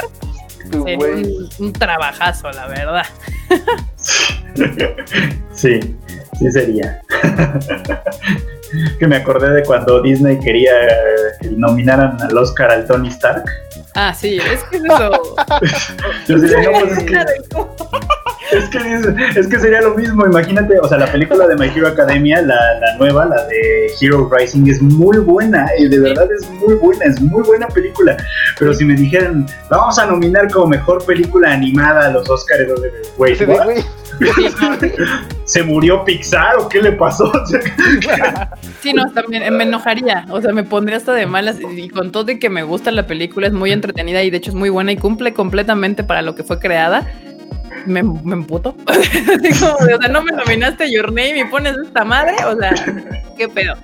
[0.72, 3.06] Sería un, un trabajazo, la verdad.
[5.54, 5.80] Sí,
[6.40, 7.02] sí sería.
[9.00, 10.74] que me acordé de cuando Disney quería
[11.42, 13.44] que nominaran al Oscar al Tony Stark.
[13.96, 15.36] Ah, sí, es que es eso.
[16.28, 17.26] Yo decía, no, pues es que,
[18.52, 21.68] es, que, es- es que sería lo mismo, imagínate, o sea, la película de My
[21.76, 26.28] Hero Academia, la, la nueva, la de Hero Rising, es muy buena, y de verdad
[26.40, 28.18] es muy buena, es muy buena película.
[28.60, 32.68] Pero si me dijeran, vamos a nominar como mejor película animada a los Oscars,
[33.18, 33.36] güey.
[35.46, 37.32] ¿se murió Pixar o qué le pasó?
[38.82, 40.26] Sí, no, también me enojaría.
[40.30, 41.58] O sea, me pondría hasta de malas.
[41.60, 44.52] Y con todo de que me gusta la película, es muy entretenida y de hecho
[44.52, 47.06] es muy buena y cumple completamente para lo que fue creada.
[47.88, 48.74] Me, me emputo.
[49.60, 52.36] Como o sea, no me nominaste Your Name y pones esta madre.
[52.46, 52.74] O sea,
[53.38, 53.76] qué pedo.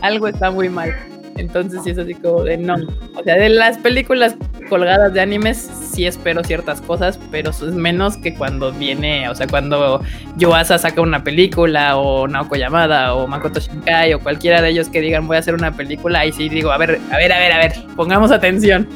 [0.00, 0.94] Algo está muy mal.
[1.38, 2.74] Entonces sí es así como de no.
[3.14, 4.36] O sea, de las películas
[4.68, 9.46] colgadas de animes sí espero ciertas cosas, pero es menos que cuando viene, o sea,
[9.46, 10.02] cuando
[10.36, 15.00] Yoasa saca una película o Naoko Yamada o Makoto Shinkai o cualquiera de ellos que
[15.00, 17.52] digan voy a hacer una película, ahí sí digo, a ver, a ver, a ver,
[17.52, 18.88] a ver, pongamos atención.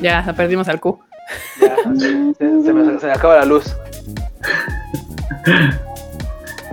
[0.00, 0.98] Ya, perdimos al Q.
[1.60, 3.74] Ya, se, se me, se me acaba la luz.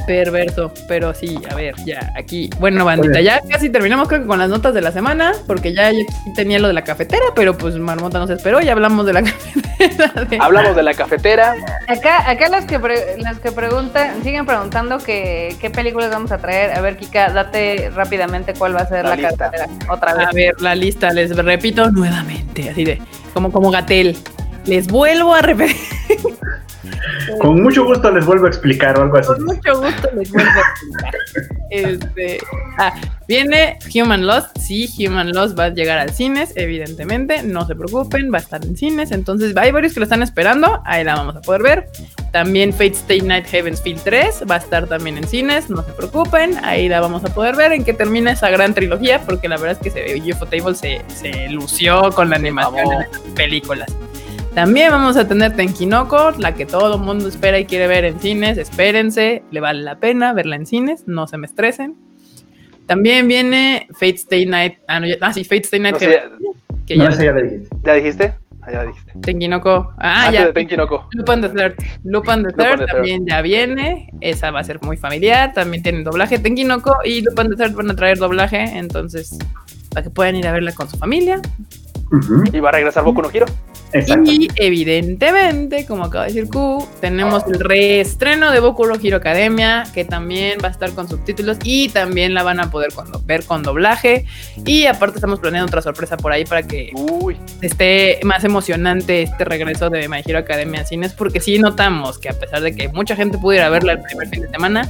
[0.05, 2.49] Perverso, pero sí, a ver, ya, aquí.
[2.61, 5.91] Bueno, bandita, ya casi terminamos creo que con las notas de la semana, porque ya
[6.33, 10.23] tenía lo de la cafetera, pero pues Marmota nos esperó y hablamos de la cafetera.
[10.23, 11.55] de- Hablamos de la cafetera.
[11.89, 16.37] Acá, acá los que pre- los que preguntan, siguen preguntando que, qué películas vamos a
[16.37, 16.71] traer.
[16.77, 19.67] A ver, Kika, date rápidamente cuál va a ser La la, cartera.
[19.89, 20.27] Otra vez.
[20.27, 23.01] A ver, la lista, les repito nuevamente, así de,
[23.33, 24.15] como, como Gatel.
[24.67, 25.77] Les vuelvo a repetir.
[27.39, 29.27] con mucho gusto les vuelvo a explicar o algo así.
[29.27, 31.15] Con mucho gusto les vuelvo a explicar.
[31.69, 32.39] Este,
[32.77, 32.93] ah,
[33.27, 34.57] viene Human Lost.
[34.57, 37.43] Sí, Human Lost va a llegar al cines, evidentemente.
[37.43, 39.11] No se preocupen, va a estar en cines.
[39.11, 40.81] Entonces, hay varios que lo están esperando.
[40.85, 41.89] Ahí la vamos a poder ver.
[42.31, 45.69] También Fate Stay Night Heaven's Field 3 va a estar también en cines.
[45.69, 47.73] No se preocupen, ahí la vamos a poder ver.
[47.73, 51.01] En que termina esa gran trilogía, porque la verdad es que se, UFO Table se,
[51.07, 53.91] se lució con la animación en las películas.
[54.57, 58.19] También vamos a tener Tenkinoko, la que todo el mundo espera y quiere ver en
[58.19, 58.57] cines.
[58.57, 61.93] Espérense, le vale la pena verla en cines, no se me estresen.
[62.87, 64.79] También viene Fate Stay Night.
[64.87, 65.93] Ah, no, ya- ah, sí, Fate Stay Night.
[65.93, 66.21] No que, sé,
[66.87, 67.23] que No, ya.
[67.23, 67.69] ya dijiste.
[67.85, 68.33] ¿Ya dijiste?
[68.61, 69.11] Ah, ya dijiste.
[69.21, 69.93] Tenkinoko.
[69.99, 70.45] Ah, Antes ya.
[70.47, 71.07] de Tenkinoko.
[71.11, 71.75] Lupin the Third.
[72.03, 72.87] Lupin the Lupin Third the Third.
[72.93, 74.09] también ya viene.
[74.21, 75.53] Esa va a ser muy familiar.
[75.53, 76.39] También tienen doblaje.
[76.39, 78.57] Tenkinoko y Lupin the Third van a traer doblaje.
[78.75, 79.37] Entonces,
[79.91, 81.39] para que puedan ir a verla con su familia.
[82.53, 83.45] Y va a regresar Boku no Hiro.
[83.93, 84.29] Exacto.
[84.29, 89.85] Y evidentemente, como acaba de decir Q, tenemos el reestreno de Boku no Hero Academia,
[89.93, 93.45] que también va a estar con subtítulos y también la van a poder con- ver
[93.45, 94.25] con doblaje.
[94.65, 97.37] Y aparte estamos planeando otra sorpresa por ahí para que Uy.
[97.61, 102.29] esté más emocionante este regreso de My Hero Academia a cines, porque sí notamos que
[102.29, 104.89] a pesar de que mucha gente pudiera verla el primer fin de semana,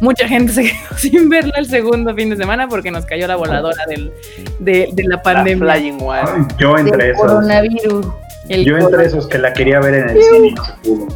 [0.00, 3.36] mucha gente se quedó sin verla el segundo fin de semana porque nos cayó la
[3.36, 4.12] voladora del,
[4.58, 5.74] de, de la La pandemia.
[5.74, 6.46] Flying One.
[6.58, 7.26] Yo entre esos.
[7.26, 8.06] coronavirus.
[8.48, 11.08] El Yo entre esos que la quería ver en el cine y no se pudo.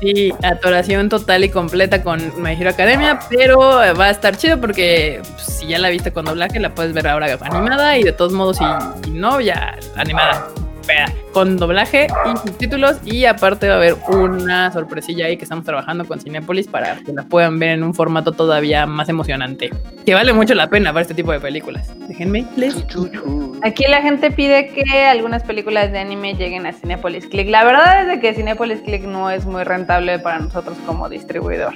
[0.00, 5.20] Sí, atoración total y completa con My Hero Academia, pero va a estar chido porque
[5.22, 8.32] pues, si ya la viste con doblaje, la puedes ver ahora animada y de todos
[8.32, 8.64] modos, si,
[9.04, 10.48] si no, ya animada.
[10.88, 15.64] Vea, con doblaje y subtítulos y aparte va a haber una sorpresilla ahí que estamos
[15.64, 19.70] trabajando con Cinepolis para que la puedan ver en un formato todavía más emocionante.
[20.04, 21.92] Que vale mucho la pena ver este tipo de películas.
[22.08, 22.46] Déjenme,
[22.88, 23.58] chu.
[23.62, 27.48] Aquí la gente pide que algunas películas de anime lleguen a Cinepolis Click.
[27.48, 31.74] La verdad es de que Cinepolis Click no es muy rentable para nosotros como distribuidor.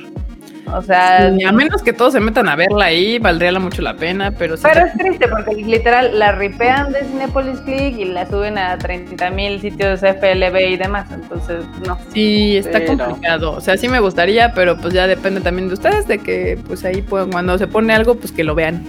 [0.73, 3.95] O sea, Y a menos que todos se metan a verla ahí, valdría mucho la
[3.95, 8.05] pena, pero sí pero está- es triste porque literal la ripean de Cinepolis Click y
[8.07, 11.09] la suben a 30 mil sitios FLB y demás.
[11.13, 11.97] Entonces, no.
[12.13, 13.53] Sí, está Sí, complicado.
[13.53, 16.85] O sea, sí me gustaría, pero pues ya depende también de ustedes, de que pues
[16.85, 18.85] ahí pues, cuando se pone algo, pues que lo vean.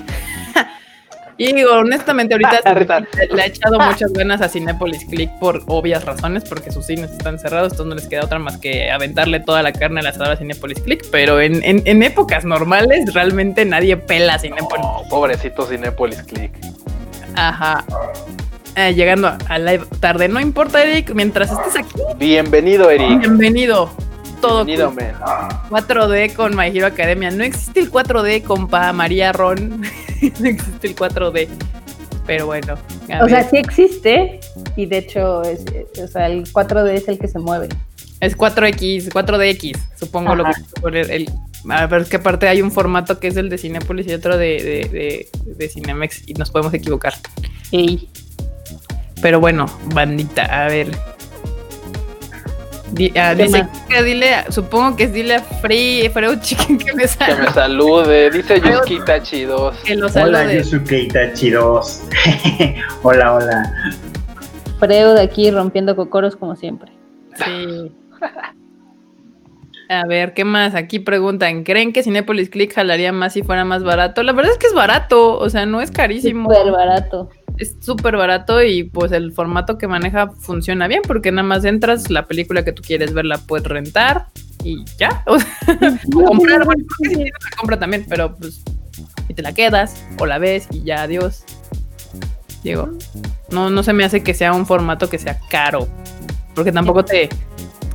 [1.37, 2.99] Y digo, honestamente ahorita Ah, Rita.
[2.99, 7.37] le, he echado muchas ganas a Cinepolis Click por obvias razones, porque sus cines están
[7.39, 10.37] cerrados, entonces no les queda otra más que aventarle toda la carne al asador a
[10.37, 14.85] Cinepolis Click, pero en, en- en épocas normales realmente nadie pela a Cinepolis.
[14.87, 16.51] Oh, pobrecito Cinepolis Click.
[17.35, 17.83] Ajá.
[18.75, 23.19] Eh, llegando a live tarde, no importa Eric, mientras estés aquí, Bienvenido, Eric.
[23.19, 23.89] bienvenido.
[24.41, 25.03] Todo Bienvenido, cool.
[25.03, 25.49] man.
[25.87, 27.31] 4D con My Hero Academia.
[27.31, 29.81] No existe el 4D, compa María Ron.
[30.39, 31.47] no existe el 4D.
[32.25, 32.75] Pero bueno.
[33.21, 34.39] O sea, sí existe
[34.75, 35.63] y de hecho, es,
[35.93, 37.69] es- o sea, el 4D es el que se mueve.
[38.19, 40.59] es 4X, 4DX, supongo lo que Ajá.
[40.75, 41.29] se pone el.
[41.69, 44.47] A ver, que aparte hay un formato que es el de Cinepolis y otro de,
[44.61, 47.13] de, de- de Cinemex y nos podemos equivocar.
[47.71, 48.09] Ey.
[49.21, 50.91] Pero bueno, bandita, a ver.
[53.17, 56.93] Ah, ¿Qué dice que dile, a- supongo que es dile a Free, Freud Chicken que
[56.93, 58.29] me Que salga, me salude.
[58.31, 58.61] Dice
[59.23, 59.75] Chidos.
[59.83, 60.57] que lo Hola, salude.
[60.59, 62.03] Yusuke Itachi 2.
[63.03, 63.73] hola, hola.
[64.79, 66.91] Freud aquí rompiendo cocoros como siempre.
[67.35, 67.91] Sí.
[69.89, 70.75] A ver, ¿qué más?
[70.75, 74.21] Aquí preguntan, ¿creen que Cinepolis Click jalaría más si fuera más barato?
[74.23, 76.49] La verdad es que es barato, o sea, no es carísimo.
[76.53, 77.29] Súper barato.
[77.57, 82.09] Es súper barato y pues el formato que maneja funciona bien porque nada más entras,
[82.09, 84.27] la película que tú quieres ver la puedes rentar
[84.63, 85.23] y ya.
[85.27, 85.49] O sea,
[86.15, 88.63] o comprar, bueno, creo que sí, se compra también, pero pues
[89.29, 91.43] y te la quedas o la ves y ya, adiós.
[92.63, 92.89] Digo,
[93.51, 95.87] no, no se me hace que sea un formato que sea caro,
[96.55, 97.29] porque tampoco te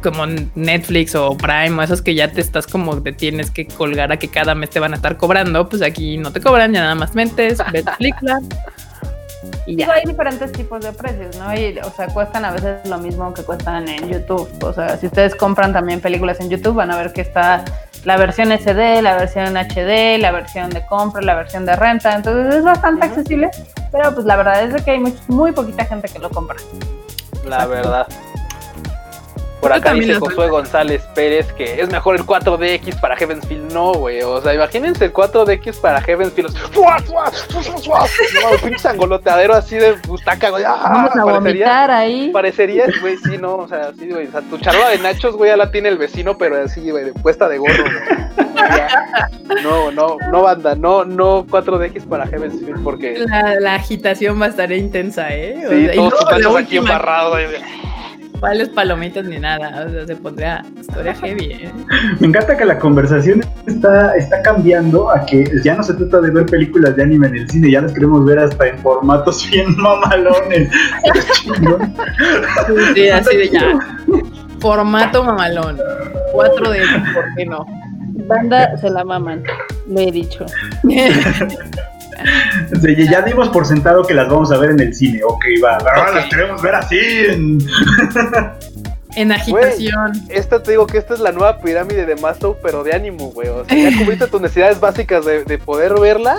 [0.02, 4.10] como Netflix o Prime o esos que ya te estás como te tienes que colgar
[4.10, 6.80] a que cada mes te van a estar cobrando, pues aquí no te cobran, ya
[6.80, 8.40] nada más mentes, ves la película
[9.66, 9.92] y ya.
[9.92, 11.54] hay diferentes tipos de precios, ¿no?
[11.54, 14.48] Y, o sea, cuestan a veces lo mismo que cuestan en YouTube.
[14.62, 17.64] O sea, si ustedes compran también películas en YouTube, van a ver que está
[18.04, 22.14] la versión SD, la versión HD, la versión de compra, la versión de renta.
[22.14, 23.50] Entonces es bastante accesible,
[23.90, 26.56] pero pues la verdad es de que hay muy, muy poquita gente que lo compra.
[27.46, 28.06] La verdad.
[29.62, 33.72] Por acá dice Josué González Pérez que es mejor el 4DX para Heavensfield.
[33.72, 34.20] No, güey.
[34.22, 36.52] O sea, imagínense el 4DX para Heavensfield.
[36.72, 38.04] ¡Fua, fua, fua!
[38.42, 40.64] No, pinche angoloteadero así de butaca, güey.
[40.66, 40.80] ¡Ah!
[40.92, 42.30] Vamos a Parecería- vomitar ahí.
[42.32, 44.26] Parecería, güey, sí, no, o sea, sí, güey.
[44.26, 47.04] O sea, tu charola de nachos, güey, ya la tiene el vecino, pero así, güey,
[47.04, 49.62] de puesta de gorro, güey.
[49.62, 54.48] No, no, no, banda, no, no 4DX para Heavensfield, porque La, la agitación va a
[54.48, 55.62] estar intensa, ¿eh?
[55.66, 57.81] O sí, sea, todos no, aquí última, embarrados, güey.
[58.42, 59.86] ¿Cuáles palomitas ni nada?
[59.86, 61.72] O sea, se pondría historia heavy, ¿eh?
[62.18, 66.32] Me encanta que la conversación está, está cambiando a que ya no se trata de
[66.32, 69.76] ver películas de anime en el cine, ya las queremos ver hasta en formatos bien
[69.76, 70.68] mamalones.
[72.96, 73.78] Sí, así de ya.
[74.58, 75.78] Formato mamalón.
[76.34, 77.64] 4D, ¿por qué no?
[78.26, 79.44] Banda se la maman,
[79.86, 80.46] lo he dicho.
[82.76, 85.20] O sea, ya- dimos por sentado que las vamos a ver en el cine.
[85.24, 85.78] Ok, va.
[85.96, 86.98] Ahora las queremos ver así.
[87.28, 87.58] en-
[89.14, 90.12] En agitación.
[90.30, 93.46] Esta te digo que esta es la nueva pirámide de Maslow, pero de ánimo, güey.
[93.48, 96.38] O sea, ya cubriste tus necesidades básicas de, de poder verla.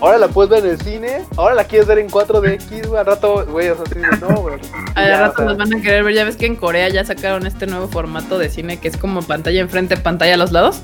[0.00, 1.18] Ahora la puedes ver en el cine.
[1.36, 2.98] Ahora la quieres ver en 4DX, güey.
[2.98, 4.54] Al rato, güey, o sea, no, güey.
[4.94, 6.14] Al rato o sea, nos van a querer ver.
[6.14, 9.20] Ya ves que en Corea ya sacaron este nuevo formato de cine que es como
[9.22, 10.80] pantalla enfrente, pantalla a los lados.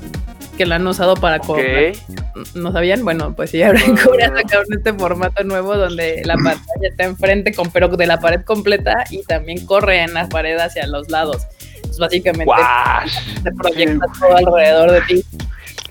[0.59, 1.45] Que la han usado para Ok.
[1.45, 1.95] correr.
[2.53, 3.05] ¿No sabían?
[3.05, 3.95] Bueno, pues sí, ahora en.
[3.95, 8.41] Corea sacaron este formato nuevo donde la pantalla está enfrente, con, pero de la pared
[8.41, 11.43] completa y también corre en la pared hacia los lados.
[11.75, 13.19] Entonces, básicamente Guash.
[13.41, 15.23] se proyecta todo alrededor de ti.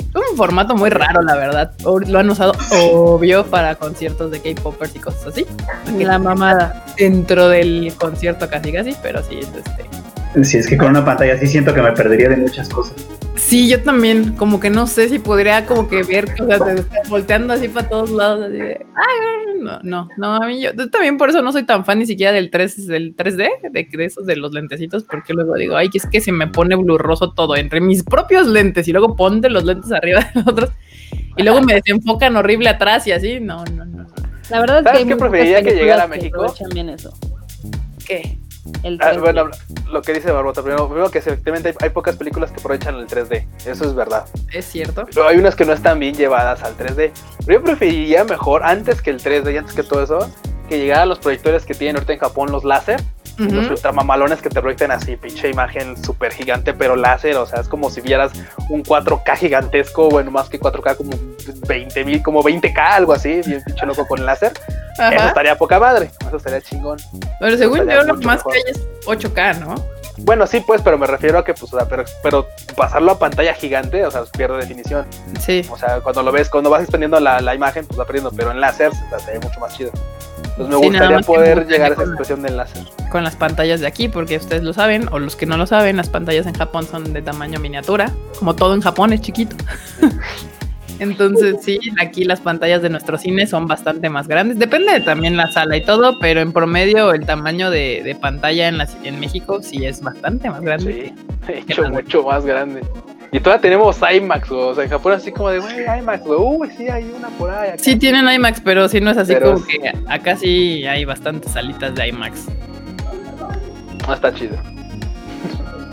[0.01, 1.73] Es un formato muy raro, la verdad.
[2.07, 2.53] Lo han usado,
[2.83, 5.47] obvio, para conciertos de K-popers y cosas así.
[5.99, 9.87] La mamada dentro del concierto casi casi, pero sí, es este.
[10.45, 12.95] Si es que con una pantalla así siento que me perdería de muchas cosas.
[13.37, 16.81] Sí, yo también, como que no sé si podría como que ver, o sea, te
[16.81, 20.73] estás volteando así para todos lados, así de, ay, no, no, no, a mí yo,
[20.73, 23.89] yo también por eso no soy tan fan ni siquiera del 3, del 3D, de,
[23.91, 26.75] de esos de los lentecitos, porque luego digo, ay, que es que se me pone
[26.75, 30.71] blurroso todo entre mis propios lentes y luego ponte los lentes arriba de los otros
[31.37, 34.07] y luego me desenfocan horrible atrás y así, no, no, no, no.
[34.51, 36.55] La verdad es ¿Sabes que hay qué preferiría que llegara a México?
[36.73, 37.13] bien eso.
[38.05, 38.39] ¿Qué?
[38.83, 39.21] El Ah, 3D.
[39.21, 39.49] bueno,
[39.91, 43.07] lo que dice Barbota, primero, primero que efectivamente hay, hay pocas películas que aprovechan el
[43.07, 44.25] 3D, eso es verdad.
[44.53, 45.07] Es cierto.
[45.07, 47.11] Pero hay unas que no están bien llevadas al 3D.
[47.47, 50.31] Pero yo preferiría mejor, antes que el 3D y antes que todo eso,
[50.69, 53.01] que llegaran los proyectores que tienen ahorita en Japón, los láser,
[53.39, 57.69] los ultramamalones que te proyectan así, pinche imagen súper gigante, pero láser, o sea, es
[57.69, 58.33] como si vieras
[58.69, 61.13] un 4K gigantesco, bueno, más que 4K, como
[61.69, 64.53] 20 mil, como 20K, algo así, bien pinche loco con láser.
[64.99, 66.99] Eso estaría poca madre, eso estaría chingón.
[67.39, 68.53] Pero según yo, lo más mejor.
[68.53, 69.98] que hay es 8K, ¿no?
[70.21, 73.19] Bueno, sí, pues, pero me refiero a que, pues, o sea, pero, pero pasarlo a
[73.19, 75.07] pantalla gigante, o sea, pierde definición.
[75.41, 75.65] Sí.
[75.71, 78.51] O sea, cuando lo ves, cuando vas extendiendo la, la imagen, pues va perdiendo, pero
[78.51, 79.91] en láser o sea, se ve mucho más chido.
[80.59, 82.83] Entonces me Sí, gustaría poder llegar a esa expresión del láser.
[83.11, 85.97] con las pantallas de aquí, porque ustedes lo saben, o los que no lo saben,
[85.97, 89.57] las pantallas en Japón son de tamaño miniatura, como todo en Japón es chiquito.
[91.01, 94.59] Entonces, sí, aquí las pantallas de nuestro cine son bastante más grandes.
[94.59, 98.69] Depende de también la sala y todo, pero en promedio el tamaño de, de pantalla
[98.69, 101.13] en, la- en México sí es bastante más grande.
[101.47, 102.81] Sí, hecho mucho más grande.
[103.31, 104.51] Y todavía tenemos IMAX.
[104.51, 106.23] O sea, en Japón así como de, güey, IMAX.
[106.27, 107.69] Uy, sí, hay una por ahí.
[107.69, 107.79] acá".
[107.79, 109.79] Sí tienen IMAX, pero sí no es así Pero como sí.
[109.79, 112.47] que acá sí hay bastantes salitas de IMAX.
[114.07, 114.57] No está chido.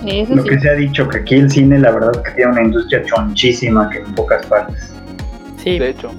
[0.07, 0.49] Eso Lo sí.
[0.49, 3.89] que se ha dicho, que aquí el cine, la verdad, que tiene una industria chonchísima
[3.89, 4.93] que en pocas partes.
[5.65, 5.77] Sí.
[5.79, 6.11] De hecho.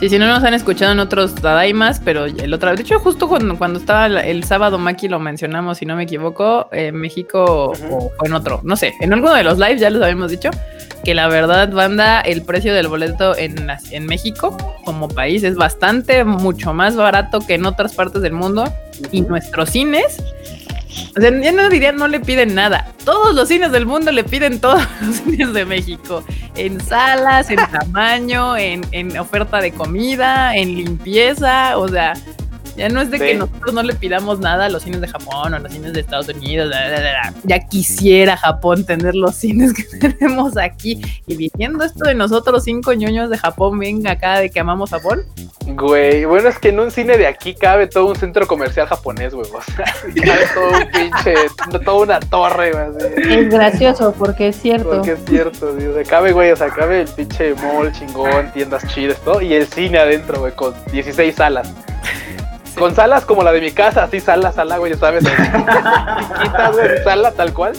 [0.00, 3.26] Sí, si no nos han escuchado en otros Tadaimas, pero el otra de hecho justo
[3.28, 7.72] cuando, cuando estaba el, el sábado Maki lo mencionamos, si no me equivoco, en México
[7.90, 10.50] o en otro, no sé, en alguno de los lives ya los habíamos dicho,
[11.02, 15.56] que la verdad, banda, el precio del boleto en, las- en México como país es
[15.56, 18.72] bastante, mucho más barato que en otras partes del mundo
[19.10, 20.22] y nuestros cines,
[21.16, 22.92] o sea, ya no diría no le piden nada.
[23.04, 26.24] Todos los cines del mundo le piden todos los cines de México.
[26.54, 31.78] En salas, en tamaño, en, en oferta de comida, en limpieza.
[31.78, 32.14] O sea,
[32.78, 35.52] ya no es de que nosotros no le pidamos nada a los cines de Japón
[35.52, 36.68] o a los cines de Estados Unidos.
[36.68, 37.34] bla, bla, bla, bla.
[37.42, 41.02] Ya quisiera Japón tener los cines que tenemos aquí.
[41.26, 45.24] Y viniendo esto de nosotros, cinco ñoños de Japón, venga acá de que amamos Japón.
[45.66, 49.34] Güey, bueno, es que en un cine de aquí cabe todo un centro comercial japonés,
[49.34, 49.50] güey.
[49.52, 49.84] O sea,
[50.24, 51.34] cabe todo un pinche,
[51.84, 52.84] toda una torre, güey.
[52.84, 53.34] así.
[53.34, 54.90] Es gracioso porque es cierto.
[54.90, 55.90] Porque es cierto, tío.
[55.90, 59.42] O sea, cabe, güey, o sea, cabe el pinche mall chingón, tiendas chidas, todo.
[59.42, 61.74] Y el cine adentro, güey, con 16 salas.
[62.78, 65.24] Con salas como la de mi casa, así sala, sala, güey, ya sabes.
[66.38, 67.72] Chiquitas, güey, sala tal cual.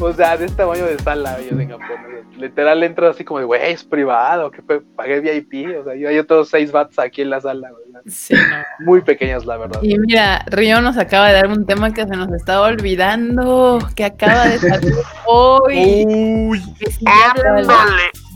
[0.00, 1.86] O sea, de este tamaño de sala, güey, en Japón.
[1.90, 4.60] o sea, Literal entro así como de, güey, es privado, que
[4.94, 5.74] pagué VIP.
[5.80, 7.84] O sea, yo hay otros 6 bats aquí en la sala, güey.
[8.08, 8.84] Sí, no.
[8.84, 9.80] Muy pequeñas, la verdad.
[9.82, 14.04] Y mira, Río nos acaba de dar un tema que se nos estaba olvidando, que
[14.04, 14.92] acaba de salir
[15.26, 16.04] hoy.
[16.06, 16.62] Uy,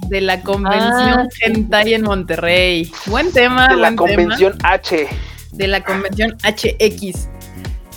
[0.09, 1.43] de la convención Ah, sí.
[1.45, 2.91] Hentai en Monterrey.
[3.07, 3.97] Buen tema, De la buen tema.
[3.97, 5.09] convención H.
[5.53, 7.29] de la convención HX.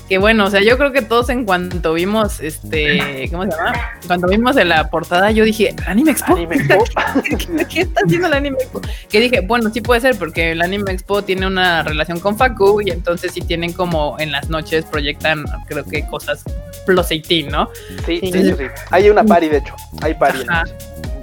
[0.10, 3.74] Que bueno, o sea, yo creo que todos en cuanto vimos este, ¿cómo se llama?
[4.06, 6.36] Cuando vimos en la portada, yo dije, ¿Anime Expo?
[6.36, 6.84] Anime Expo.
[7.70, 8.82] ¿Qué está haciendo el Anime Expo?
[9.10, 12.82] Que dije, bueno, sí puede ser, porque el Anime Expo tiene una relación con Facu
[12.82, 16.44] y entonces sí tienen como en las noches proyectan, creo que cosas
[16.86, 17.70] plus 18, ¿no?
[18.06, 18.32] Sí, Sí.
[18.34, 18.64] sí, sí.
[18.92, 19.74] Hay una party, de hecho.
[20.02, 20.40] Hay party.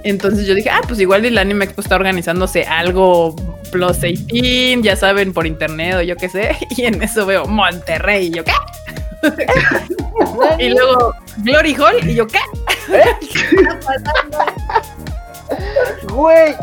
[0.03, 3.35] Entonces yo dije, ah, pues igual el Anime Expo está organizándose algo
[3.71, 8.27] plus 18, ya saben, por internet o yo qué sé, y en eso veo Monterrey,
[8.27, 8.53] y yo, ¿qué?
[10.59, 12.39] y luego Glory Hall, y yo, ¿qué?
[16.07, 16.55] Güey,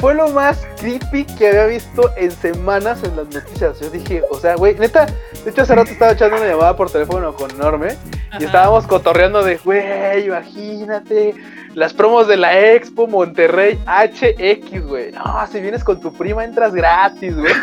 [0.00, 3.78] fue lo más creepy que había visto en semanas en las noticias.
[3.80, 5.04] Yo dije, o sea, güey, neta,
[5.44, 7.98] de hecho hace rato estaba echando una llamada por teléfono con Norme
[8.38, 11.34] Y estábamos cotorreando de, güey, imagínate,
[11.74, 15.12] las promos de la Expo Monterrey HX, güey.
[15.12, 17.52] No, si vienes con tu prima entras gratis, güey.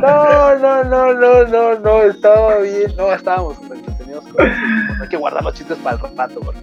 [0.00, 2.94] no, no, no, no, no, no, estaba bien.
[2.96, 4.60] No, estábamos entretenidos con eso.
[5.02, 6.60] Hay que guardar los chistes para el rato porque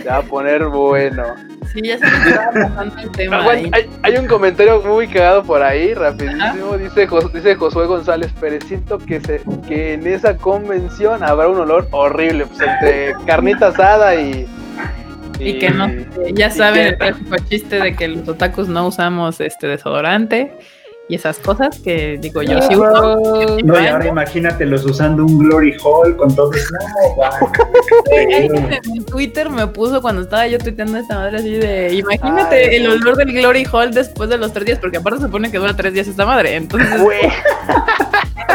[0.00, 1.24] se va a poner bueno.
[1.72, 3.44] Sí, ya se me el tema.
[3.50, 3.70] Hay,
[4.02, 6.76] hay un comentario muy cagado por ahí, rapidísimo.
[6.78, 11.88] Dice, dice Josué González Pérez, siento que, se, que en esa convención habrá un olor
[11.90, 14.46] horrible, pues entre carnita asada y...
[15.40, 15.88] Y que no,
[16.32, 20.52] ya saben el clásico chiste de que los otakus no usamos este desodorante
[21.06, 23.58] y esas cosas que digo yo sí uso.
[23.62, 26.74] No, y ahora imagínatelos usando un Glory Hall con todo eso.
[28.10, 32.90] En Twitter me puso cuando estaba yo tuiteando esta madre así de imagínate Ay, el
[32.90, 35.76] olor del Glory Hall después de los tres días, porque aparte se supone que dura
[35.76, 36.56] tres días esta madre.
[36.56, 37.20] Entonces, Güey,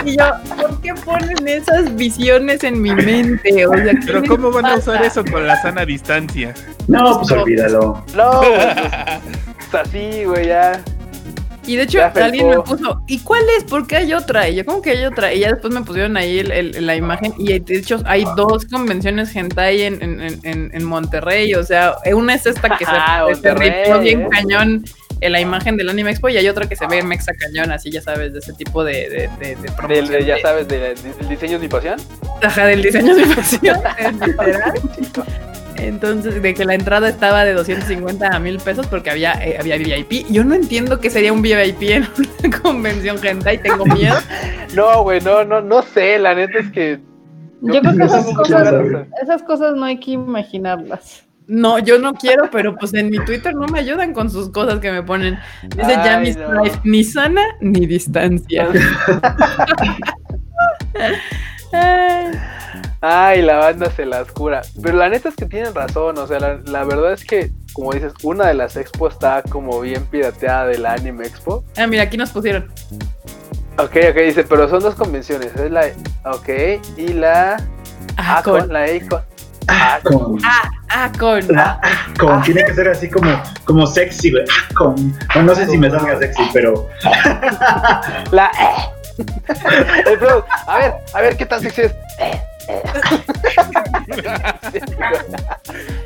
[0.05, 0.25] y yo,
[0.59, 3.67] ¿por qué ponen esas visiones en mi mente?
[3.67, 6.53] O sea, ¿qué Pero ¿cómo van a usar eso con la sana distancia?
[6.87, 8.03] No, pues olvídalo.
[8.15, 10.81] no, pues, así, güey, ya.
[11.69, 13.63] Y de hecho, alguien me puso, ¿y cuál es?
[13.63, 14.49] ¿Por qué hay otra?
[14.49, 15.31] Y yo, ¿cómo que hay otra?
[15.33, 17.33] Y ya después me pusieron ahí el- el- la imagen.
[17.37, 21.53] Y de hecho, hay dos convenciones hentai en, en, en- en, en Monterrey.
[21.53, 24.83] O sea, una es esta que se, Ah, rifó bien cañón
[25.21, 26.29] en la imagen del Anime Expo.
[26.29, 28.93] Y hay otra que se ve mexa cañón, así ya sabes, de ese tipo de,
[29.09, 31.99] de, de, de promoción de- ya de- sabes, de- del diseño es mi pasión.
[32.41, 33.77] Ajá, del diseño de pasión,
[34.27, 34.73] literal.
[35.79, 39.77] Entonces, de que la entrada estaba de 250 a 1000 pesos porque había, eh, había
[39.77, 40.27] VIP.
[40.29, 42.07] Yo no entiendo qué sería un VIP en
[42.43, 44.17] una convención hentai, tengo miedo.
[44.75, 46.99] No, güey, no, no, no sé, la neta es que...
[47.61, 48.73] Yo creo que esas cosas,
[49.23, 51.23] esas cosas no hay que imaginarlas.
[51.49, 54.79] No, yo no quiero, pero pues en mi Twitter no me ayudan con sus cosas
[54.79, 55.39] que me ponen.
[55.63, 56.63] Dice Ay, Jamis no.
[56.63, 58.67] Life, ni sana ni distancia.
[63.01, 64.61] Ay, la banda se las cura.
[64.81, 67.93] Pero la neta es que tienen razón, o sea, la, la verdad es que, como
[67.93, 71.63] dices, una de las expo está como bien pirateada de la Anime Expo.
[71.77, 72.69] Ah, mira, aquí nos pusieron.
[73.77, 75.55] Ok, ok, dice, pero son dos convenciones.
[75.55, 75.85] Es la,
[76.25, 76.49] ok,
[76.97, 77.55] y la
[78.17, 78.67] Ah, con.
[78.71, 79.21] la Acon.
[79.71, 81.47] Ah, Con, Ah, con.
[81.47, 81.79] la-
[82.19, 83.31] con- tiene que ser así como,
[83.63, 84.43] como sexy, güey.
[84.49, 86.89] Ah, Con, no, no sé si me salga sexy, pero
[88.31, 88.51] la
[88.95, 88.98] El
[90.67, 91.93] a ver, a ver qué tan sexy es.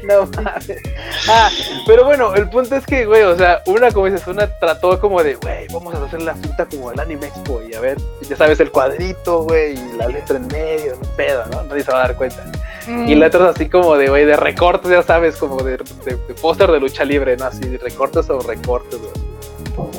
[0.04, 0.82] no mames.
[1.28, 1.50] Ah,
[1.86, 5.22] pero bueno, el punto es que, güey, o sea, una, como dices, una trató como
[5.24, 7.98] de, güey, vamos a hacer la cinta como el Anime Expo y a ver,
[8.28, 11.64] ya sabes, el cuadrito, güey, y la letra en medio, un pedo, ¿no?
[11.64, 12.44] Nadie se va a dar cuenta.
[12.88, 16.70] Y letras así como de, güey, de recortes, ya sabes, como de, de, de póster
[16.72, 17.46] de lucha libre, ¿no?
[17.46, 19.90] Así, de recortes o recortes, güey.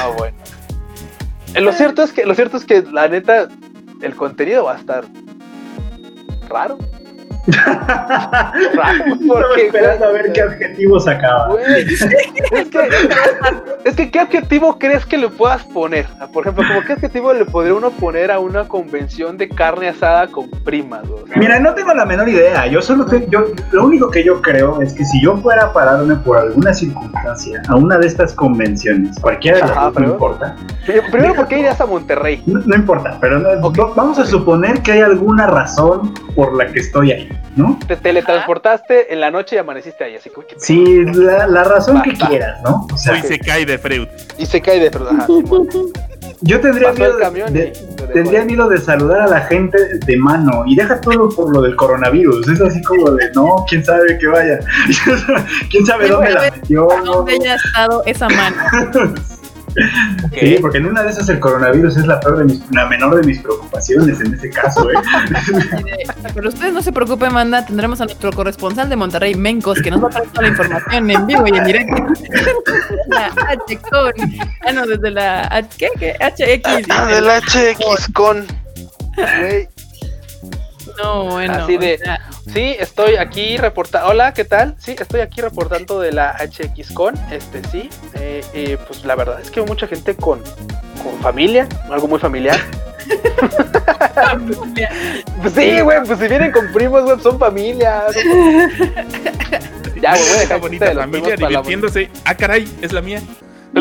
[0.00, 0.36] Ah, bueno.
[1.54, 3.48] Eh, Lo cierto es que, lo cierto es que la neta,
[4.00, 5.04] el contenido va a estar
[6.48, 6.78] raro.
[7.46, 11.48] Raro, estaba porque, esperando a ver qué adjetivo sacaba.
[11.48, 11.64] Güey,
[11.94, 12.88] es que,
[13.84, 16.06] es que, ¿qué adjetivo crees que le puedas poner?
[16.32, 20.26] Por ejemplo, ¿como qué adjetivo le podría uno poner a una convención de carne asada
[20.28, 21.06] con primas?
[21.08, 21.22] güey?
[21.22, 22.66] O sea, Mira, no tengo la menor idea.
[22.66, 25.72] Yo solo te- yo, lo único que yo creo es que si yo fuera a
[25.72, 30.08] pararme por alguna circunstancia a una de estas convenciones, cualquiera de las Ajá, dos, no
[30.08, 30.56] importa,
[31.10, 32.42] Primero, ¿por qué irías a Monterrey?
[32.46, 36.80] no, no importa, pero no- vamos a suponer que hay alguna razón por la que
[36.80, 37.78] estoy ahí, ¿no?
[37.86, 40.54] Te teletransportaste en la noche y amaneciste ahí, así que...
[40.58, 42.86] Sí, la, la razón que Va, quieras, ¿no?
[42.92, 44.08] O sea, Soy se cae de Freud.
[44.38, 44.88] Y se cae de...
[44.88, 45.68] Ajá, Simón.
[46.40, 47.16] yo tendría miedo
[47.50, 48.12] de- y...
[48.12, 51.74] Tendría miedo de saludar a la gente de mano y deja todo por lo del
[51.76, 52.46] coronavirus.
[52.48, 54.60] Es así como de, no, quién sabe que vaya.
[55.70, 56.88] quién sabe Sí, dónde la metió.
[57.04, 58.56] ¿Dónde haya estado esa mano?
[60.38, 63.16] Sí, porque en una de esas el coronavirus es la, peor de mis, la menor
[63.16, 64.88] de mis preocupaciones en ese caso.
[64.90, 64.94] ¿eh?
[66.34, 67.64] Pero ustedes no se preocupen, manda.
[67.66, 71.10] Tendremos a nuestro corresponsal de Monterrey, Mencos, que nos va a traer toda la información
[71.10, 71.94] en vivo y en directo.
[73.08, 74.12] La H con.
[74.66, 75.42] Ah, no, desde la.
[75.46, 75.88] H- ¿Qué?
[75.98, 76.14] ¿Qué?
[76.20, 76.86] HX.
[76.90, 78.46] Ah, del HX con...
[79.16, 79.68] Güey,
[81.02, 81.54] No, bueno.
[81.54, 82.20] Así de- o sea,
[82.52, 84.08] Sí, estoy aquí reportando.
[84.08, 84.74] Hola, ¿qué tal?
[84.78, 87.14] Sí, estoy aquí reportando de la HXCon.
[87.30, 90.40] Este sí, eh, eh, pues la verdad es que hay mucha gente con,
[91.02, 92.58] con familia, algo muy familiar.
[95.42, 98.04] Pues sí, güey, pues si vienen con primos, güey, son familia.
[100.00, 102.10] Ya, güey, voy a dejar bonita de familia divirtiéndose.
[102.24, 103.20] Ah, caray, es la mía.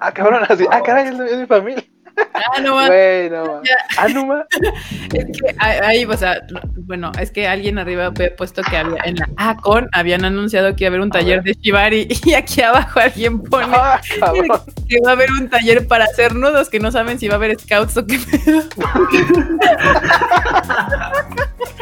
[0.00, 0.64] ah, cabrón, así.
[0.70, 1.84] Ah, caray, es, es mi familia.
[2.16, 2.86] Ah, no, ma.
[2.86, 3.60] Güey, no.
[5.12, 9.02] Es que ahí, o sea, no, bueno, es que alguien arriba había puesto que había
[9.04, 12.34] en la ACON habían anunciado que iba a haber un A taller de Shibari y
[12.34, 14.00] aquí abajo alguien pone Ah,
[14.88, 17.36] que va a haber un taller para hacer nudos que no saben si va a
[17.36, 18.62] haber scouts o qué pedo.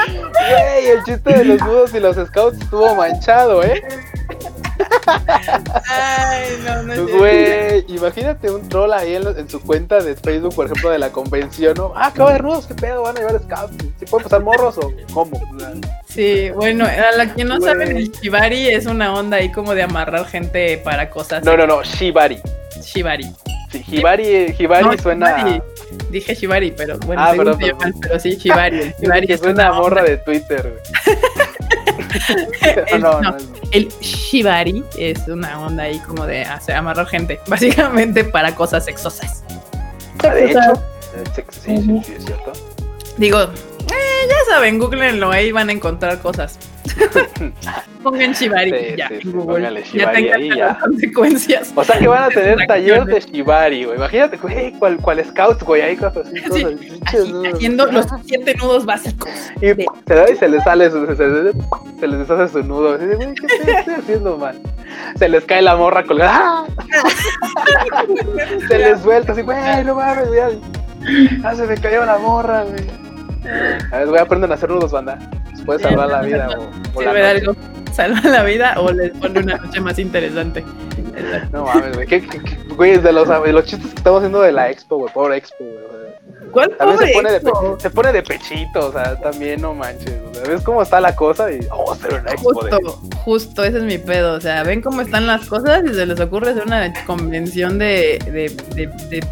[0.06, 3.82] Güey, el chiste de los nudos y los scouts estuvo manchado, ¿eh?
[5.88, 7.18] Ay, no, no.
[7.18, 11.10] Güey, imagínate un troll ahí en, en su cuenta de Facebook, por ejemplo, de la
[11.10, 11.92] convención, ¿no?
[11.96, 13.02] Ah, acaba de nudos, ¿qué pedo?
[13.02, 13.74] ¿Van a llevar scouts?
[13.98, 15.40] ¿Sí pueden pasar morros o cómo?
[16.08, 17.70] Sí, bueno, a la que no Güey.
[17.70, 21.44] saben, el Shibari es una onda ahí como de amarrar gente para cosas.
[21.44, 22.40] No, no, no, Shibari.
[22.82, 23.26] Shibari.
[23.70, 25.36] Sí, Hibari, Hibari No, suena.
[25.38, 25.62] Shibari.
[26.10, 27.78] Dije Shibari, pero bueno, Ah, perdón, perdón.
[27.80, 28.94] mal, pero sí, Shibari.
[29.00, 30.80] Shibari que es suena una morra de Twitter,
[32.60, 33.00] El- güey.
[33.00, 33.36] no, no, no,
[33.70, 39.44] El Shibari es una onda ahí como de hacer, amarrar gente, básicamente para cosas sexosas.
[40.24, 42.52] Ah, de hecho, eh, sí, sí, sí, sí, es cierto.
[43.16, 46.58] Digo, eh, ya saben, googleenlo, ahí van a encontrar cosas.
[48.02, 49.82] Pongan Shibari Sí, ya sí, sí, Google.
[49.92, 50.78] ya tengan ahí, las ya.
[50.78, 51.72] consecuencias.
[51.74, 53.20] O sea que van a tener taller de.
[53.20, 53.96] Shibari, güey.
[53.96, 58.54] Imagínate, güey, cual, cual scouts, güey, ahí cosas así, Sí, cosas Así, haciendo los siete
[58.56, 59.30] nudos básicos.
[59.56, 59.66] Y
[60.06, 61.52] se da y se les sale, su- se, se-
[62.00, 62.94] se les deshace su nudo.
[62.94, 63.46] Así de, güey, ¿qué
[63.78, 64.56] estoy haciendo, man?
[65.18, 66.32] Se les cae la morra colgada.
[66.34, 66.66] ¡Ah!
[68.68, 70.40] Se les suelta así, güey, no mames, güey.
[71.44, 72.84] Ah, se me cayó la morra, güey.
[73.92, 75.18] A ver, güey, aprenden a hacer nudos, banda.
[75.68, 77.26] Puede salvar la vida o, o la noche.
[77.26, 77.56] algo,
[77.92, 80.64] salva la vida o les pone una noche más interesante.
[81.52, 82.06] No mames, güey.
[82.06, 84.96] ¿Qué, qué- qué- güey, de los, de los chistes que estamos haciendo de la expo,
[84.96, 85.12] güey.
[85.12, 85.98] Pobre expo, güey.
[86.52, 87.76] ¿Cuál También se pone, de expo?
[87.78, 90.14] se pone de pechito, o sea, también no manches.
[90.30, 91.52] O sea, ¿Ves cómo está la cosa?
[91.52, 92.70] Y, oh, hacer una expo de...
[92.70, 94.32] Justo, justo, ese es mi pedo.
[94.34, 98.18] O sea, ven cómo están las cosas y se les ocurre hacer una convención de.
[98.24, 99.26] de, de, de-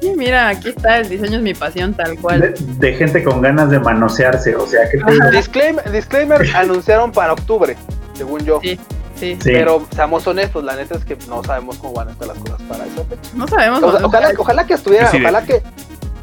[0.00, 2.40] Sí, mira, aquí está, el diseño es mi pasión, tal cual.
[2.40, 4.98] De, de gente con ganas de manosearse, o sea, que
[5.30, 7.76] Disclaimer, disclaimer anunciaron para octubre,
[8.14, 8.60] según yo.
[8.62, 8.78] Sí,
[9.14, 9.36] sí.
[9.40, 9.50] Sí.
[9.52, 12.62] Pero seamos honestos, la neta es que no sabemos cómo van a estar las cosas
[12.62, 13.30] para esa fecha.
[13.34, 13.82] No sabemos.
[13.82, 15.62] O sea, ojalá, ojalá que estuviera, ojalá que.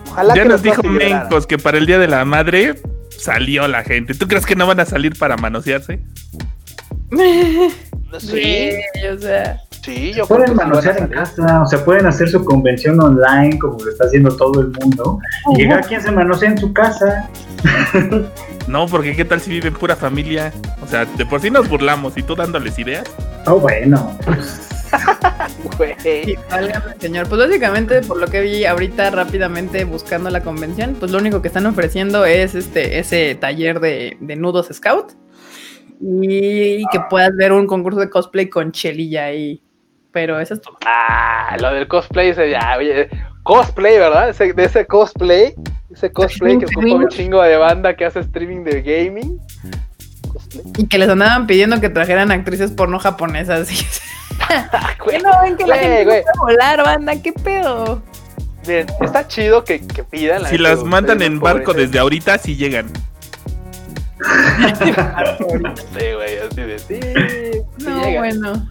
[0.10, 0.82] Ojalá Ya que nos dijo.
[0.84, 4.16] Mencos que para el Día de la Madre salió la gente.
[4.16, 6.00] ¿Tú crees que no van a salir para manosearse?
[8.20, 8.72] Sí,
[9.14, 13.58] o sea, sí, yo pueden manosear en casa, o sea, pueden hacer su convención online
[13.58, 15.20] como lo está haciendo todo el mundo.
[15.54, 17.30] Y llegar quien se manosea en su casa.
[18.68, 20.52] No, porque qué tal si viven pura familia.
[20.82, 23.06] O sea, de por sí nos burlamos y tú dándoles ideas.
[23.46, 24.12] Oh, bueno.
[26.04, 26.36] Sí,
[27.00, 27.30] señor.
[27.30, 31.48] Pues básicamente, por lo que vi ahorita rápidamente buscando la convención, pues lo único que
[31.48, 35.14] están ofreciendo es este ese taller de, de nudos scout.
[36.02, 39.64] Y que puedas ver un concurso de cosplay con Chelilla ahí.
[40.18, 40.80] Pero eso es todo.
[40.84, 43.08] Ah, lo del cosplay, ese ya, oye,
[43.44, 44.30] cosplay, ¿verdad?
[44.30, 45.54] Ese, de ese cosplay,
[45.94, 49.40] ese cosplay que ocupa un chingo de banda que hace streaming de gaming.
[50.34, 50.64] Cosplay.
[50.76, 53.70] Y que les andaban pidiendo que trajeran actrices porno japonesas.
[54.50, 55.18] Ah, güey.
[55.18, 56.24] ¿Qué no ven que la gente güey.
[56.24, 57.22] no puede volar, banda?
[57.22, 58.02] ¿Qué pedo?
[58.66, 60.44] Bien, está chido que, que pidan.
[60.44, 62.88] la Si las mandan en barco pobres, desde ahorita, sí llegan.
[64.78, 67.00] Sí, güey, así de sí.
[67.78, 68.68] sí No, bueno.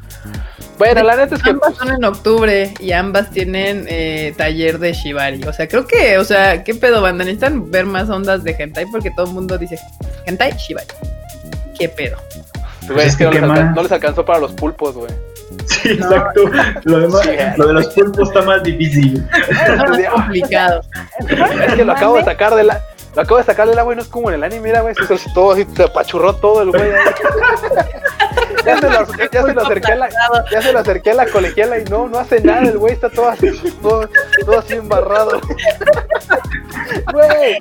[0.79, 1.51] Bueno, la neta es que.
[1.51, 5.43] Ambas son en octubre y ambas tienen eh, taller de Shibari.
[5.45, 7.25] O sea, creo que, o sea, ¿qué pedo, banda?
[7.25, 9.79] Necesitan ver más ondas de hentai porque todo el mundo dice
[10.27, 10.87] hentai, Shibari.
[11.79, 12.17] ¿Qué pedo?
[12.89, 15.11] güey, es que no ¿Qué les, no alcanzó para los pulpos, güey.
[15.67, 16.07] Sí, No.
[16.07, 16.41] exacto.
[16.85, 17.31] Lo, demás- Sí.
[17.57, 19.25] lo de los pulpos está más difícil.
[19.99, 20.83] Es complicado.
[21.67, 22.81] Es que lo acabo de sacar de la.
[23.17, 24.95] Lo acabo de sacar del agua y no es como en el anime, mira, güey.
[24.95, 26.91] Se hizo todo así, se apachurró todo el güey.
[28.65, 30.09] ya, se lo, ya se lo acerqué a la,
[30.51, 33.09] ya se lo acerqué a la colegiala y no, no hace nada, el güey está
[33.09, 33.51] todo así,
[33.83, 34.09] todo,
[34.45, 35.41] todo así embarrado.
[37.13, 37.59] Güey,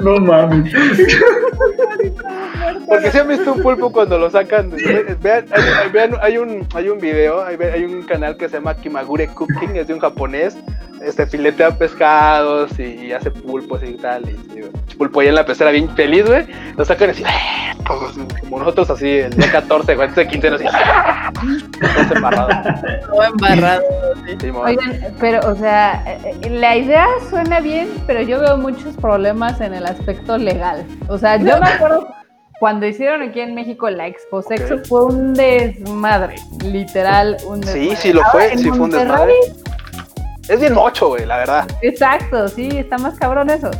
[0.00, 0.72] No mames.
[2.88, 4.84] porque si han visto un pulpo cuando lo sacan, güey,
[5.20, 8.56] vean, hay, hay- vean, hay un, hay un video, hay, hay un canal que se
[8.56, 10.56] llama Kimagure Cooking, es de un japonés,
[11.04, 15.44] este filetea pescados y, y hace pulpos y tal, y, y, pulpo ahí en la
[15.46, 16.46] pecera bien feliz, güey,
[16.76, 17.24] lo sacan así,
[17.86, 20.64] todos, como nosotros así, el día 14, güey, antes de 15 así,
[21.80, 22.54] todos embarrados.
[23.06, 23.82] Todo embarrado.
[24.26, 24.36] sí.
[24.40, 24.50] Sí.
[24.54, 29.60] Oigan, pero, o sea, eh, eh, la idea suena bien, pero yo veo muchos problemas
[29.60, 30.84] en el aspecto legal.
[31.08, 32.08] O sea, yo me acuerdo
[32.60, 37.96] cuando hicieron aquí en México la Expo Sexo fue un desmadre, literal, un Sí, desmadre.
[37.96, 39.34] sí lo Ahora, fue, sí fue un desmadre.
[40.48, 41.66] Es bien mocho, güey, la verdad.
[41.82, 43.70] Exacto, sí, está más cabrón eso.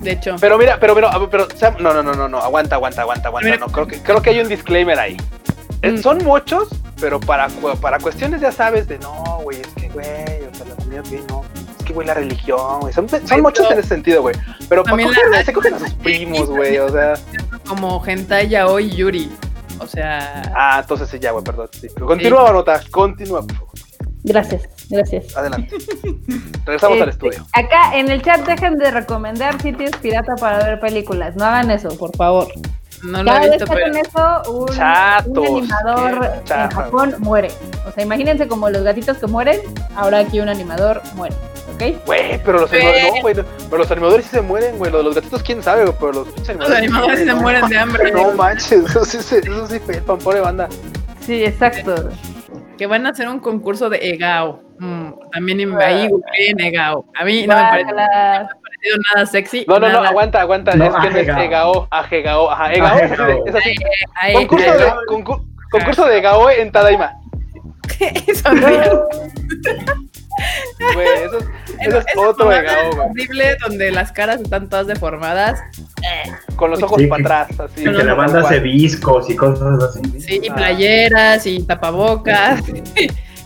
[0.00, 3.02] De hecho, Pero mira, pero, pero, pero, Sam, no, no, no, no, no, aguanta, aguanta,
[3.02, 3.58] aguanta, aguanta, Mira.
[3.58, 5.16] no, creo que, creo que hay un disclaimer ahí.
[5.82, 5.98] eh, Mm.
[5.98, 6.68] son muchos,
[7.00, 7.48] pero para,
[7.80, 10.06] para cuestiones ya sabes de no, güey, es que, güey,
[10.50, 11.44] o sea, la comunidad gay no.
[11.78, 12.92] Es que, güey, la religión, güey.
[12.92, 14.34] Son, son muchos pero- en ese sentido, güey.
[14.68, 17.14] Pero para También coger, la- se cogen a sus primos, güey, o sea.
[17.68, 19.30] Como hentai yaoi yuri.
[19.80, 21.68] O sea, Ah, entonces sí, ya, güey, perdón.
[21.72, 21.88] Sí.
[21.98, 23.72] Continúa, nota, continúa, por favor.
[24.24, 25.36] Gracias, gracias.
[25.36, 25.68] Adelante.
[26.64, 27.46] Regresamos al Este, estudio.
[27.52, 31.36] Acá en el chat dejen de recomendar sitios pirata para ver películas.
[31.36, 32.48] No hagan eso, por favor.
[33.02, 36.70] no lo Cada he vez visto, que pero hacen eso, un, Chatos, un animador en.
[36.70, 37.48] Japón muere.
[37.88, 39.60] O sea, imagínense como los gatitos que mueren,
[39.96, 41.34] ahora aquí un animador muere.
[41.74, 42.04] ¿Ok?
[42.06, 44.90] Güey, pero los animadores, no, pero los animadores sí se mueren, güey.
[44.90, 47.36] Los, los gatitos, quién sabe, pero los pinches los animadores se no.
[47.36, 48.10] mueren de hambre.
[48.10, 49.78] No manches, eso sí, se- eso sí,
[50.24, 50.68] pobre banda.
[51.24, 52.08] Sí, exacto.
[52.78, 54.62] Que van a hacer un concurso de Egao.
[54.78, 56.08] Mm, también en- ahí
[56.46, 57.04] en Egao.
[57.18, 58.48] A mí no me parece Guácala.
[58.62, 59.64] parecido nada sexy.
[59.68, 60.74] No, no, no, aguanta, aguanta.
[60.76, 61.28] No, es que no es.
[61.44, 62.86] Egao, ajegao, ajá, Egao.
[62.96, 63.44] Ajegao.
[63.46, 63.74] Es así.
[64.20, 67.12] Ay, Concurso ay, de, concur- concurso de Egao en Tadaima.
[68.26, 68.48] Eso.
[70.94, 71.44] Güey, eso es,
[71.80, 75.60] eso es Esa otro Egao, horrible donde las caras están todas deformadas.
[76.56, 77.82] Con los ojos Sí, para atrás, así.
[77.82, 80.20] Y que la banda hace viscos y cosas así.
[80.20, 82.62] Sí, y playeras y tapabocas.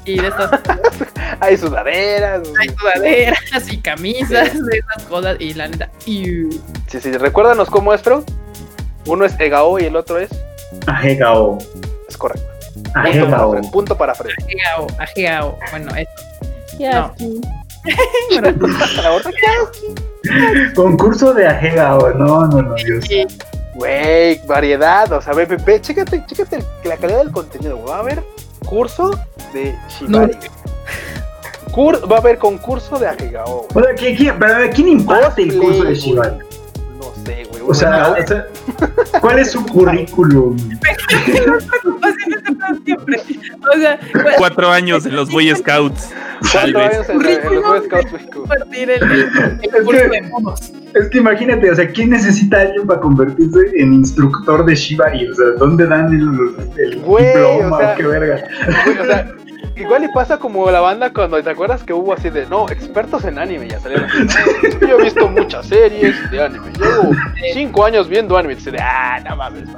[0.04, 0.50] Y de estas
[1.40, 2.48] Hay sudaderas.
[2.58, 5.36] hay sudaderas y camisas, de esas cosas.
[5.38, 6.50] Y la neta, iu.
[6.88, 8.24] Sí, sí, recuérdanos cómo es, pero
[9.06, 10.30] uno es Egao y el otro es.
[10.86, 11.58] Ajegao.
[12.08, 12.48] Es correcto.
[12.74, 13.60] Punto para Ajegao.
[13.70, 14.32] Punto para Fred.
[14.42, 15.58] Ajegao, ajegao.
[15.70, 16.31] Bueno, eso.
[16.82, 18.52] Qué No.
[20.74, 22.12] Concurso de Ajegao.
[22.14, 23.04] No, no, no, Dios.
[23.74, 25.10] Güey, variedad.
[25.12, 27.82] O sea, ve, ve, ve, chécate, chécate la calidad del contenido.
[27.84, 28.22] Va a haber
[28.66, 29.10] curso
[29.52, 30.36] de Shibari.
[31.72, 33.66] Cur- va a haber concurso de Ajegao.
[33.72, 33.84] güey.
[33.84, 34.34] O sea, ¿quién, quién,
[34.74, 36.36] ¿quién imparte el curso de Shibari?
[37.02, 37.62] No sé, güey.
[37.66, 38.46] O sea, o sea,
[39.20, 40.56] ¿cuál es su currículum?
[42.84, 43.20] siempre.
[43.74, 46.10] O sea, pues, Cuatro años en los Boy Scouts.
[46.52, 46.94] Tal ¿cuánto vez.
[46.94, 47.64] años en, la- en los.
[47.64, 48.38] Boy Scouts México?
[48.40, 49.20] compartir el, el,
[49.62, 50.72] el curso de monos.
[50.94, 55.28] Es que imagínate, o sea, ¿quién necesita a alguien para convertirse en instructor de Shibari?
[55.28, 58.44] O sea, ¿dónde dan el, el Güey, diploma o sea, o qué verga?
[58.84, 59.32] Güey, o sea,
[59.76, 63.24] igual y pasa como la banda cuando te acuerdas que hubo así de no, expertos
[63.24, 64.24] en anime, ya salieron así,
[64.80, 67.10] "No, Yo he visto muchas series de anime, llevo
[67.52, 69.76] cinco años viendo anime, y dice de ah, no mames, man".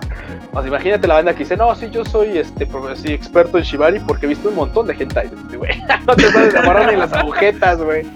[0.53, 3.64] O sea, imagínate la banda que dice, no, sí, yo soy este sí, experto en
[3.64, 5.28] Shibari porque he visto un montón de hentai.
[5.28, 8.07] Dice, güey, no te sabes amarrar ni las agujetas, güey.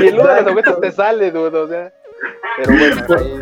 [0.00, 1.92] Y el nudo de las agujetas te sale, dude, o sea.
[2.56, 3.40] Pero bueno, ahí-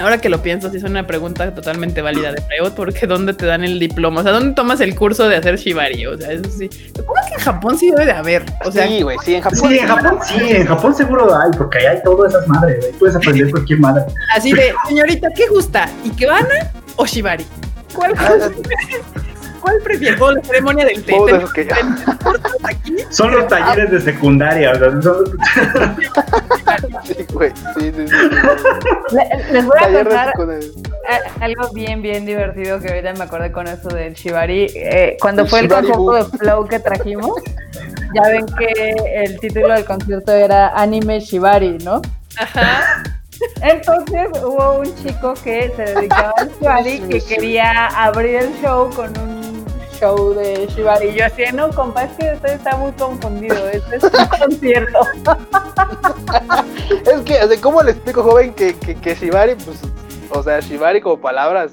[0.00, 3.46] Ahora que lo pienso, sí es una pregunta totalmente válida de Freud, porque ¿dónde te
[3.46, 4.20] dan el diploma?
[4.20, 6.06] O sea, ¿dónde tomas el curso de hacer shibari?
[6.06, 6.68] O sea, eso sí.
[6.88, 8.44] Supongo que en Japón sí debe de haber.
[8.64, 9.68] O sea, sí, güey, sí, en Japón.
[9.68, 12.92] Sí, en Japón sí, en Japón seguro hay, porque ahí hay todas esas madres, ahí
[12.98, 14.04] puedes aprender cualquier madre.
[14.34, 15.88] así de, señorita, ¿qué gusta?
[16.04, 17.46] ¿Ikebana o shibari?
[17.94, 18.14] ¿Cuál,
[19.64, 20.20] cuál prefiere?
[20.20, 21.16] O la ceremonia del té.
[23.10, 25.24] Son los talleres de secundaria, o sea, son-
[27.04, 28.14] Sí, güey, sí, sí, sí.
[29.12, 30.32] Le- Les voy a contar
[31.08, 34.66] a- algo bien, bien divertido que ahorita me acordé con eso del Shibari.
[34.74, 37.32] Eh, cuando El fue el concierto de Flow que trajimos,
[38.14, 38.94] ya ven que
[39.24, 42.00] el título del concierto era Anime Shibari, ¿no?
[42.38, 43.02] Ajá.
[43.62, 49.16] Entonces hubo un chico que se dedicaba al Shibari que quería abrir el show con
[49.18, 49.43] un
[50.04, 51.08] show de Shibari.
[51.08, 53.68] Y yo así, no, compa, es que usted está muy confundido.
[53.70, 54.98] Este es un concierto.
[57.06, 59.80] Es que, o sea, ¿cómo le explico, joven, que, que, que Shibari, pues,
[60.30, 61.72] o sea, Shibari como palabras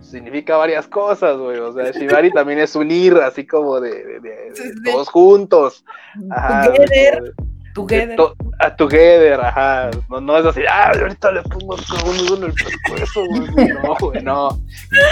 [0.00, 1.58] significa varias cosas, güey.
[1.58, 4.52] O sea, Shibari también es unir, así como de, de-
[4.90, 5.84] todos juntos.
[6.30, 6.66] Ajá.
[6.72, 7.34] Together.
[7.74, 8.16] Together.
[8.16, 9.90] to- a together, ajá.
[10.10, 13.68] No, no es así, ah, ahorita le pongo a uno en el pescuezo, güey.
[13.82, 14.48] No, güey, no.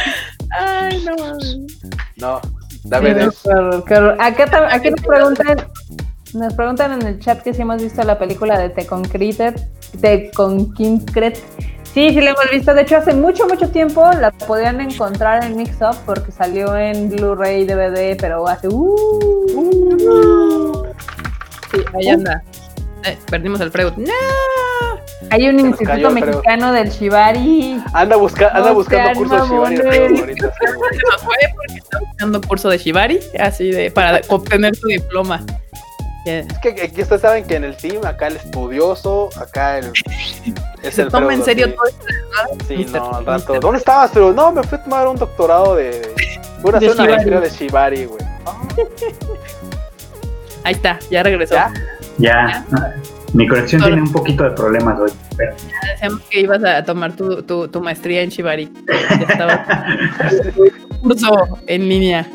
[0.58, 1.38] Ay, no.
[2.16, 2.40] No.
[2.84, 3.50] Dame de eso.
[3.50, 4.16] horror, horror.
[4.20, 5.66] Acá, aquí nos preguntan,
[6.34, 9.54] nos preguntan en el chat que si hemos visto la película de The Concrete,
[10.00, 11.40] The Concrete.
[11.92, 12.72] Sí, sí la hemos visto.
[12.72, 17.10] De hecho, hace mucho, mucho tiempo la podían encontrar en Mix Up porque salió en
[17.10, 18.68] Blu-ray, DVD, pero hace.
[18.68, 19.00] Uh,
[21.72, 22.42] Sí, ahí anda.
[23.04, 23.92] Eh, perdimos al Freud.
[23.96, 24.12] ¡No!
[25.30, 27.80] Hay un instituto cayó mexicano del Shibari.
[27.92, 30.20] Anda, busca, anda buscando cursos de Shibari.
[30.20, 30.52] ahorita.
[30.60, 35.44] Se nos fue porque está buscando curso de Shibari, así de, para obtener su diploma.
[36.26, 36.40] Yeah.
[36.40, 39.90] Es que aquí ustedes saben que en el team, acá el estudioso, acá el.
[40.82, 41.72] es Se el toma en serio sí.
[41.72, 42.64] todo esto.
[42.68, 43.38] Sí, Mister- no, al rato.
[43.54, 44.10] Mister- ¿Dónde estabas?
[44.12, 46.12] Pero no, me fui a tomar un doctorado de.
[46.60, 47.10] Fui a De hacer una Shibari.
[47.30, 48.20] maestría de Shibari, güey.
[50.64, 51.54] Ahí está, ya regresó.
[51.54, 51.72] ¿Ya?
[52.18, 52.66] ya.
[53.32, 55.10] Mi conexión tiene un poquito de problemas hoy.
[55.36, 55.54] Pero,
[55.92, 58.72] Decíamos que ibas a tomar tu, tu, tu maestría en Shibari.
[58.88, 59.64] Ya estaba-
[61.02, 62.26] curso en línea.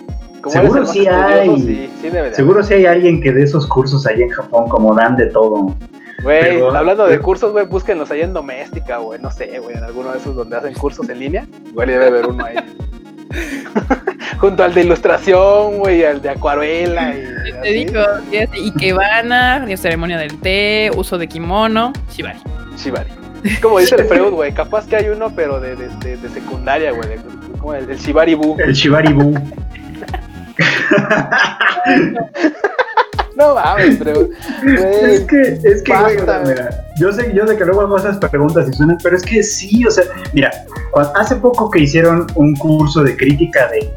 [0.48, 1.58] Seguro sí hay.
[1.58, 4.94] Sí, sí de Seguro si hay alguien que dé esos cursos ahí en Japón, como
[4.96, 5.76] dan de todo.
[6.24, 10.12] Güey, hablando de cursos, güey, búsquenlos ahí en Doméstica, güey, no sé, güey, en alguno
[10.12, 11.48] de esos donde hacen cursos en línea.
[11.68, 12.56] Igual debe haber uno ahí.
[14.40, 17.14] Junto al de ilustración, güey, al de acuarela.
[17.16, 22.40] Y, Te digo, que es Ikebana, ceremonia del té, uso de kimono, shibari.
[22.78, 23.10] Shibari.
[23.44, 26.30] Es como dice el Freud, güey, capaz que hay uno, pero de, de, de- de
[26.30, 27.10] secundaria, güey,
[27.60, 28.58] como el, el Shibari Bu.
[28.60, 29.34] El Shibaribu.
[33.36, 34.28] No mames, Freud.
[34.66, 35.28] Es Güey.
[35.28, 38.74] que, es que, güey, mira, yo sé, yo sé que luego hago esas preguntas y
[38.74, 40.04] suenan, pero es que sí, o sea,
[40.34, 40.52] mira,
[41.16, 43.92] hace poco que hicieron un curso de crítica de,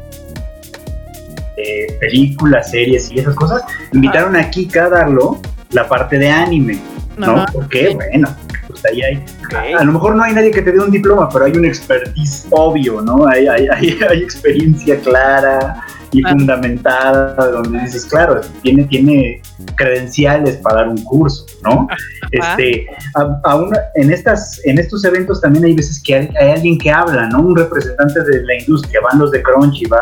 [1.55, 3.63] de películas, series y esas cosas,
[3.93, 5.39] invitaron a Kika a darlo
[5.71, 6.79] la parte de anime,
[7.17, 7.45] ¿no?
[7.53, 8.27] Porque, bueno,
[8.67, 9.55] pues ahí hay, Ok.
[9.79, 12.47] a lo mejor no hay nadie que te dé un diploma, pero hay un expertise
[12.51, 13.27] obvio, ¿no?
[13.27, 15.81] Hay, hay, hay, hay experiencia clara
[16.11, 16.29] y Ah.
[16.31, 19.41] fundamentada, donde dices, claro, tiene, tiene
[19.75, 21.87] credenciales para dar un curso, ¿no?
[22.31, 26.51] Este, a- a una- en, estas, en estos eventos también hay veces que hay, hay
[26.51, 27.39] alguien que habla, ¿no?
[27.41, 29.99] Un representante de la industria, van los de Crunchy, va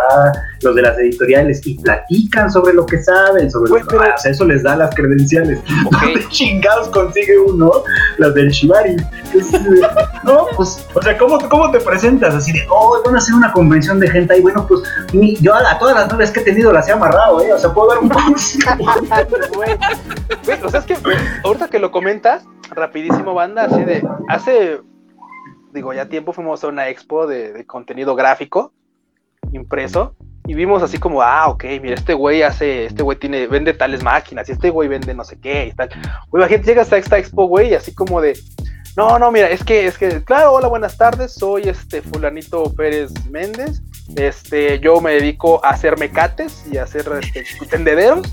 [0.62, 4.14] los de las editoriales y platican sobre lo que saben, sobre Güey, lo que pero-
[4.16, 5.60] o sea, eso les da las credenciales.
[5.86, 5.96] Ok.
[6.04, 7.72] ¿Dónde chingados consigue uno
[8.18, 8.92] las del Shibari?
[8.94, 9.42] Eh,
[10.24, 12.34] no, pues, o sea, ¿cómo, ¿cómo te presentas?
[12.36, 14.82] Así de, oh, van a hacer una convención de gente ahí, bueno, pues
[15.42, 17.52] yo a, a todas las novias que he tenido las he amarrado, ¿eh?
[17.54, 18.10] O sea, puedo dar un
[19.56, 19.72] güey,
[20.64, 20.98] o sea, es que
[21.44, 24.82] ahorita que lo comentas, rapidísimo, banda, así de, hace,
[25.74, 28.74] digo, ya tiempo fuimos a una expo de, contenido gráfico
[29.52, 30.16] impreso
[30.46, 34.04] y vimos así como, ah, ok, mira, este güey hace, este güey tiene, vende tales
[34.04, 35.90] máquinas y este güey vende no sé qué y tal.
[36.30, 38.38] Güey, imagínate, llegas a esta expo, güey, y así como de,
[38.96, 43.12] no, no, mira, es que, es que, claro, hola, buenas tardes, soy este fulanito Pérez
[43.30, 43.82] Méndez,
[44.16, 48.28] este, yo me dedico a hacer mecates y a hacer este, tendederos.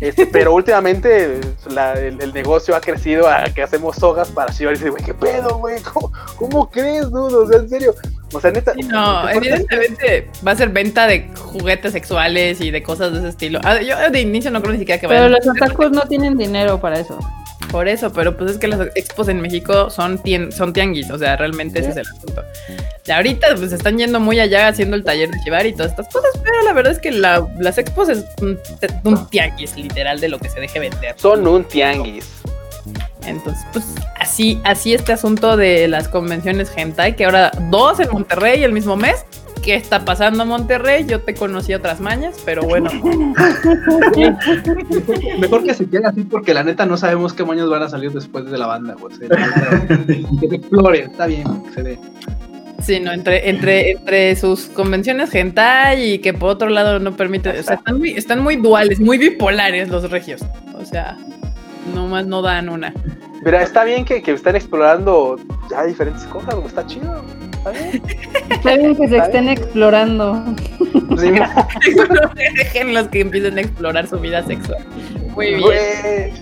[0.00, 1.40] Este, pero últimamente
[1.70, 4.72] la- el, el negocio ha crecido a que hacemos sogas para Shiba.
[4.72, 5.80] Y dice, güey, ¿qué pedo, güey?
[5.82, 7.34] ¿Cómo, cómo crees, dude?
[7.36, 7.94] O sea, en serio.
[8.32, 8.72] O sea, neta.
[8.74, 13.28] Sí, no, evidentemente va a ser venta de juguetes sexuales y de cosas de ese
[13.28, 13.60] estilo.
[13.64, 16.02] Ah, yo de inicio no creo ni siquiera que Pero vayan a los otakus no
[16.02, 17.18] tienen dinero para eso.
[17.70, 21.18] por eso, pero pues es que las expos en México son, tien- son tianguis, o
[21.18, 22.42] sea, realmente ese es el asunto.
[23.06, 26.06] Y ahorita pues están yendo muy allá haciendo el taller de Chivar y todas estas
[26.08, 28.58] cosas, pero la verdad es que la- las expos es un,
[29.04, 31.14] un tianguis literal de lo que se deje vender.
[31.16, 32.26] Son un tianguis.
[33.26, 38.62] Entonces, pues así, así este asunto de las convenciones hentai, que ahora dos en Monterrey
[38.62, 39.24] el mismo mes.
[39.62, 41.06] ¿Qué está pasando en Monterrey?
[41.06, 42.90] Yo te conocí otras mañas, pero bueno.
[45.38, 48.10] Mejor que se quede así porque la neta no sabemos qué moños van a salir
[48.10, 49.16] después de la banda, güey.
[50.40, 51.96] Que se explore, está bien, que se dé.
[52.82, 57.50] Sí, no, entre, entre, entre sus convenciones hentai y que por otro lado no permite,
[57.50, 60.44] o sea, están muy, están muy duales, muy bipolares los regios.
[60.74, 61.16] O sea,
[61.94, 62.92] nomás no dan una.
[63.44, 65.36] Mira, está bien que, que estén explorando
[65.70, 66.68] ya diferentes cosas, güey.
[66.68, 67.24] Está chido.
[67.52, 68.02] Está bien.
[68.50, 70.44] Está bien que se estén explorando.
[71.18, 74.84] Sí, no dejen los que empiecen a explorar su vida sexual.
[75.34, 76.32] Muy bien.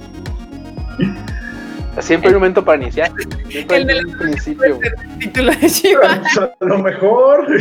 [2.01, 3.11] Siempre hay un momento para iniciar.
[3.49, 4.79] Siempre hay El un principio.
[5.19, 6.23] Título de Shiva.
[6.61, 7.47] A lo mejor.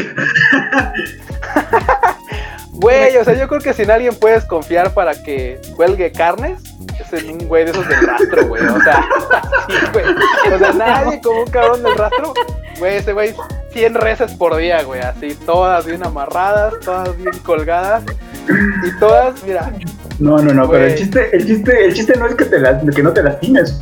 [2.71, 6.61] Güey, o sea, yo creo que si en alguien puedes confiar para que cuelgue carnes,
[7.03, 8.61] es en un güey de esos del rastro, güey.
[8.65, 9.05] O sea,
[9.67, 10.05] sí, güey.
[10.53, 12.33] O sea, nadie como un cabrón del rastro.
[12.79, 13.33] Güey, ese güey,
[13.73, 15.01] 100 reses por día, güey.
[15.01, 18.03] Así, todas bien amarradas, todas bien colgadas.
[18.47, 19.71] Y todas, mira,
[20.19, 22.79] No, no, no, pero el chiste, el chiste, el chiste no es que, te la-
[22.79, 23.81] que no te lastimes.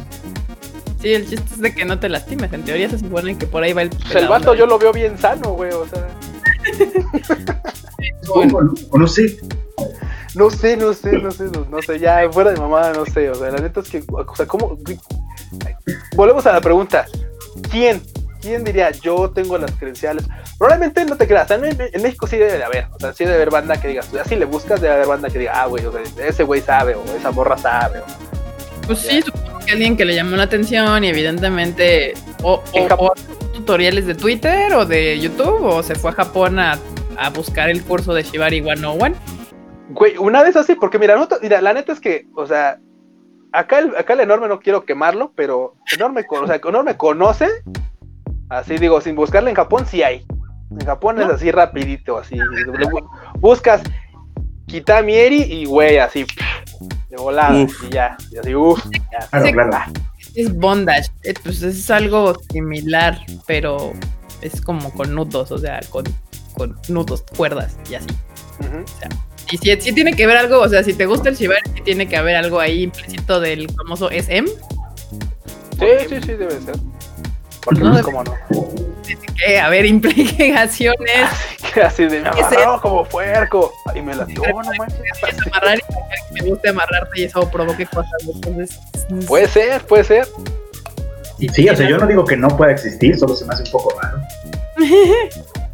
[1.01, 2.51] Sí, el chiste es de que no te lastimes.
[2.51, 3.89] En teoría se supone que por ahí va el.
[3.91, 5.71] pues el vato yo lo veo bien sano, güey.
[5.71, 6.07] O sea,
[8.29, 9.37] O, no- o no sé.
[10.37, 13.29] No sé, no sé, no sé, no, no sé, ya fuera de mamada, no sé.
[13.29, 14.77] O sea, la neta es que, o sea, ¿cómo?
[16.15, 17.05] Volvemos a la pregunta:
[17.71, 18.01] ¿quién?
[18.39, 20.25] ¿Quién diría yo tengo las credenciales?
[20.59, 23.35] Probablemente no te creas, en, en México sí debe de haber, o sea, sí debe
[23.35, 25.85] de haber banda que digas, así le buscas, debe haber banda que diga, ah, güey,
[25.85, 28.05] o sea, ese güey sabe, o esa morra sabe, o
[28.85, 32.13] Pues sí, supongo que alguien que le llamó la atención y evidentemente.
[32.43, 33.11] O, o, Japón.
[33.17, 36.77] o tutoriales de Twitter o de YouTube o se fue a Japón a,
[37.17, 39.15] a buscar el curso de Shibari 101.
[39.89, 41.27] Güey, una vez así, porque mira, no
[41.61, 42.79] la neta es que, o sea,
[43.51, 47.47] acá el, acá el enorme no quiero quemarlo, pero enorme, con- o sea, enorme conoce,
[48.49, 50.25] así digo, sin buscarle en Japón sí hay.
[50.71, 52.37] En Japón es así rapidito, así.
[53.39, 53.81] Buscas
[54.65, 56.25] Kitamieri y güey, así,
[57.09, 57.83] de volada, Uf.
[57.85, 59.27] y ya, y así, uff, ya.
[59.29, 59.93] Claro, claro.
[60.35, 61.09] Es bondage.
[61.23, 63.93] eh, Pues es algo similar, pero
[64.41, 66.03] es como con nudos, o sea, con
[66.57, 68.07] con nudos, cuerdas y así.
[68.59, 68.83] Ujú.
[69.51, 71.81] Y si, si tiene que ver algo, o sea, si te gusta el Shibari, sí
[71.81, 74.47] tiene que haber algo ahí implícito del famoso SM.
[74.47, 76.75] Sí, sí, sí, debe ser.
[77.63, 78.33] Porque No, no, de- cómo no.
[79.03, 79.85] Tiene que haber
[80.47, 81.29] implicaciones.
[81.73, 82.29] Que así de me
[82.81, 83.71] como puerco.
[83.95, 84.99] Y me latió, no manches.
[85.23, 88.11] A amarrar y me guste amarrarte y eso provoque cosas.
[88.33, 88.79] Entonces,
[89.27, 90.27] Puede ser, puede ser.
[91.53, 93.71] Sí, o sea, yo no digo que no pueda existir, solo se me hace un
[93.71, 94.19] poco raro.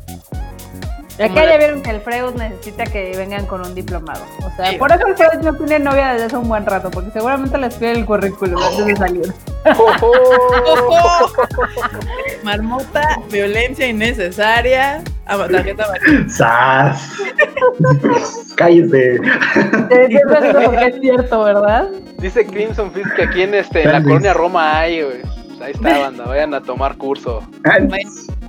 [1.20, 4.24] Acá ya vieron que el Freud necesita que vengan con un diplomado.
[4.46, 4.78] O sea, Sí.
[4.78, 7.76] por eso el Freud no tiene novia desde hace un buen rato, porque seguramente les
[7.76, 9.34] pide el currículum antes de salir.
[9.78, 10.12] Ojo.
[12.44, 16.30] Marmota, violencia innecesaria, ama- tarjeta amarilla.
[16.30, 17.12] ¡Sas!
[18.56, 19.16] Cállese.
[19.16, 21.90] Eso es lo que es cierto, ¿verdad?
[22.18, 25.22] Dice Crimson Fist que aquí en este en la colonia Roma hay, güey.
[25.22, 26.26] Pues ahí está, banda.
[26.26, 27.42] Vayan a tomar curso.
[27.64, 27.88] Ay,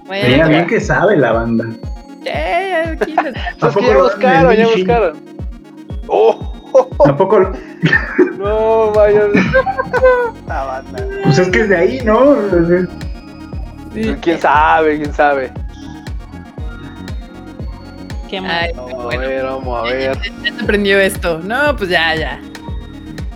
[0.08, 1.66] Mira bien que sabe la banda.
[2.26, 5.24] Eh, Es Tampoco que ya lo- buscaron, ya buscaron.
[6.08, 6.52] Oh,
[7.04, 7.40] Tampoco,
[8.38, 9.22] no, vaya.
[11.22, 12.36] Pues es que es de ahí, ¿no?
[13.94, 14.14] sí.
[14.20, 14.96] ¿Quién sabe?
[14.98, 15.52] ¿Quién sabe?
[18.28, 20.18] Qué Ay, Vamos a bueno, ver, vamos a ver.
[20.42, 21.38] ya se prendió esto.
[21.44, 22.40] No, pues ya, ya.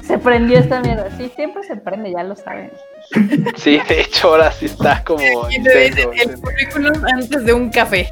[0.02, 1.06] Se prendió esta mierda.
[1.16, 2.72] Sí, siempre se prende, ya lo saben.
[3.56, 5.20] Sí, de hecho, ahora sí está como
[5.50, 8.08] Y te dicen el currículum antes de un café.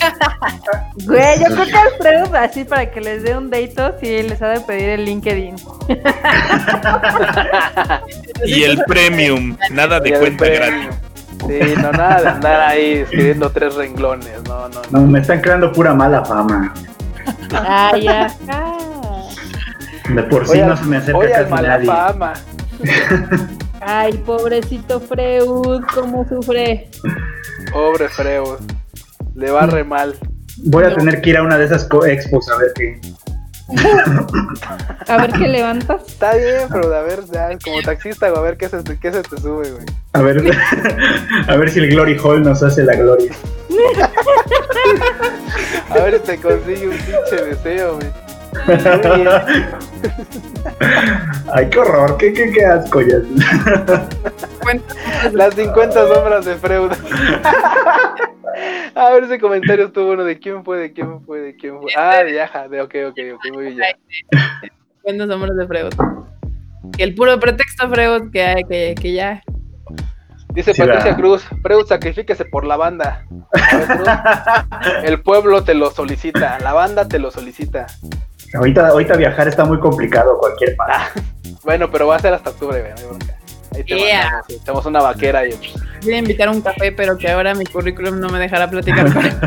[1.06, 4.40] Güey, yo creo que al Freud, así para que les dé un dato, sí les
[4.42, 5.56] ha de pedir el LinkedIn.
[8.44, 10.88] Y el premium, nada de cuenta gratis.
[11.46, 14.42] Sí, no, nada de andar ahí escribiendo tres renglones.
[14.48, 16.72] No, no, No, me están creando pura mala fama.
[18.00, 18.34] Ya.
[18.48, 18.78] Ah.
[20.12, 21.86] De por sí Oye, no se me acerca oye, casi nadie.
[21.86, 22.32] Malafama.
[23.80, 26.88] Ay, pobrecito Freud, cómo sufre.
[27.72, 28.58] Pobre Freud.
[29.34, 30.14] Le va re mal.
[30.64, 33.00] Voy a tener que ir a una de esas co- expos a ver qué.
[35.08, 36.02] A ver qué levantas.
[36.06, 39.36] Está bien, pero a ver, ya, como taxista, a ver qué se, qué se te
[39.40, 39.86] sube, güey.
[40.12, 40.42] A ver,
[41.48, 43.32] a ver si el Glory Hall nos hace la gloria.
[45.90, 48.08] A ver si te consigue un pinche deseo, güey.
[51.54, 53.16] Ay, qué horror, qué, qué, qué asco ya.
[55.32, 56.92] Las 50 sombras de Freud.
[58.94, 61.90] A ver, ese comentario estuvo bueno de quién fue, de quién fue, de quién fue.
[61.96, 63.78] Ah, de Yaja, de ok, ok, ok, muy bien.
[63.78, 63.96] ya.
[65.02, 65.92] Cuentos hombres de Freud.
[66.96, 69.42] Que el puro pretexto Freud que, hay- que, que ya.
[70.52, 71.16] Dice Sí, Patricia va.
[71.16, 73.24] Cruz, Freud, sacrifíquese por la banda.
[73.54, 74.08] A ver, Cruz,
[75.04, 77.86] El pueblo te lo solicita, la banda te lo solicita.
[78.54, 81.20] Ahorita, ahorita viajar está muy complicado, cualquier parte.
[81.64, 82.92] Bueno, pero va a ser hasta octubre, güey.
[82.92, 83.18] no.
[83.74, 84.24] Ahí te Yeah.
[84.24, 85.54] mandamos, echamos una vaquera y
[86.02, 89.10] Voy a invitar a un café, pero que ahora mi currículum no me dejará platicar
[89.12, 89.32] con él.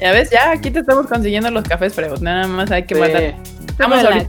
[0.00, 2.20] Ya ves, ya aquí te estamos consiguiendo los cafés Freud.
[2.20, 3.00] Nada más hay que Sí.
[3.00, 3.34] mandar.
[3.68, 4.28] Estamos ahorita.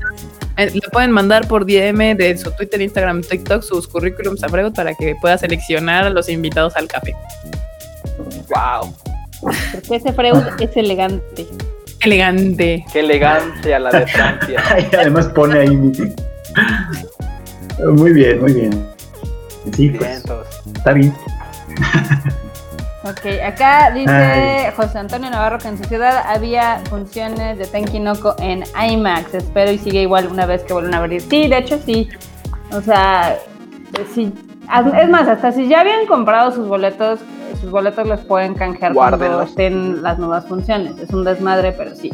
[0.57, 4.73] eh, le pueden mandar por DM de su Twitter, Instagram, TikTok sus currículums a Freud
[4.73, 7.13] para que pueda seleccionar a los invitados al café.
[8.49, 8.93] wow,
[9.41, 11.47] Porque ese Freud es elegante.
[12.01, 12.85] Elegante.
[12.93, 14.63] qué elegante a la de Francia.
[14.71, 15.75] Ay, además pone ahí.
[15.75, 15.91] mi-
[17.93, 18.85] Muy bien, muy bien.
[19.75, 21.13] Sí, Bien, pues, está bien.
[23.03, 24.73] Ok, acá dice Ay.
[24.75, 29.33] José Antonio Navarro que en su ciudad había funciones de Tenkinoko en IMAX.
[29.33, 31.21] Espero y sigue igual una vez que vuelvan a abrir.
[31.21, 32.09] Sí, de hecho sí.
[32.71, 33.37] O sea,
[34.13, 34.31] sí.
[35.01, 37.19] Es más, hasta si ya habían comprado sus boletos,
[37.57, 39.49] sus boletos los pueden canjear cuando Guárdenlos.
[39.49, 40.97] estén las nuevas funciones.
[40.99, 42.11] Es un desmadre, pero sí.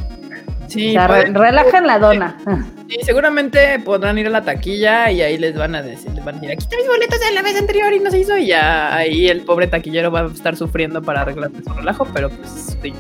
[0.68, 2.38] Sí, o sea, re- pueden- relajan la dona.
[2.90, 6.36] sí, seguramente podrán ir a la taquilla y ahí les van a decir, les van
[6.36, 8.36] a decir, aquí están mis boletos de la vez anterior y no se hizo.
[8.38, 12.30] Y ya ahí el pobre taquillero va a estar sufriendo para arreglarse su relajo, pero
[12.30, 12.94] pues sí.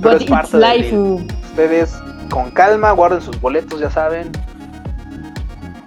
[0.00, 0.96] Pero But es parte life.
[0.96, 1.94] Ustedes
[2.30, 4.30] con calma guarden sus boletos, ya saben.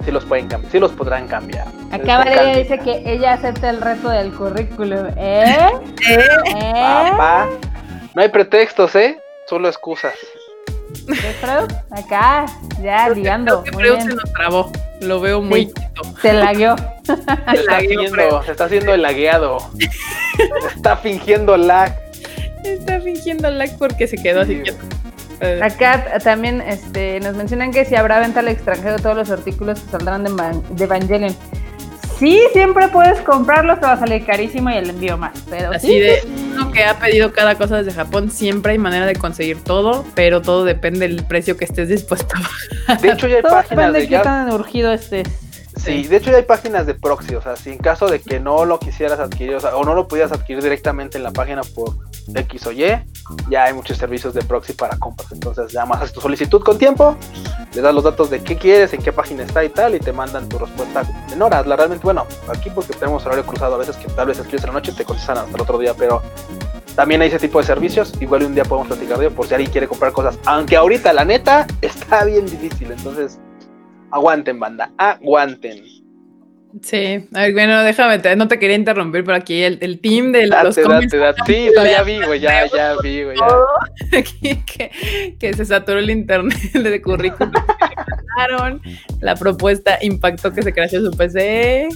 [0.05, 1.67] Sí los pueden cambiar, sí los podrán cambiar.
[1.91, 5.07] Acá Valeria dice que ella acepta el reto del currículum.
[5.17, 5.69] ¿Eh?
[6.09, 6.73] ¿Eh?
[6.73, 7.49] Papá,
[8.13, 9.19] no hay pretextos, ¿eh?
[9.47, 10.13] Solo excusas.
[11.07, 11.71] ¿Qué, Freud?
[11.91, 12.45] Acá,
[12.81, 13.63] ya ligando.
[13.63, 14.09] Que Muy Freud bien.
[14.09, 14.71] se nos trabó.
[15.01, 15.73] Lo veo muy Sí.
[15.73, 16.01] quieto.
[16.21, 16.75] Se lagueó.
[17.05, 17.35] Se está,
[17.71, 19.57] Lagueó, haciendo, se está haciendo el lagueado.
[20.75, 21.95] está fingiendo lag.
[22.63, 24.83] Está fingiendo lag porque se quedó así quieto.
[25.41, 29.79] Eh, Acá también este, nos mencionan que si habrá venta al extranjero todos los artículos
[29.79, 30.31] que saldrán de,
[30.71, 31.35] de Evangelion.
[32.17, 35.33] Sí, siempre puedes comprarlos, te va a salir carísimo y el envío más.
[35.49, 36.21] Pero Así sí, de
[36.53, 40.41] uno que ha pedido cada cosa desde Japón, siempre hay manera de conseguir todo, pero
[40.41, 42.35] todo depende del precio que estés dispuesto.
[43.01, 45.27] De hecho, ya hay todo páginas depende de de qué ya, tan urgido estés.
[45.77, 48.39] Sí, de hecho ya hay páginas de proxy, o sea, si en caso de que
[48.39, 51.61] no lo quisieras adquirir, o, sea, o no lo pudieras adquirir directamente en la página
[51.63, 51.95] por
[52.33, 52.85] X o Y,
[53.49, 55.31] ya hay muchos servicios de proxy para compras.
[55.31, 57.17] Entonces, llamas a tu solicitud con tiempo,
[57.73, 60.13] le das los datos de qué quieres, en qué página está y tal, y te
[60.13, 61.67] mandan tu respuesta en horas.
[61.67, 64.67] La realmente, bueno, aquí porque tenemos horario cruzado a veces que tal vez escribes en
[64.67, 66.21] la noche y te contestan hasta el otro día, pero
[66.95, 68.13] también hay ese tipo de servicios.
[68.21, 70.39] Igual un día podemos platicar de ello por si alguien quiere comprar cosas.
[70.45, 72.91] Aunque ahorita, la neta, está bien difícil.
[72.91, 73.39] Entonces,
[74.15, 75.83] aguanten, banda, aguanten.
[76.81, 80.33] Sí, a ver, bueno, déjame, te- no te quería interrumpir, pero aquí el, el team
[80.33, 81.41] de los Date, cómics date, date.
[81.45, 84.21] Sí, no, ya vi, güey, ya, ya vi, güey, ya.
[84.65, 87.95] que, que se saturó el internet de currículum que le
[88.35, 88.81] mandaron,
[89.21, 91.87] la propuesta impactó que se crashó su PC.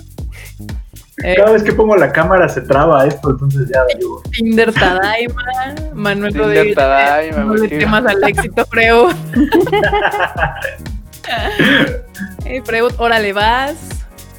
[1.21, 4.23] Eh, Cada vez que pongo la cámara se traba esto, entonces ya digo.
[4.31, 5.43] Tinder Tadaima,
[5.93, 6.75] Manuel Tinder Rodríguez.
[6.75, 9.13] Tadaima, temas al éxito, Freud.
[12.45, 13.75] Eh, Freud, órale, vas.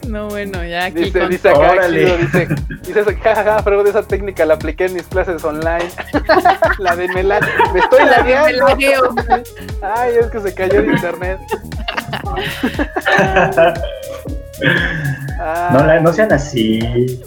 [0.08, 2.04] No, bueno, ya aquí Dice, con dice acá, Órale.
[2.04, 2.48] chido, dice,
[2.82, 5.88] dice, jajaja, pero de esa técnica la apliqué en mis clases online.
[6.78, 7.38] la de me, la,
[7.72, 9.14] me estoy la de lagueando.
[9.82, 11.38] Ay, es que se cayó el internet.
[15.38, 17.20] Ah, No, la- no sean así.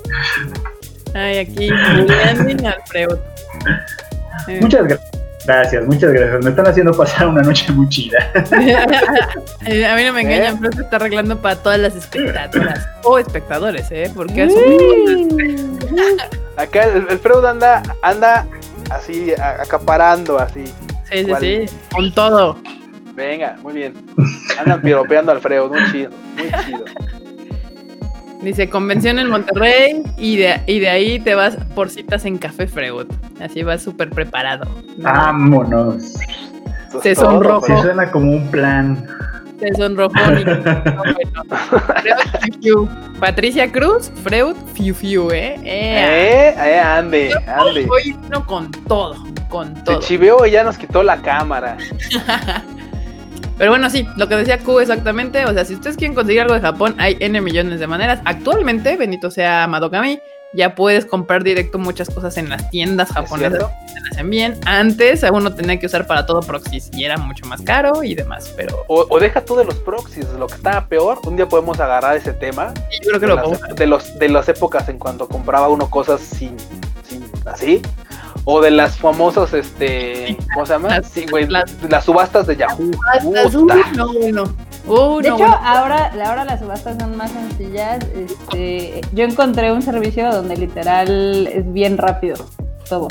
[1.14, 3.24] Ay, aquí, Julián Alfredo.
[4.48, 5.00] Eh, Muchas gra-
[5.46, 6.44] gracias, muchas gracias.
[6.44, 8.32] Me están haciendo pasar una noche muy chida.
[8.52, 10.60] A mí no me engañan, ¿Eh?
[10.62, 14.12] pero se está arreglando para todas las espectadoras o espectadores, ¿eh?
[14.16, 14.54] Porque es
[16.58, 18.46] acá el, el Freud anda, anda
[18.90, 20.66] así, a- acaparando así.
[21.12, 22.58] Sí, sí, sí, con todo.
[23.16, 23.94] Venga, muy bien.
[24.60, 26.86] Andan piropeando al Freud, muy chido, muy chido.
[28.44, 32.68] Dice convención en Monterrey y de, y de ahí te vas por citas en Café
[32.68, 33.08] Freud.
[33.42, 34.66] Así vas súper preparado.
[34.98, 35.04] ¿no?
[35.04, 36.14] Vámonos.
[37.02, 37.66] Se sonrojó.
[37.66, 37.80] pues.
[37.80, 39.08] Sí, suena como un plan.
[39.60, 40.14] Te sonrojó.
[42.62, 42.90] bueno.
[43.20, 45.56] Patricia Cruz, Freud, fiu, fiu, ¿eh?
[45.64, 47.88] Eh, eh, ande, ande.
[47.90, 49.16] Hoy no con todo,
[49.48, 50.00] con Se todo.
[50.00, 51.78] chiveó y ya nos quitó la cámara.
[53.58, 56.54] Pero bueno, sí, lo que decía Q exactamente, o sea, si ustedes quieren conseguir algo
[56.54, 58.20] de Japón, hay N millones de maneras.
[58.26, 60.20] Actualmente, bendito sea Madokami,
[60.54, 64.60] ya puedes comprar directo muchas cosas en las tiendas ¿Es japonesas que te las envíen.
[64.66, 68.54] Antes uno tenía que usar para todo proxies y era mucho más caro y demás,
[68.56, 71.20] pero O, o deja tú de los proxies, lo que estaba peor.
[71.26, 73.76] Un día podemos agarrar ese tema sí, yo creo que de, lo las, pongo.
[73.76, 76.56] de los de las épocas en cuando compraba uno cosas sin,
[77.08, 77.82] sin así.
[78.46, 80.90] O de las famosas, este, ¿cómo se llama?
[80.90, 82.92] Las- Sí, güey, las- las subastas de Yahoo.
[84.34, 84.44] No.
[84.86, 85.60] Uy, De no, hecho, bueno.
[85.64, 88.06] ahora, ahora las subastas son más sencillas.
[88.14, 92.36] Este, yo encontré un servicio donde literal es bien rápido
[92.90, 93.08] todo.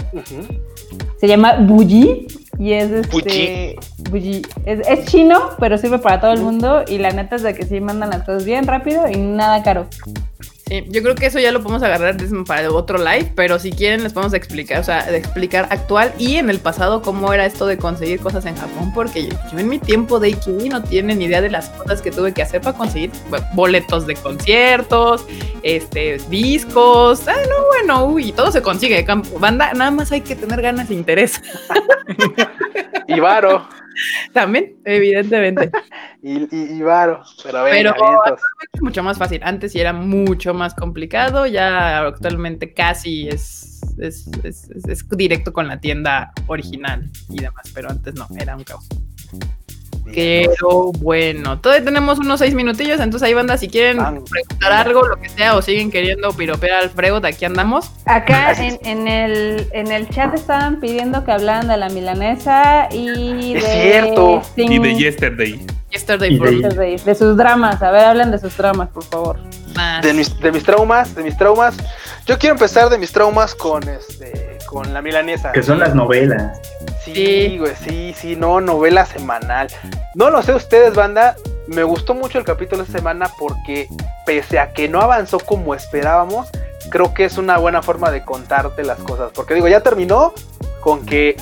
[1.19, 2.27] Se llama Buji
[2.59, 3.77] y es este.
[4.11, 4.43] Buji.
[4.67, 7.65] Es, es chino, pero sirve para todo el mundo y la neta es de que
[7.65, 9.87] sí mandan las cosas bien rápido y nada caro.
[10.73, 12.17] Sí, yo creo que eso ya lo podemos agarrar
[12.47, 16.49] para otro live, pero si quieren les podemos explicar, o sea, explicar actual y en
[16.49, 20.19] el pasado cómo era esto de conseguir cosas en Japón, porque yo, en mi tiempo
[20.19, 23.11] de Ikki no tienen idea de las cosas que tuve que hacer para conseguir
[23.53, 25.27] boletos de conciertos,
[25.63, 29.05] este, discos, ah, no, bueno, uy, todo se consigue,
[29.39, 31.43] banda, nada más hay que tener ganas e interés,
[33.09, 33.69] Y varo.
[34.33, 35.71] también, evidentemente.
[36.25, 37.25] Y, y, y varo.
[37.43, 38.41] Pero venga, Pero- vientos.
[38.73, 39.41] es mucho más fácil.
[39.43, 45.53] Antes sí era mucho más complicado, ya actualmente casi es, es, es- es- es directo
[45.53, 48.87] con la tienda original y demás, pero antes no, era un caos.
[50.05, 54.29] Pero bueno, todavía tenemos unos seis minutillos, entonces ahí banda, si quieren Vamos.
[54.29, 57.91] preguntar algo, lo que sea, o siguen queriendo piropear al Freud, aquí andamos.
[58.05, 63.55] Acá en, en el, en el chat estaban pidiendo que hablaran de la milanesa y
[63.57, 64.43] Es de, cierto.
[64.57, 65.67] Y de Yesterday.
[65.91, 67.83] Yesterday Y de- de, de sus dramas.
[67.83, 69.39] A ver, hablen de sus dramas, por favor.
[70.03, 71.77] de mis, de mis traumas, de mis traumas.
[72.27, 75.53] Yo quiero empezar de mis traumas con este, con la milanesa.
[75.53, 76.59] Que son las novelas.
[77.05, 77.59] Sí, Sí.
[77.59, 79.69] güey, sí, sí, no, novela semanal.
[80.15, 81.37] No lo sé ustedes, banda.
[81.67, 83.89] Me gustó mucho el capítulo de semana porque,
[84.27, 86.49] pese a que no avanzó como esperábamos,
[86.91, 89.31] creo que es una buena forma de contarte las cosas.
[89.35, 90.33] Porque digo, ya terminó
[90.81, 91.37] con que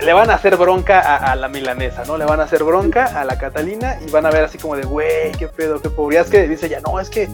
[0.00, 2.18] le van a hacer bronca a, a la milanesa, ¿no?
[2.18, 4.82] Le van a hacer bronca a la Catalina y van a ver así como de,
[4.84, 6.18] güey, qué pedo, qué pobre.
[6.18, 7.28] Es que dice ya, no, es que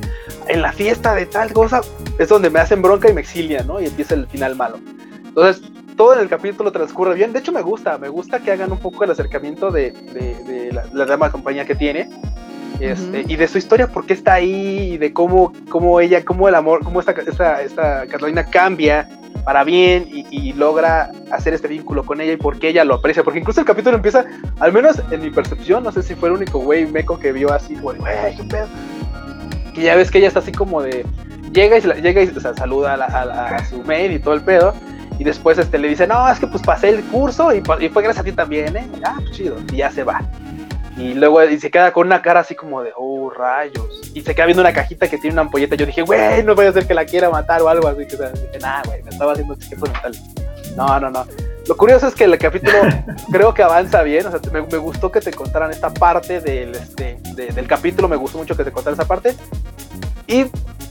[0.48, 1.80] en la fiesta de tal cosa
[2.18, 3.80] es donde me hacen bronca y me exilian, ¿no?
[3.80, 4.78] Y empieza el final malo.
[5.40, 5.62] Entonces,
[5.96, 7.32] todo en el capítulo transcurre bien.
[7.32, 10.72] De hecho, me gusta, me gusta que hagan un poco el acercamiento de, de- de
[10.72, 12.10] la, la dama de compañía que tiene.
[12.78, 13.30] Este, Ujú.
[13.32, 16.54] Y de su historia, por qué está ahí, y de cómo, cómo ella, cómo el
[16.54, 19.08] amor, cómo esta, esta, esta Catalina cambia
[19.44, 22.94] para bien y, y logra hacer este vínculo con ella y por qué ella lo
[22.96, 23.22] aprecia.
[23.24, 24.24] Porque incluso el capítulo empieza,
[24.60, 27.50] al menos en mi percepción, no sé si fue el único güey meco que vio
[27.52, 27.98] así, güey,
[28.36, 28.66] qué pedo.
[29.74, 31.04] que ya ves que ella está así como de.
[31.52, 34.18] Llega y, llega y o sea, saluda a, la- a la- a su maid y
[34.18, 34.72] todo el pedo.
[35.20, 38.20] Y después este, le dice, no, es que pues pasé el curso y, fue gracias
[38.20, 38.88] a ti también, ¿eh?
[39.04, 39.56] Ah, pues chido.
[39.70, 40.22] Y ya se va.
[40.96, 44.00] Y luego y se queda con una cara así como de, oh, rayos.
[44.14, 45.76] Y se queda viendo una cajita que tiene una ampolleta.
[45.76, 48.04] Yo dije, güey, no puede ser que la quiera matar o algo así.
[48.04, 50.22] O sea, dije, nah, güey, me estaba haciendo chiquitos mentales.
[50.74, 51.26] No, no, no.
[51.68, 52.78] Lo curioso es que el capítulo
[53.30, 54.26] creo que avanza bien.
[54.26, 58.08] O sea, me, me gustó que te contaran esta parte del, este, de- del capítulo.
[58.08, 59.34] Me gustó mucho que te contaran esa parte.
[60.26, 60.46] Y,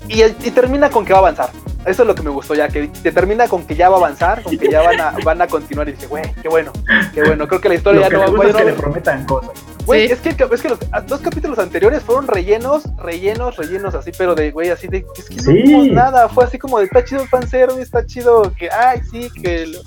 [0.10, 1.52] y, y termina con que va a avanzar.
[1.86, 4.00] Eso es lo que me gustó ya, que te termina con que ya va a
[4.00, 6.74] avanzar, con que ya van a, van a continuar y dije, güey, qué bueno,
[7.14, 7.48] qué bueno.
[7.48, 8.76] Creo que la historia Lo ya que no va gusta es ya que no- le
[8.82, 9.52] prometan cosas.
[9.86, 10.14] Güey, Sí.
[10.14, 14.36] es que, es que los a- dos capítulos anteriores fueron rellenos, rellenos, rellenos, así, pero
[14.36, 15.54] de, güey, así de, es que no Sí.
[15.54, 19.30] vimos nada, fue así como de, está chido el fanservice, está chido que, ay, sí,
[19.42, 19.80] que, lo-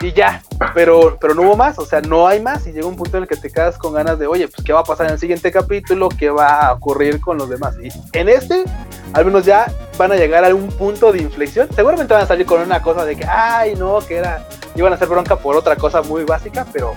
[0.00, 0.42] y ya,
[0.74, 3.24] pero, pero no hubo más, o sea, no hay más, y llega un punto en
[3.24, 5.18] el que te quedas con ganas de, oye, pues, ¿qué va a pasar en el
[5.18, 6.08] siguiente capítulo?
[6.08, 7.76] ¿Qué va a ocurrir con los demás?
[7.82, 8.64] Y en este,
[9.12, 12.46] al menos ya van a llegar a un punto de inflexión, seguramente van a salir
[12.46, 15.76] con una cosa de que, ay, no, que era, iban a hacer bronca por otra
[15.76, 16.94] cosa muy básica, pero,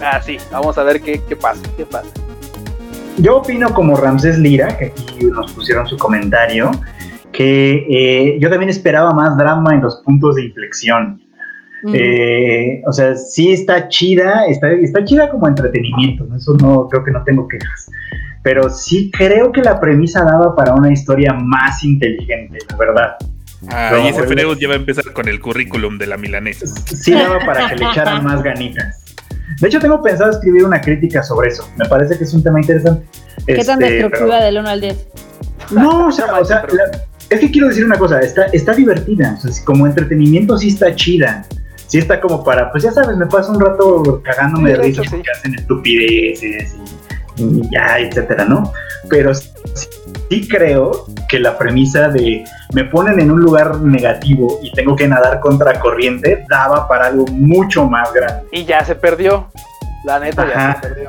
[0.00, 2.10] ah, sí, vamos a ver qué, qué pasa, qué pasa.
[3.18, 6.70] Yo opino como Ramsés Lira, que aquí nos pusieron su comentario,
[7.32, 11.20] que eh, yo también esperaba más drama en los puntos de inflexión.
[11.84, 11.94] Mm.
[11.94, 16.36] Eh, o sea, sí está chida, está, está chida como entretenimiento, ¿no?
[16.36, 17.90] eso no creo que no tengo quejas.
[18.42, 23.16] Pero sí creo que la premisa daba para una historia más inteligente, la verdad.
[23.68, 24.22] Ah, y ese.
[24.24, 26.66] Freud ya va a empezar con el currículum de la milanesa.
[26.66, 29.02] Sí daba para que le echaran más ganitas.
[29.60, 31.68] De hecho, tengo pensado escribir una crítica sobre eso.
[31.76, 33.06] Me parece que es un tema interesante.
[33.46, 35.06] ¿Qué tan Este, destructiva pero- del 1 al 10?
[35.70, 37.00] No, o sea, o sea, la-
[37.30, 40.94] es que quiero decir una cosa, está, está divertida, o sea, como entretenimiento sí está
[40.94, 41.46] chida,
[41.86, 45.00] sí está como para, pues ya sabes, me paso un rato cagándome Sí, de risa
[45.02, 45.16] hecho, sí.
[45.16, 46.74] porque hacen estupideces
[47.36, 48.72] y, y ya, etcétera, ¿no?
[49.08, 49.50] Pero sí,
[50.30, 55.06] sí creo que la premisa de me ponen en un lugar negativo y tengo que
[55.08, 58.44] nadar contra corriente daba para algo mucho más grande.
[58.52, 59.48] Y ya se perdió.
[60.04, 60.80] La neta ya Ajá.
[60.82, 61.08] se perdió.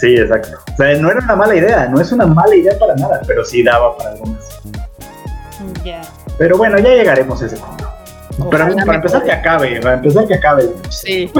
[0.00, 0.58] Sí, exacto.
[0.72, 3.44] O sea, no era una mala idea, no es una mala idea para nada, pero
[3.44, 4.60] sí daba para algo más.
[5.84, 6.02] Ya.
[6.38, 7.83] Pero bueno, ya llegaremos a ese punto.
[8.50, 10.64] Para empezar que acabe, para empezar que acabe.
[10.90, 11.30] Sí.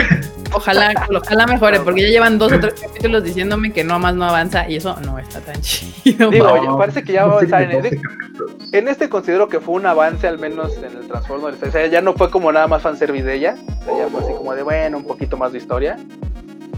[0.52, 4.24] Ojalá, ojalá mejore, porque ya llevan dos o tres capítulos diciéndome que no más no
[4.24, 6.30] avanza y eso no está tan chido.
[6.30, 8.52] Digo, parece que ya va a avanzar en 12 el- capítulos.
[8.72, 11.62] En este considero que fue un avance, al menos en el Transformers.
[11.62, 13.56] O sea, ya no fue como nada más fanservice de ella.
[13.80, 15.96] O sea, ya fue así como de, bueno, un poquito más de historia.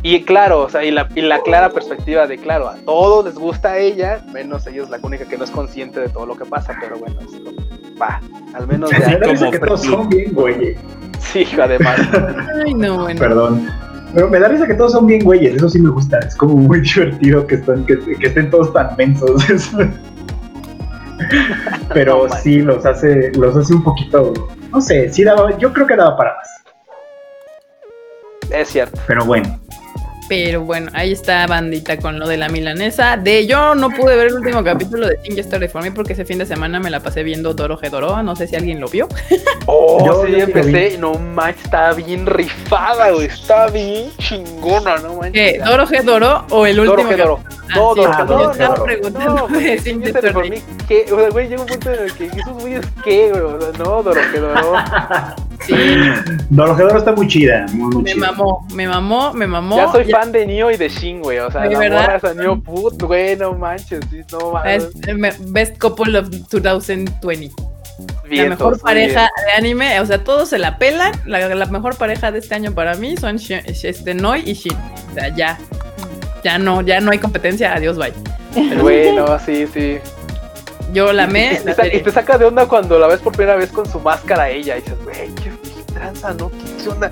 [0.07, 3.35] Y claro, o sea, y la, y la clara perspectiva de, claro, a todos les
[3.35, 6.37] gusta a ella, menos ella es la única que no es consciente de todo lo
[6.37, 7.51] que pasa, pero bueno, es como,
[8.01, 8.21] va,
[8.55, 9.19] al menos Me ya.
[9.19, 10.79] da risa como que todos son bien güeyes.
[11.19, 11.99] Sí, hijo, además.
[12.65, 13.19] Ay, no, bueno.
[13.19, 13.69] Perdón.
[14.15, 16.21] Pero me da risa que todos son bien güeyes, eso sí me gusta.
[16.21, 19.43] Es como muy divertido que, están, que, que estén todos tan mensos.
[21.93, 24.33] Pero No, sí los hace, los hace un poquito.
[24.71, 26.49] No sé, sí daba, yo creo que daba para más.
[28.53, 29.01] Es cierto.
[29.09, 29.66] Pero bueno.
[30.29, 33.17] Pero bueno, ahí está bandita con lo de la milanesa.
[33.17, 36.25] De yo no pude ver el último capítulo de Sing Story for Me porque ese
[36.25, 38.23] fin de semana me la pasé viendo Doro Gedoro.
[38.23, 39.09] No sé si alguien lo vio.
[39.69, 40.95] Oh, Yo- sí, yo empecé.
[40.95, 43.27] y No manches, estaba bien rifada, güey.
[43.27, 45.33] Está bien chingona, no manches.
[45.33, 45.59] ¿Qué?
[45.65, 47.37] ¿Doro Gedoro o el Doro último Gedoro.
[47.43, 47.67] capítulo?
[47.75, 48.85] No, Ah, sí, Doro estaba Doro.
[48.85, 50.51] preguntando No, Sing sí, por Story.
[50.51, 51.07] mí, ¿qué?
[51.13, 53.43] O sea, güey, llega un punto en el que esos güeyes, ¿qué, güey?
[53.43, 54.75] O sea, no, Doro Gedoro.
[55.67, 55.75] Sí,
[56.51, 57.67] Dorojedoro está muy chida.
[57.73, 58.31] Muy, muy me chida.
[58.31, 59.77] mamó, me mamó, me mamó.
[59.77, 61.39] Ya soy fan de Neo y de Shin, güey.
[61.39, 62.21] O sea, ¿De la verdad?
[62.23, 64.01] morra Neo put, güey, no manches,
[64.33, 64.95] no manches.
[65.15, 67.51] Me- Best Couple of 2020.
[67.99, 69.47] la Vientos, mejor muy pareja bien.
[69.47, 71.13] de anime, o sea, todos se la pelan.
[71.27, 74.77] La, la mejor pareja de este año para mí son Shi- este, Noi y Shin.
[75.11, 75.59] O sea, ya.
[76.45, 77.75] Ya no, ya no hay competencia.
[77.75, 78.13] Adiós, bye.
[78.81, 79.99] Güey, no, sí, sí.
[80.93, 81.61] Yo la amé.
[81.63, 83.99] y, la y te saca de onda cuando la ves por primera vez con su
[84.01, 84.77] máscara ella.
[84.79, 85.53] Y dices, güey, qué,
[85.93, 86.51] tranza, ¿no?
[86.51, 87.11] ¿Qué, qué onda?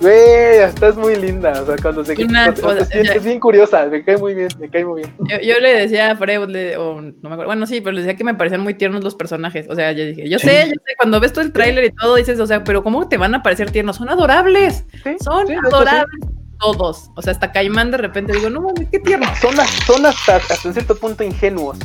[0.00, 1.60] Güey, estás muy linda.
[1.62, 3.84] O sea, cuando se Una cuando- es, bien, es bien curiosa.
[3.86, 5.14] Me cae muy bien, me cae muy bien.
[5.28, 8.00] Yo, yo le decía a Freud, le- o no me acuerdo, bueno, sí, pero le
[8.02, 9.66] decía que me parecían muy tiernos los personajes.
[9.68, 10.46] O sea, yo dije, yo Sí.
[10.48, 13.08] sé, yo sé, cuando ves todo el tráiler y todo, dices, o sea, pero ¿cómo
[13.08, 13.96] te van a parecer tiernos?
[13.96, 16.20] Son adorables, Sí, son sí, adorables
[16.58, 17.10] todos.
[17.16, 19.26] O sea, hasta Caimán de repente digo, no mames, qué tierno.
[19.40, 21.78] Son, as- son hasta, hasta un cierto punto ingenuos.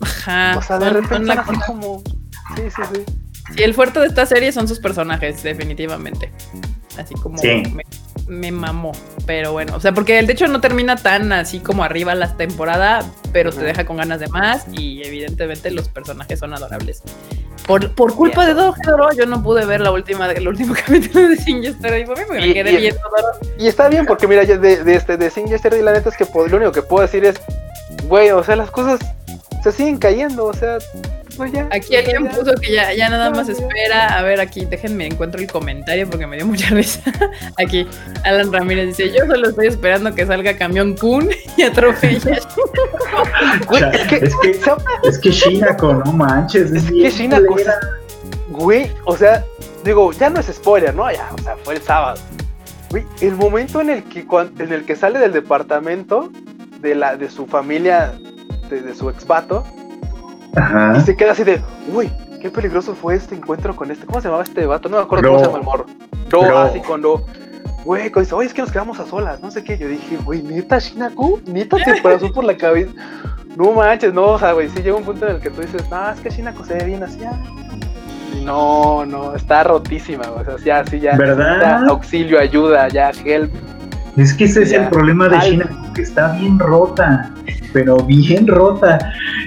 [0.00, 0.56] Ajá.
[0.58, 2.02] O sea, de son- repente son así como.
[2.56, 3.04] Sí, sí, sí.
[3.56, 6.30] Sí, el fuerte de esta serie son sus personajes, definitivamente.
[7.00, 7.62] Así como Sí.
[7.74, 7.82] me,
[8.28, 8.92] me mamó.
[9.26, 12.36] Pero bueno, o sea, porque el de hecho no termina tan así como arriba la
[12.36, 17.02] temporada, pero te deja con ganas de más y evidentemente los personajes son adorables.
[17.66, 18.74] Por, por culpa de Doro
[19.16, 22.76] yo no pude ver la última, el último capítulo de Sin me Y- quedé y-
[22.78, 23.54] viendo Doro.
[23.58, 26.26] Y está bien, porque mira, de, de este de Sing Yesterday, la neta es que
[26.26, 27.40] po- lo único que puedo decir es,
[28.08, 28.98] güey, o sea, las cosas
[29.62, 30.78] se siguen cayendo, o sea,
[31.40, 31.66] pues ya.
[31.72, 32.30] Aquí alguien ya.
[32.30, 34.18] puso que ya, ya nada más espera.
[34.18, 37.00] A ver, aquí déjenme encuentro el comentario porque me dio mucha risa.
[37.56, 37.86] Aquí,
[38.24, 42.38] Alan Ramírez dice: Yo solo estoy esperando que salga camión Kun y atropella.
[43.92, 44.60] Es que, es que-
[45.08, 46.70] Es que Shinako, no manches.
[46.72, 47.56] Es que Shinako.
[48.48, 49.44] Güey, o sea,
[49.84, 51.10] digo, ya no es spoiler, ¿no?
[51.10, 52.20] Ya, o sea, fue el sábado.
[52.90, 54.26] Güey, el momento en el que
[54.58, 56.30] en el que sale del departamento
[56.80, 58.12] de la de su familia,
[58.68, 59.89] de, de su exvato, y
[60.56, 61.00] Ajá.
[61.00, 61.60] se queda así de,
[61.92, 62.10] uy,
[62.40, 64.88] qué peligroso fue este encuentro con este, ¿cómo se llamaba este vato?
[64.88, 65.30] No me acuerdo Bro.
[65.32, 65.86] cómo se llama el morro.
[66.32, 66.58] No, Bro.
[66.58, 67.24] así cuando,
[67.84, 69.76] güey, cuando dice, oye, es que nos quedamos a solas, no sé qué.
[69.78, 72.92] Yo dije, güey, neta, Shinaku, neta te pasó por la cabeza.
[73.56, 75.88] No manches, no, o sea, güey, sí llega un punto en el que tú dices,
[75.90, 77.32] no, es que Shinaku se ve bien así, ah".
[78.32, 81.16] Y no, no, está rotísima, güey, o sea, ya, sí, ya.
[81.16, 81.48] ¿Verdad?
[81.58, 83.52] necesita Auxilio, ayuda, ya, help.
[84.16, 85.38] Es que ese es el problema de.
[85.40, 87.30] Shinako, que está bien rota,
[87.72, 88.98] pero bien rota.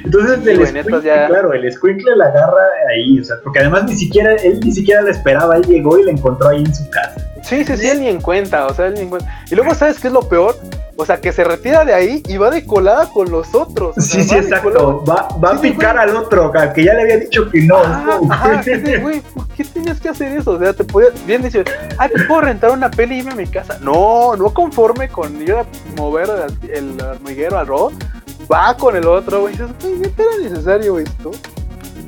[0.03, 2.63] Entonces el ya- claro, el escuincle la agarra
[2.93, 6.03] ahí, o sea, porque además ni siquiera, él ni siquiera la esperaba, él llegó y
[6.03, 7.15] la encontró ahí en su casa.
[7.43, 9.29] Sí, sí, sí, él ni en cuenta, o sea, él ni en cuenta.
[9.51, 10.55] Y luego, ¿sabes qué es lo peor?
[10.95, 13.97] O sea, que se retira de ahí y va de colada con los otros.
[13.97, 15.03] o sea, Sí, sí, exacto.
[15.03, 16.09] Va, va Sí, a picar güey.
[16.09, 17.77] al otro, que ya le había dicho que no.
[17.77, 18.19] Ajá,
[19.01, 20.51] güey, ¿por qué tenías que hacer eso?
[20.51, 21.65] O sea, te podías, bien decir,
[21.97, 23.77] ay, pues puedo rentar una peli y irme a mi casa.
[23.81, 25.65] No, no conforme con ir a
[25.97, 26.29] mover
[26.63, 27.93] el, el hormiguero al robot,
[28.51, 29.55] va con el otro, güey.
[29.55, 31.31] Y dices, güey, ¿neta era necesario esto?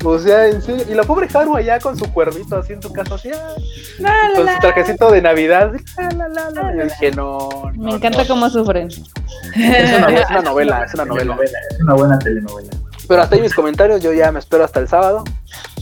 [0.04, 0.84] O sea, en serio.
[0.88, 3.54] Y la pobre Haru allá con su cuervito así en su casa, así, ah,
[3.98, 4.54] La, la, con la.
[4.54, 5.72] su trajecito de Navidad.
[5.98, 6.74] la, la, la, la.
[6.74, 8.28] Y yo dije, no, no, Me encanta no.
[8.28, 8.88] cómo sufren.
[8.88, 11.38] Es una, es una novela, es una novela.
[11.70, 12.70] Es una buena telenovela.
[13.08, 15.22] Pero hasta ahí mis comentarios, yo ya me espero hasta el sábado.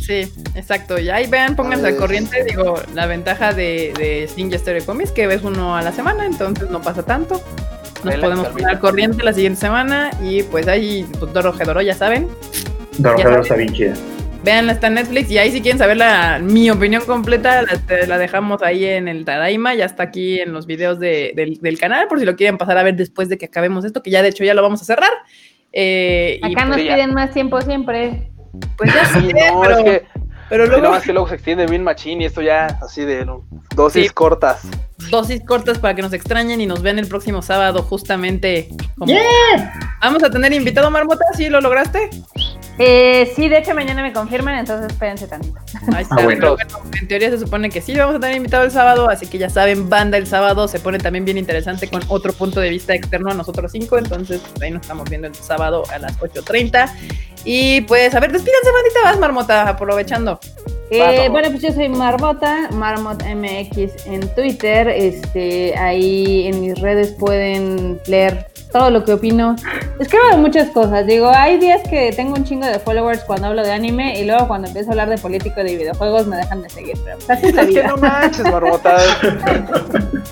[0.00, 0.98] Sí, exacto.
[0.98, 2.44] Y ahí vean, pónganse al corriente.
[2.44, 6.68] Digo, la ventaja de, de Ninja Stereo Comics que ves uno a la semana, entonces
[6.68, 7.40] no pasa tanto.
[8.04, 10.10] Nos Relax, podemos poner al corriente la siguiente semana.
[10.22, 12.28] Y pues ahí, pues, Doro Gedoro, ya saben.
[13.02, 13.24] Sabes.
[13.42, 13.94] está bien chida.
[14.42, 15.30] Veanla, está en Netflix.
[15.30, 19.08] Y ahí, si quieren saber la, mi opinión completa, la, te- la dejamos ahí en
[19.08, 19.74] el Tadaima.
[19.74, 22.76] Ya está aquí en los videos de- del, del canal, por si lo quieren pasar
[22.76, 24.84] a ver después de que acabemos esto, que ya de hecho ya lo vamos a
[24.84, 25.10] cerrar.
[25.72, 26.94] Eh, y Acá nos pues ya.
[26.94, 28.30] piden más tiempo siempre.
[28.76, 30.06] pues ya Sí, sé, no, pero, es que
[30.50, 33.24] pero luego no, es que luego se extiende bien machín y esto ya así de
[33.24, 33.44] no,
[33.74, 34.10] dosis Sí.
[34.10, 34.60] cortas.
[35.10, 38.68] dosis cortas para que nos extrañen y nos vean el próximo sábado, justamente.
[38.98, 39.12] Como...
[40.02, 42.10] Vamos a tener invitado Marmota, ¿sí lo lograste?
[42.78, 45.59] Eh, sí, de hecho mañana me confirman, entonces espérense tantito.
[45.92, 46.16] Ahí está.
[46.16, 46.56] Ah, bueno.
[46.56, 49.26] pero bueno, en teoría se supone que sí, vamos a tener invitado el sábado, así
[49.26, 52.70] que ya saben, banda el sábado se pone también bien interesante con otro punto de
[52.70, 56.18] vista externo a nosotros cinco, entonces pues, ahí nos estamos viendo el sábado a las
[56.18, 56.90] 8.30.
[57.44, 60.40] Y pues, a ver, despídanse, bandita, vas Marmota, aprovechando.
[60.90, 64.88] Eh, bueno, pues yo soy Marmota, Marmot MX en Twitter.
[64.88, 69.55] Este, ahí en mis redes pueden leer todo lo que opino.
[70.01, 71.06] Escribo de muchas cosas.
[71.06, 74.48] Digo, hay días que tengo un chingo de followers cuando hablo de anime y luego
[74.48, 76.98] cuando empiezo a hablar de política y de videojuegos me dejan de seguir.
[77.05, 77.86] Pero pues, así es la Es que vida.
[77.86, 78.96] no manches, marmota.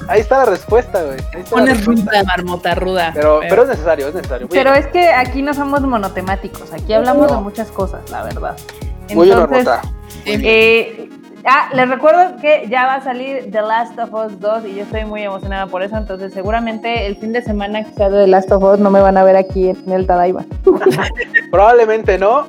[0.09, 1.19] Ahí está la respuesta, güey.
[1.33, 1.75] Respuesta.
[1.85, 3.11] ruda, Marmota, ruda.
[3.15, 4.49] Pero, pero es necesario, es necesario.
[4.49, 4.83] Muy Pero bien.
[4.85, 6.73] es que aquí no somos monotemáticos.
[6.73, 8.57] Aquí hablamos de muchas cosas, la verdad.
[9.15, 9.89] Muy bien, Entonces, marmota.
[10.25, 11.02] Eh,
[11.47, 14.83] ah, les recuerdo que ya va a salir The Last of Us 2 y yo
[14.83, 18.27] estoy muy emocionada por eso, entonces seguramente el fin de semana que sea de The
[18.29, 20.45] Last of Us no me van a ver aquí en el Tadaima.
[21.51, 22.49] Probablemente no.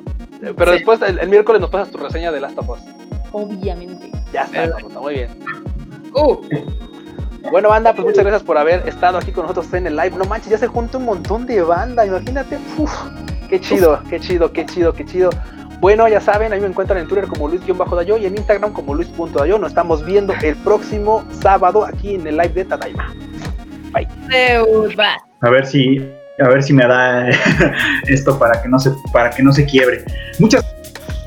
[0.56, 0.78] Pero Sí.
[0.78, 2.80] después, el, el miércoles nos pasas tu reseña de Last of Us.
[3.32, 4.10] Obviamente.
[4.32, 5.30] Ya está, marmota, muy bien.
[6.14, 6.36] Uh,
[7.50, 10.12] Bueno, banda, pues muchas gracias por haber estado aquí con nosotros en el live.
[10.16, 12.58] No manches, ya se junta un montón de banda, imagínate.
[12.78, 12.90] Uf,
[13.48, 15.30] qué chido, qué chido, qué chido, qué chido.
[15.84, 19.58] Bueno, ya saben, ahí me encuentran en Twitter como Luis-Dayo y en Instagram como Luis.dayo.
[19.58, 23.14] Nos estamos viendo el próximo sábado aquí en el live de Tadaima.
[23.94, 25.16] Va.
[25.42, 25.98] A ver si,
[26.42, 27.28] a ver si me da
[28.08, 30.02] esto para que no se, para que no se quiebre.
[30.38, 30.64] Muchas.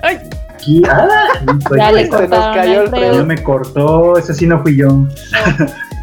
[0.01, 0.21] Ay.
[0.49, 1.07] Aquí, ah,
[1.59, 5.05] estoy- Ya le Se nos cayó el me cortó, ese sí no fui yo.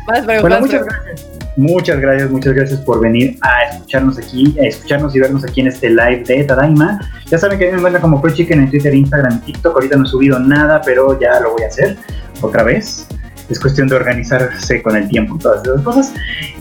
[0.06, 1.33] Freud, Bueno, muchas gracias.
[1.56, 5.68] Muchas gracias, muchas gracias por venir a escucharnos aquí, a escucharnos y vernos aquí en
[5.68, 7.00] este live de Tadaima.
[7.26, 9.74] Ya saben que a mí me encuentran como Pro Chicken en Twitter, Instagram y TikTok.
[9.74, 11.96] Ahorita no he subido nada, pero ya lo voy a hacer
[12.40, 13.06] otra vez.
[13.48, 16.14] Es cuestión de organizarse con el tiempo y todas esas cosas.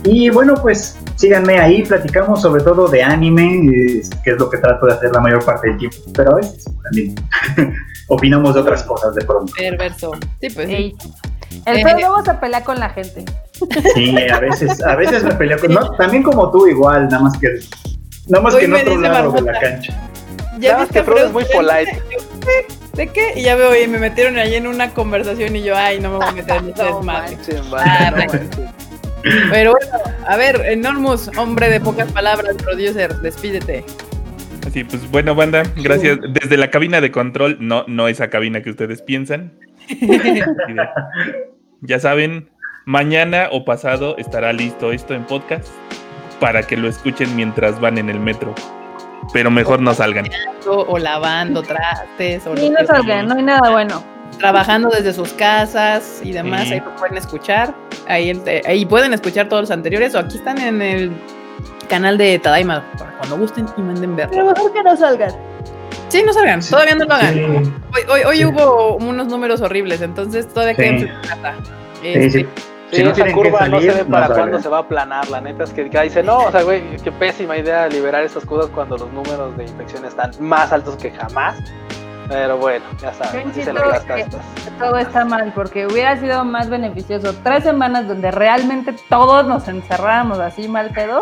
[0.04, 3.72] Y bueno, pues síganme ahí, platicamos sobre todo de anime,
[4.24, 5.98] que es lo que trato de hacer la mayor parte del tiempo.
[6.14, 7.16] Pero a veces también
[8.10, 9.52] opinamos de otras cosas de pronto.
[9.58, 10.12] Perverso.
[10.40, 10.96] Sí, pues sí.
[11.66, 13.26] El Eh, luego se pelea con la gente.
[13.96, 15.74] Sí, a veces, a veces me peleo con.
[15.74, 17.48] no, también como tú, igual, nada más que.
[18.28, 20.10] Nada más Hoy que en otro lado de la cancha.
[20.60, 22.02] Ya Nada más que Freud es muy polite.
[22.94, 23.34] ¿De qué?
[23.36, 26.18] Y ya veo, y me metieron ahí en una conversación y yo, ay, no me
[26.18, 27.38] voy a meter en ese desmadre.
[27.76, 28.28] Ah.
[29.50, 33.84] Pero bueno, a ver, Enormous, hombre de pocas palabras, producer, despídete.
[34.72, 36.20] Sí, pues bueno, banda, gracias.
[36.34, 39.54] Desde la cabina de control, no, no esa cabina que ustedes piensan.
[41.82, 42.50] ya saben,
[42.86, 45.68] mañana o pasado estará listo esto en podcast
[46.40, 48.54] para que lo escuchen mientras van en el metro.
[49.32, 50.26] Pero mejor no salgan.
[50.68, 52.46] O lavando trastes.
[52.46, 54.04] O Sí, no salgan, no hay nada bueno.
[54.40, 56.74] trabajando desde sus casas y demás, Sí.
[56.74, 57.74] ahí lo pueden escuchar.
[58.08, 61.12] Ahí, ahí pueden escuchar todos los anteriores o aquí están en el
[61.88, 64.30] canal de Tadaima para cuando gusten y manden ver.
[64.30, 65.32] mejor que no salgan.
[66.10, 67.34] Sí, no salgan, todavía no lo hagan.
[67.34, 67.42] Sí,
[67.96, 70.82] Hoy, hoy, hoy hubo unos números horribles, entonces todavía Sí.
[70.82, 71.54] quédense en casa.
[72.02, 72.48] sí, Este,
[72.94, 73.02] sí.
[73.02, 74.44] Si no esa curva no se salir, ve no para salgan.
[74.44, 77.12] cuándo se va a aplanar, la neta es que dice, no, o sea, güey, qué
[77.12, 81.58] pésima idea liberar esas cosas cuando los números de infección están más altos que jamás.
[82.30, 84.42] Pero bueno, ya saben, así se las gastas.
[84.80, 90.40] todo está mal porque hubiera sido más beneficioso tres semanas donde realmente todos nos encerráramos
[90.40, 91.22] así mal pedo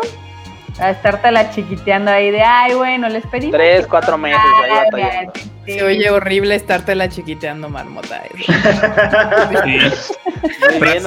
[0.78, 5.32] a estártela chiquiteando ahí de ay bueno les pedimos Tres, cuatro meses ahí batallando.
[5.66, 8.22] se oye horrible estártela chiquiteando marmota.
[9.64, 9.78] Sí,
[10.78, 11.02] Muy bien,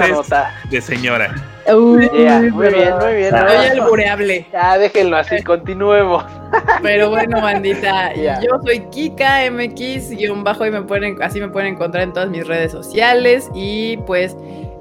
[0.69, 1.33] de señora.
[1.73, 3.35] uy, Yeah, muy bien, muy bien.
[3.35, 3.47] Ah.
[3.49, 4.45] Se oye albureable.
[4.53, 6.23] Ya, déjenlo así, continuemos.
[6.81, 11.73] Pero bueno, bandita, yo soy Kika MX guion bajo y me pueden, así me pueden
[11.73, 14.35] encontrar en todas mis redes sociales y pues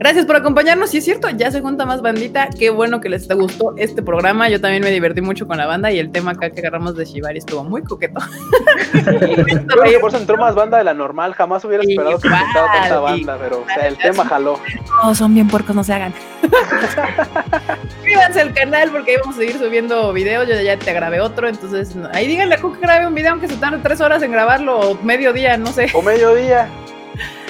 [0.04, 0.92] gracias por acompañarnos.
[0.94, 2.48] Y es cierto, ya se junta más bandita.
[2.58, 4.50] Qué bueno que les gustó este programa.
[4.50, 7.06] Yo también me divertí mucho con la banda y el tema acá que agarramos de
[7.06, 8.20] Shibari estuvo muy coqueto.
[8.92, 11.32] Creo por eso entró más banda de la normal.
[11.34, 14.60] Jamás hubiera esperado que juntara tanta banda, pero o sea, el tema jaló.
[15.02, 16.12] Todos son bien puercos, no se hagan.
[17.96, 20.46] Suscríbanse al canal porque ahí vamos a seguir subiendo videos.
[20.46, 23.32] Yo ya te grabé otro, entonces no- ahí díganle a Cook que grabe un video
[23.32, 25.86] aunque se tarde tres horas en grabarlo o medio día, no sé.
[25.94, 26.68] O mediodía.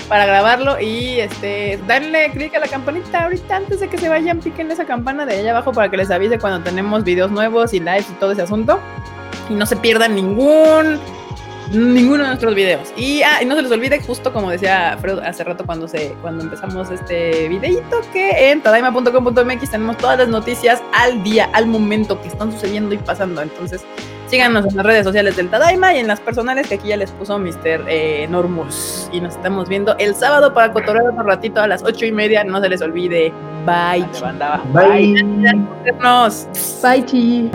[0.09, 4.41] Para grabarlo y este darle clic a la campanita ahorita antes de que se vayan
[4.41, 7.81] piquen esa campana de allá abajo para que les avise cuando tenemos videos nuevos y
[7.81, 8.81] lives y todo ese asunto.
[9.49, 10.99] Y no se pierdan ningún
[11.73, 12.93] ninguno de nuestros videos.
[12.97, 16.15] Y, ah, y no se les olvide justo como decía Fred hace rato cuando se
[16.21, 22.21] cuando empezamos este videito que en tadaima.com.mx tenemos todas las noticias al día al momento
[22.21, 23.43] que están sucediendo y pasando.
[23.43, 23.85] Entonces
[24.35, 27.12] Síganos en las redes sociales del Tadaima y en las personales que aquí ya les
[27.12, 27.85] puso Mr.
[27.86, 29.09] Eh, Normus.
[29.12, 32.43] Y nos estamos viendo el sábado para cotorrear otro ratito a las ocho y media.
[32.43, 33.32] No se les olvide.
[33.65, 34.05] Bye.
[34.20, 34.61] Banda.
[34.73, 35.23] Bye.
[36.02, 36.48] Nos.
[36.82, 37.48] Bye, chi.